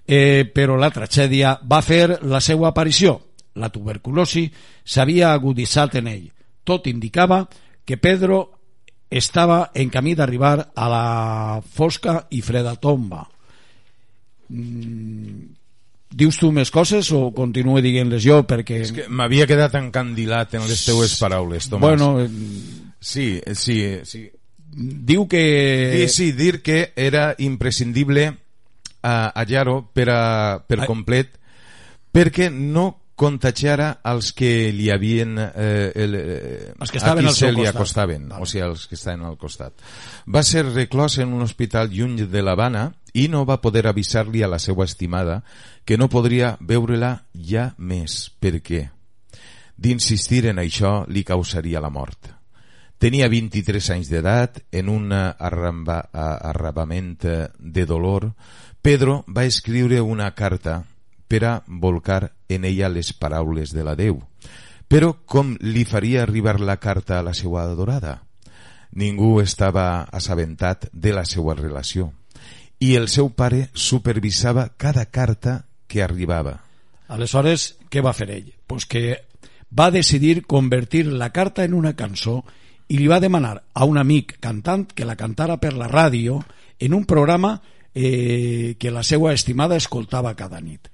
Eh, 0.08 0.48
però 0.48 0.78
la 0.80 0.90
tragèdia 0.90 1.58
va 1.68 1.82
fer 1.84 2.18
la 2.24 2.40
seva 2.40 2.72
aparició. 2.72 3.18
La 3.60 3.68
tuberculosi 3.68 4.46
s'havia 4.84 5.34
aguditzat 5.34 5.98
en 6.00 6.08
ell. 6.08 6.26
Tot 6.68 6.86
indicava 6.90 7.46
que 7.88 7.96
Pedro 7.96 8.42
estava 9.08 9.70
en 9.74 9.88
camí 9.88 10.12
d'arribar 10.14 10.68
a 10.76 10.88
la 10.92 11.06
fosca 11.64 12.26
i 12.36 12.42
freda 12.44 12.74
tomba. 12.76 13.22
Mm, 14.48 15.46
dius 16.08 16.38
tu 16.40 16.50
més 16.52 16.72
coses 16.72 17.08
o 17.16 17.28
continuo 17.36 17.80
dient-les 17.84 18.24
jo 18.24 18.42
perquè... 18.48 18.82
És 18.84 18.92
que 18.96 19.06
m'havia 19.08 19.48
quedat 19.48 19.78
encandilat 19.80 20.58
en 20.60 20.68
les 20.68 20.84
teues 20.84 21.16
paraules, 21.20 21.68
Tomàs. 21.68 21.84
Bueno, 21.84 22.10
eh, 22.20 22.28
sí, 23.00 23.30
sí, 23.54 23.80
sí. 24.04 24.26
diu 24.72 25.26
que... 25.28 25.42
Sí, 25.96 26.08
sí, 26.14 26.30
dir 26.36 26.60
que 26.64 26.92
era 26.96 27.32
imprescindible 27.38 28.28
a, 29.02 29.32
a 29.32 29.44
Yaro 29.48 29.82
per, 29.92 30.08
a, 30.12 30.22
per 30.66 30.84
complet 30.84 31.36
perquè 32.12 32.48
no 32.50 32.90
contagiara 33.18 33.98
als 34.06 34.30
que 34.32 34.70
li 34.72 34.86
havien 34.94 35.34
eh, 35.42 35.90
el, 35.98 36.14
eh, 36.14 36.74
Els 36.78 36.92
que 36.94 37.00
estaven 37.00 37.26
a 37.26 37.26
qui 37.26 37.32
al 37.32 37.34
seu 37.34 37.48
se 37.48 37.52
li 37.52 37.64
costat. 37.64 37.74
acostaven, 37.74 38.32
o 38.32 38.46
sigui, 38.46 38.62
els 38.64 38.86
que 38.86 38.94
estaven 38.94 39.24
al 39.26 39.36
costat. 39.36 39.74
Va 40.30 40.42
ser 40.46 40.62
reclòs 40.68 41.18
en 41.24 41.32
un 41.34 41.42
hospital 41.42 41.90
lluny 41.90 42.28
de 42.30 42.42
l'Havana 42.44 42.92
i 43.18 43.26
no 43.28 43.44
va 43.48 43.58
poder 43.60 43.88
avisar-li 43.90 44.44
a 44.46 44.48
la 44.48 44.60
seva 44.62 44.84
estimada 44.86 45.42
que 45.84 45.98
no 45.98 46.08
podria 46.08 46.56
veure-la 46.60 47.24
ja 47.34 47.74
més. 47.76 48.30
Per 48.38 48.62
què? 48.62 48.90
D'insistir 49.76 50.46
en 50.52 50.58
això 50.62 51.02
li 51.10 51.24
causaria 51.26 51.82
la 51.82 51.90
mort. 51.90 52.38
Tenia 52.98 53.28
23 53.30 53.90
anys 53.94 54.08
d'edat, 54.10 54.58
en 54.72 54.88
un 54.90 55.12
arrabament 55.12 57.12
eh, 57.26 57.46
de 57.58 57.86
dolor, 57.86 58.32
Pedro 58.82 59.24
va 59.26 59.44
escriure 59.44 60.00
una 60.00 60.34
carta 60.34 60.84
per 61.28 61.44
a 61.44 61.62
volcar 61.66 62.32
en 62.48 62.64
ella 62.64 62.88
les 62.88 63.12
paraules 63.12 63.72
de 63.72 63.84
la 63.84 63.94
Déu. 63.96 64.22
Però 64.88 65.12
com 65.26 65.56
li 65.60 65.84
faria 65.84 66.22
arribar 66.22 66.58
la 66.60 66.78
carta 66.80 67.18
a 67.18 67.22
la 67.22 67.34
seva 67.36 67.62
adorada? 67.64 68.22
Ningú 68.92 69.40
estava 69.42 70.08
assabentat 70.12 70.88
de 70.92 71.12
la 71.12 71.26
seva 71.28 71.54
relació 71.54 72.12
i 72.80 72.94
el 72.96 73.08
seu 73.08 73.28
pare 73.34 73.68
supervisava 73.74 74.68
cada 74.76 75.04
carta 75.10 75.64
que 75.86 76.02
arribava. 76.02 76.60
Aleshores, 77.08 77.74
què 77.90 78.02
va 78.04 78.14
fer 78.14 78.30
ell? 78.30 78.52
Pues 78.66 78.86
que 78.86 79.24
va 79.68 79.90
decidir 79.90 80.44
convertir 80.46 81.06
la 81.06 81.30
carta 81.32 81.64
en 81.64 81.74
una 81.74 81.94
cançó 81.96 82.42
i 82.88 82.98
li 82.98 83.08
va 83.08 83.20
demanar 83.20 83.58
a 83.74 83.84
un 83.84 83.98
amic 83.98 84.38
cantant 84.40 84.86
que 84.94 85.08
la 85.08 85.16
cantara 85.16 85.58
per 85.60 85.74
la 85.76 85.88
ràdio 85.88 86.40
en 86.78 86.94
un 86.94 87.04
programa 87.04 87.58
eh, 87.94 88.76
que 88.78 88.90
la 88.90 89.02
seva 89.02 89.32
estimada 89.34 89.76
escoltava 89.76 90.34
cada 90.36 90.60
nit. 90.60 90.88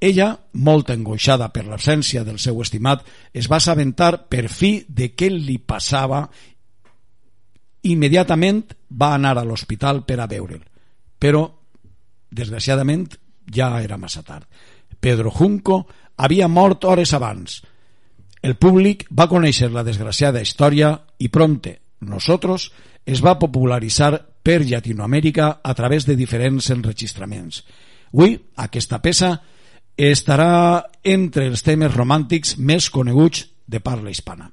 Ella, 0.00 0.32
molt 0.56 0.90
angoixada 0.90 1.50
per 1.52 1.66
l'absència 1.68 2.24
del 2.24 2.38
seu 2.40 2.60
estimat, 2.64 3.04
es 3.36 3.50
va 3.52 3.58
assabentar 3.60 4.28
per 4.32 4.48
fi 4.48 4.78
de 4.88 5.10
què 5.12 5.28
li 5.28 5.58
passava 5.60 6.24
immediatament 7.82 8.62
va 8.96 9.14
anar 9.14 9.36
a 9.38 9.44
l'hospital 9.44 10.04
per 10.08 10.20
a 10.20 10.28
veure'l. 10.28 10.62
Però, 11.20 11.44
desgraciadament, 12.30 13.10
ja 13.52 13.74
era 13.82 13.98
massa 14.00 14.22
tard. 14.22 14.46
Pedro 15.00 15.30
Junco 15.30 15.86
havia 16.16 16.48
mort 16.48 16.84
hores 16.84 17.12
abans. 17.16 17.60
El 18.40 18.56
públic 18.56 19.04
va 19.12 19.28
conèixer 19.28 19.68
la 19.70 19.84
desgraciada 19.84 20.40
història 20.40 20.94
i 21.18 21.28
prompte, 21.28 21.76
Nosotros, 22.00 22.70
es 23.04 23.20
va 23.20 23.38
popularitzar 23.38 24.14
per 24.42 24.62
Llatinoamèrica 24.64 25.60
a 25.62 25.74
través 25.74 26.06
de 26.08 26.16
diferents 26.16 26.70
enregistraments. 26.72 27.64
Avui, 28.14 28.38
aquesta 28.56 29.00
peça 29.04 29.34
estarà 29.96 30.84
entre 31.04 31.46
els 31.50 31.62
temes 31.66 31.92
romàntics 31.94 32.56
més 32.58 32.90
coneguts 32.90 33.46
de 33.66 33.80
parla 33.80 34.10
hispana. 34.10 34.50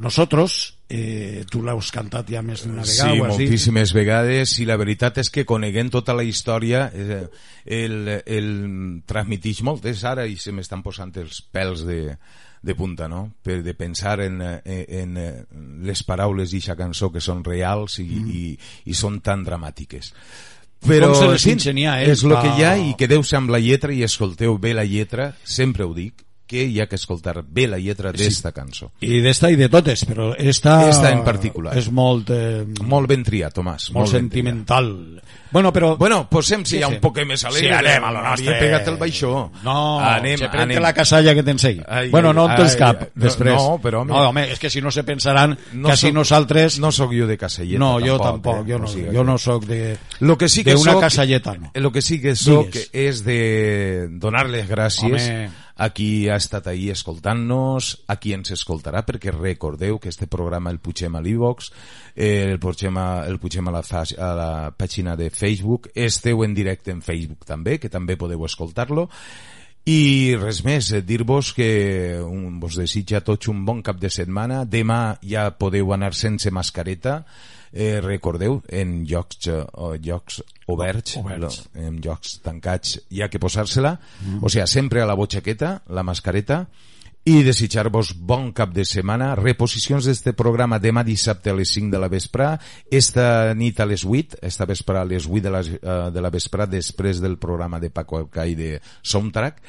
Nosotros 0.00 0.78
eh, 0.88 1.44
tu 1.50 1.62
l'has 1.62 1.90
cantat 1.94 2.28
ja 2.30 2.42
més 2.42 2.62
d'una 2.64 2.84
Sí, 2.84 3.00
vegada, 3.00 3.14
ho 3.14 3.24
has 3.26 3.38
dit. 3.38 3.46
moltíssimes 3.48 3.94
vegades 3.94 4.52
i 4.62 4.66
la 4.68 4.76
veritat 4.78 5.18
és 5.22 5.30
que 5.30 5.46
coneguent 5.46 5.90
tota 5.90 6.14
la 6.14 6.22
història 6.26 6.84
eh, 6.94 7.24
el, 7.66 7.96
el 8.24 8.50
transmitix 9.06 9.62
moltes 9.66 10.04
ara 10.04 10.26
i 10.26 10.38
se 10.38 10.54
m'estan 10.54 10.82
posant 10.82 11.12
els 11.20 11.42
pèls 11.42 11.82
de, 11.86 12.00
de 12.62 12.76
punta, 12.78 13.08
no? 13.08 13.32
Per 13.42 13.60
de 13.66 13.74
pensar 13.74 14.20
en, 14.22 14.40
eh, 14.42 14.84
en, 15.02 15.16
en 15.16 15.66
les 15.86 16.02
paraules 16.06 16.50
d'aquesta 16.50 16.78
cançó 16.78 17.10
que 17.10 17.22
són 17.24 17.42
reals 17.44 17.98
i, 18.02 18.06
mm. 18.06 18.30
i, 18.30 18.44
i 18.90 18.94
són 18.94 19.20
tan 19.24 19.44
dramàtiques. 19.46 20.12
Però 20.86 21.10
Com 21.12 21.18
se 21.18 21.28
les 21.28 21.44
eh? 22.00 22.08
és 22.14 22.24
el 22.24 22.34
que 22.40 22.54
hi 22.56 22.64
ha 22.64 22.72
i 22.80 22.94
quedeu-se 22.96 23.36
amb 23.36 23.52
la 23.52 23.60
lletra 23.60 23.92
i 23.92 24.02
escolteu 24.06 24.56
bé 24.58 24.72
la 24.76 24.86
lletra, 24.88 25.34
sempre 25.44 25.84
ho 25.84 25.92
dic, 25.96 26.24
que 26.50 26.64
hi 26.66 26.80
ha 26.82 26.88
que 26.90 26.98
escoltar 26.98 27.44
bé 27.46 27.68
la 27.70 27.78
lletra 27.78 28.10
d'esta 28.10 28.50
cançó. 28.50 28.90
I 29.06 29.20
d'esta 29.22 29.52
i 29.54 29.58
de 29.60 29.68
totes, 29.70 30.02
però 30.08 30.32
esta, 30.36 30.88
Esta 30.90 31.12
en 31.14 31.22
particular. 31.22 31.76
és 31.78 31.90
molt, 31.94 32.30
eh, 32.34 32.64
Molt 32.90 33.06
ben 33.08 33.22
triat, 33.22 33.54
Tomàs. 33.54 33.92
molt, 33.94 34.10
ben 34.10 34.22
sentimental. 34.26 35.22
Bueno, 35.52 35.72
però... 35.72 35.96
Bueno, 35.98 36.28
posem 36.30 36.64
si 36.64 36.76
Sí, 36.76 36.76
hi 36.78 36.82
ha 36.84 36.88
sí. 36.88 36.94
un 36.94 37.00
poc 37.00 37.16
més 37.26 37.42
alegre. 37.44 37.68
Sí, 37.68 37.74
anem 37.74 38.04
a 38.04 38.10
lo 38.14 38.20
nostre. 38.22 38.54
Pegat 38.60 38.86
el 38.88 38.96
baixó. 38.98 39.50
No, 39.64 39.98
anem, 39.98 40.38
se 40.38 40.46
anem. 40.46 40.80
la 40.82 40.92
casalla 40.94 41.34
que 41.34 41.42
tens 41.42 41.64
ahí. 41.64 41.80
Ai, 41.88 42.08
bueno, 42.10 42.32
no 42.32 42.44
ai, 42.46 42.50
en 42.52 42.56
tens 42.60 42.72
ai, 42.74 42.78
cap, 42.78 43.00
no, 43.14 43.24
després. 43.24 43.54
no, 43.56 43.80
però, 43.82 44.02
home. 44.02 44.12
No, 44.12 44.28
home, 44.28 44.44
és 44.52 44.58
que 44.62 44.70
si 44.70 44.80
no 44.80 44.90
se 44.92 45.02
pensaran 45.02 45.56
No 45.72 45.88
que 45.88 45.96
si 45.96 46.12
nosaltres... 46.12 46.78
No 46.78 46.92
sóc 46.92 47.10
jo 47.12 47.26
de 47.26 47.36
casalleta, 47.36 47.78
No, 47.80 47.98
jo 47.98 48.18
tampoc, 48.20 48.62
eh? 48.62 48.70
jo 48.70 48.76
O 48.76 48.78
no, 48.78 48.86
sigui 48.86 49.10
jo 49.16 49.24
no 49.24 49.38
sóc 49.38 49.64
de... 49.66 49.96
Lo 50.20 50.38
que 50.38 50.48
sí 50.48 50.62
que 50.62 50.74
d'una 50.74 50.92
soc, 50.92 51.00
casalleta, 51.00 51.54
no. 51.56 51.72
Lo 51.74 51.90
que 51.90 52.02
sí 52.02 52.20
que 52.20 52.34
Digues. 52.34 52.90
és 52.92 53.24
de 53.24 54.06
donar 54.10 54.48
les 54.48 54.68
gràcies 54.68 55.28
Home. 55.30 55.50
A 55.80 55.88
qui 55.96 56.28
ha 56.28 56.36
estat 56.36 56.66
ahí 56.68 56.90
escoltant-nos, 56.92 57.94
a 58.12 58.18
qui 58.20 58.34
ens 58.36 58.52
escoltarà, 58.52 59.00
perquè 59.08 59.32
recordeu 59.32 59.96
que 59.98 60.10
este 60.12 60.28
programa 60.28 60.72
el 60.74 60.80
pugem 60.84 61.16
a 61.16 61.22
l'Ivox, 61.24 61.70
eh, 62.14 62.50
el, 62.50 62.58
pugem 62.60 62.98
a, 63.00 63.06
el 63.24 63.40
pugem 63.40 63.70
a 63.70 63.72
la, 63.78 63.80
a 63.80 64.32
la 64.36 64.50
pàgina 64.76 65.16
de 65.16 65.30
Facebook, 65.32 65.88
esteu 65.94 66.44
en 66.44 66.52
directe 66.54 66.92
en 66.92 67.00
Facebook 67.00 67.48
també, 67.48 67.78
que 67.80 67.88
també 67.88 68.18
podeu 68.20 68.44
escoltar-lo, 68.44 69.08
i 69.88 70.36
res 70.36 70.60
més, 70.66 70.90
eh, 70.92 71.00
dir-vos 71.00 71.54
que 71.56 71.70
un, 72.20 72.60
vos 72.60 72.76
desitja 72.76 73.18
a 73.18 73.24
tots 73.24 73.48
un 73.48 73.64
bon 73.64 73.80
cap 73.82 73.96
de 73.96 74.10
setmana. 74.12 74.66
Demà 74.68 75.16
ja 75.24 75.48
podeu 75.56 75.94
anar 75.96 76.12
sense 76.12 76.52
mascareta. 76.52 77.22
Eh, 77.72 78.00
recordeu, 78.02 78.62
en 78.68 79.04
llocs, 79.06 79.46
eh, 79.46 79.64
o 79.74 79.94
llocs 79.96 80.42
oberts, 80.66 81.16
Oberts. 81.16 81.68
lo- 81.74 81.80
en 81.86 82.00
llocs 82.02 82.40
tancats, 82.42 83.00
hi 83.10 83.22
ha 83.22 83.28
que 83.30 83.38
posar-se-la. 83.38 83.98
O 84.42 84.48
sigui, 84.48 84.66
sempre 84.66 85.02
a 85.02 85.06
la 85.06 85.14
butxaqueta, 85.14 85.82
la 85.88 86.02
mascareta. 86.02 86.68
I 87.22 87.42
desitjar-vos 87.44 88.14
bon 88.16 88.50
cap 88.56 88.72
de 88.72 88.82
setmana. 88.84 89.34
Reposicions 89.36 90.06
d'este 90.06 90.32
programa 90.32 90.78
demà 90.80 91.04
dissabte 91.04 91.50
a 91.50 91.54
les 91.54 91.68
5 91.68 91.90
de 91.92 91.98
la 92.00 92.08
vesprà, 92.08 92.58
esta 92.90 93.52
nit 93.54 93.78
a 93.78 93.84
les 93.86 94.04
8, 94.04 94.38
esta 94.40 94.64
vesprà 94.66 95.02
a 95.02 95.04
les 95.04 95.26
8 95.28 95.42
de 95.42 95.50
la, 95.50 95.60
eh, 95.60 96.10
de 96.10 96.20
la 96.20 96.30
vesprà, 96.30 96.66
després 96.66 97.20
del 97.20 97.36
programa 97.38 97.78
de 97.78 97.90
Paco 97.90 98.16
Alcai 98.16 98.54
de 98.56 98.80
Soundtrack, 99.02 99.60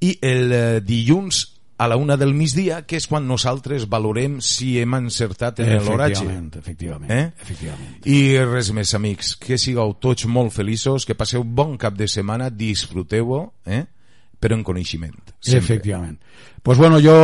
i 0.00 0.18
el 0.20 0.52
eh, 0.52 0.80
dilluns 0.84 1.57
a 1.78 1.86
la 1.86 1.96
una 1.96 2.16
del 2.18 2.34
migdia, 2.34 2.80
que 2.86 2.98
és 2.98 3.06
quan 3.06 3.26
nosaltres 3.28 3.86
valorem 3.88 4.40
si 4.42 4.72
hem 4.80 4.96
encertat 4.98 5.60
en 5.62 5.76
l'oratge. 5.86 6.24
Efectivament, 6.24 6.56
efectivament, 6.58 7.10
Eh? 7.14 7.32
efectivament. 7.40 8.00
I 8.10 8.38
res 8.44 8.72
més, 8.74 8.94
amics, 8.98 9.36
que 9.38 9.56
sigueu 9.58 9.94
tots 10.02 10.26
molt 10.26 10.52
feliços, 10.52 11.06
que 11.06 11.14
passeu 11.14 11.44
bon 11.44 11.76
cap 11.78 11.94
de 11.94 12.08
setmana, 12.10 12.50
disfruteu-ho, 12.50 13.52
eh? 13.64 13.84
però 14.38 14.54
en 14.54 14.62
coneixement. 14.62 15.14
sempre. 15.40 15.58
Efectivament. 15.64 16.18
Pues 16.62 16.78
bueno, 16.78 16.98
jo 17.00 17.14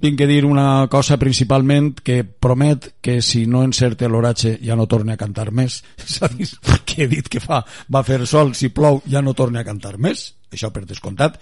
tinc 0.00 0.16
que 0.18 0.26
dir 0.26 0.44
una 0.46 0.86
cosa 0.88 1.16
principalment 1.18 2.00
que 2.00 2.22
promet 2.24 2.94
que 3.00 3.20
si 3.22 3.46
no 3.46 3.64
encerte 3.64 4.08
l'oratge 4.08 4.58
ja 4.62 4.76
no 4.76 4.86
torne 4.86 5.12
a 5.12 5.16
cantar 5.16 5.50
més. 5.52 5.82
Dir, 6.38 6.48
que 6.86 7.04
he 7.04 7.08
dit 7.08 7.28
que 7.28 7.40
fa, 7.40 7.64
va 7.92 8.02
fer 8.06 8.24
sol, 8.26 8.54
si 8.54 8.70
plou 8.70 9.02
ja 9.10 9.20
no 9.22 9.34
torne 9.34 9.60
a 9.60 9.64
cantar 9.66 9.98
més, 9.98 10.34
això 10.54 10.70
per 10.72 10.84
descomptat. 10.86 11.40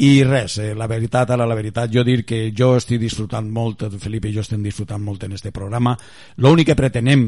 I 0.00 0.22
res, 0.24 0.56
eh, 0.58 0.74
la 0.74 0.86
veritat, 0.88 1.30
ara 1.34 1.46
la 1.46 1.54
veritat, 1.54 1.90
jo 1.92 2.00
dir 2.04 2.24
que 2.24 2.54
jo 2.56 2.72
estic 2.78 3.02
disfrutant 3.02 3.50
molt, 3.52 3.84
el 3.84 3.98
Felipe 4.00 4.30
i 4.30 4.32
jo 4.32 4.40
estem 4.40 4.62
disfrutant 4.64 5.02
molt 5.04 5.26
en 5.26 5.36
este 5.36 5.52
programa. 5.52 5.92
L'únic 6.40 6.70
que 6.70 6.76
pretenem 6.78 7.26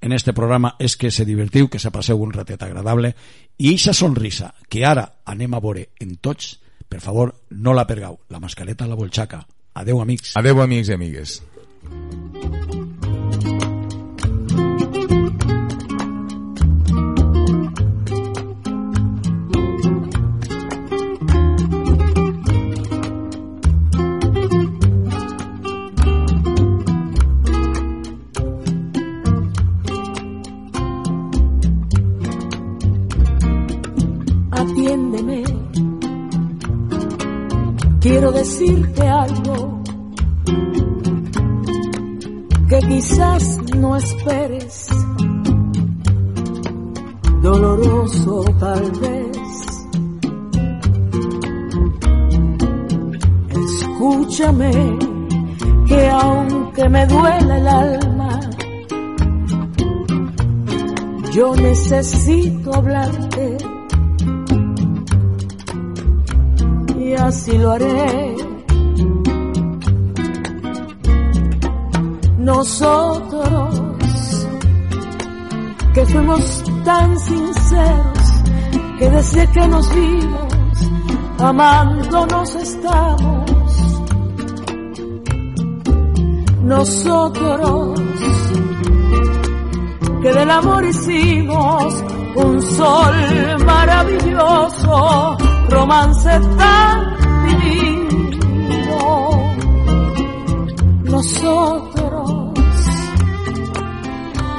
en 0.00 0.12
este 0.12 0.32
programa 0.32 0.74
és 0.78 0.96
que 0.96 1.10
se 1.10 1.24
divertiu, 1.24 1.68
que 1.68 1.78
se 1.78 1.92
passeu 1.92 2.20
un 2.20 2.32
ratet 2.32 2.62
agradable 2.62 3.14
i 3.58 3.70
eixa 3.74 3.92
sonrisa 3.92 4.54
que 4.68 4.86
ara 4.88 5.04
anem 5.24 5.54
a 5.54 5.60
veure 5.60 5.90
en 6.00 6.16
tots, 6.16 6.54
per 6.88 7.00
favor, 7.00 7.34
no 7.50 7.74
la 7.76 7.86
pergau. 7.86 8.20
La 8.28 8.40
mascareta 8.40 8.84
a 8.84 8.88
la 8.88 8.96
bolxaca. 8.96 9.44
Adeu, 9.74 10.00
amics. 10.00 10.36
Adeu, 10.36 10.62
amics 10.62 10.88
i 10.88 10.96
amigues. 10.96 11.42
Desde 79.34 79.52
que 79.52 79.68
nos 79.68 79.94
vimos 79.94 80.54
amándonos 81.38 82.54
estamos. 82.54 83.50
Nosotros 86.62 88.00
que 90.22 90.32
del 90.32 90.50
amor 90.50 90.84
hicimos 90.84 92.04
un 92.36 92.62
sol 92.62 93.14
maravilloso, 93.66 95.36
romance 95.68 96.40
tan 96.56 97.16
divino. 97.46 99.30
Nosotros 101.04 102.52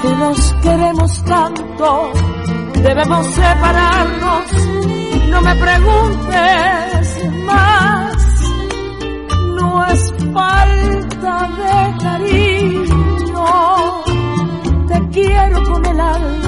que 0.01 0.15
nos 0.15 0.53
queremos 0.61 1.23
tanto, 1.23 2.11
debemos 2.82 3.26
separarnos. 3.28 4.51
No 5.30 5.41
me 5.41 5.55
preguntes 5.55 7.32
más, 7.45 8.15
no 9.55 9.86
es 9.88 10.13
falta 10.34 11.49
de 11.61 12.03
cariño, 12.03 13.45
te 14.88 15.09
quiero 15.09 15.63
con 15.63 15.86
el 15.86 15.99
alma 15.99 16.45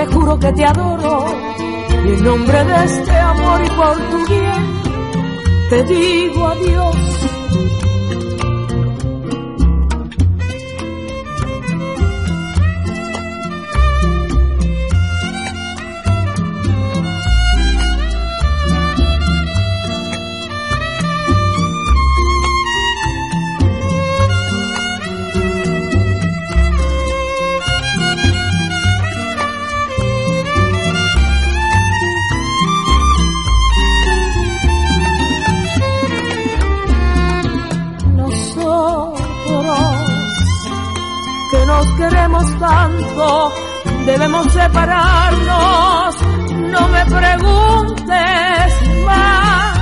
te 0.00 0.06
juro 0.06 0.38
que 0.38 0.52
te 0.52 0.64
adoro 0.64 1.26
y 2.06 2.08
en 2.08 2.24
nombre 2.24 2.64
de 2.64 2.84
este 2.84 3.18
amor 3.18 3.60
y 3.64 3.70
por 3.70 3.96
tu 4.10 4.32
bien 4.32 4.80
te 5.68 5.84
digo 5.84 6.46
adiós. 6.46 7.39
Debemos 44.06 44.46
separarnos. 44.52 46.16
No 46.74 46.88
me 46.88 47.04
preguntes 47.06 48.68
más, 49.06 49.78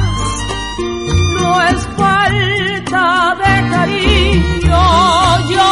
no 1.41 1.63
es 1.63 1.89
falta 1.97 3.37
de 3.43 3.71
cariño. 3.71 4.83
Yo, 5.55 5.71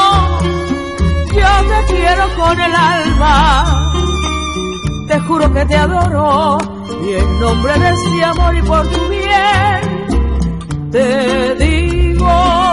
yo 1.34 1.50
te 1.70 1.94
quiero 1.94 2.24
con 2.36 2.60
el 2.60 2.74
alma, 2.74 3.92
te 5.08 5.20
juro 5.20 5.52
que 5.52 5.64
te 5.66 5.76
adoro 5.76 6.58
y 7.06 7.14
en 7.14 7.40
nombre 7.40 7.78
de 7.78 7.88
este 7.90 8.24
amor 8.24 8.56
y 8.56 8.62
por 8.62 8.86
tu 8.88 9.08
bien 9.08 10.06
te 10.90 11.54
digo. 11.56 12.65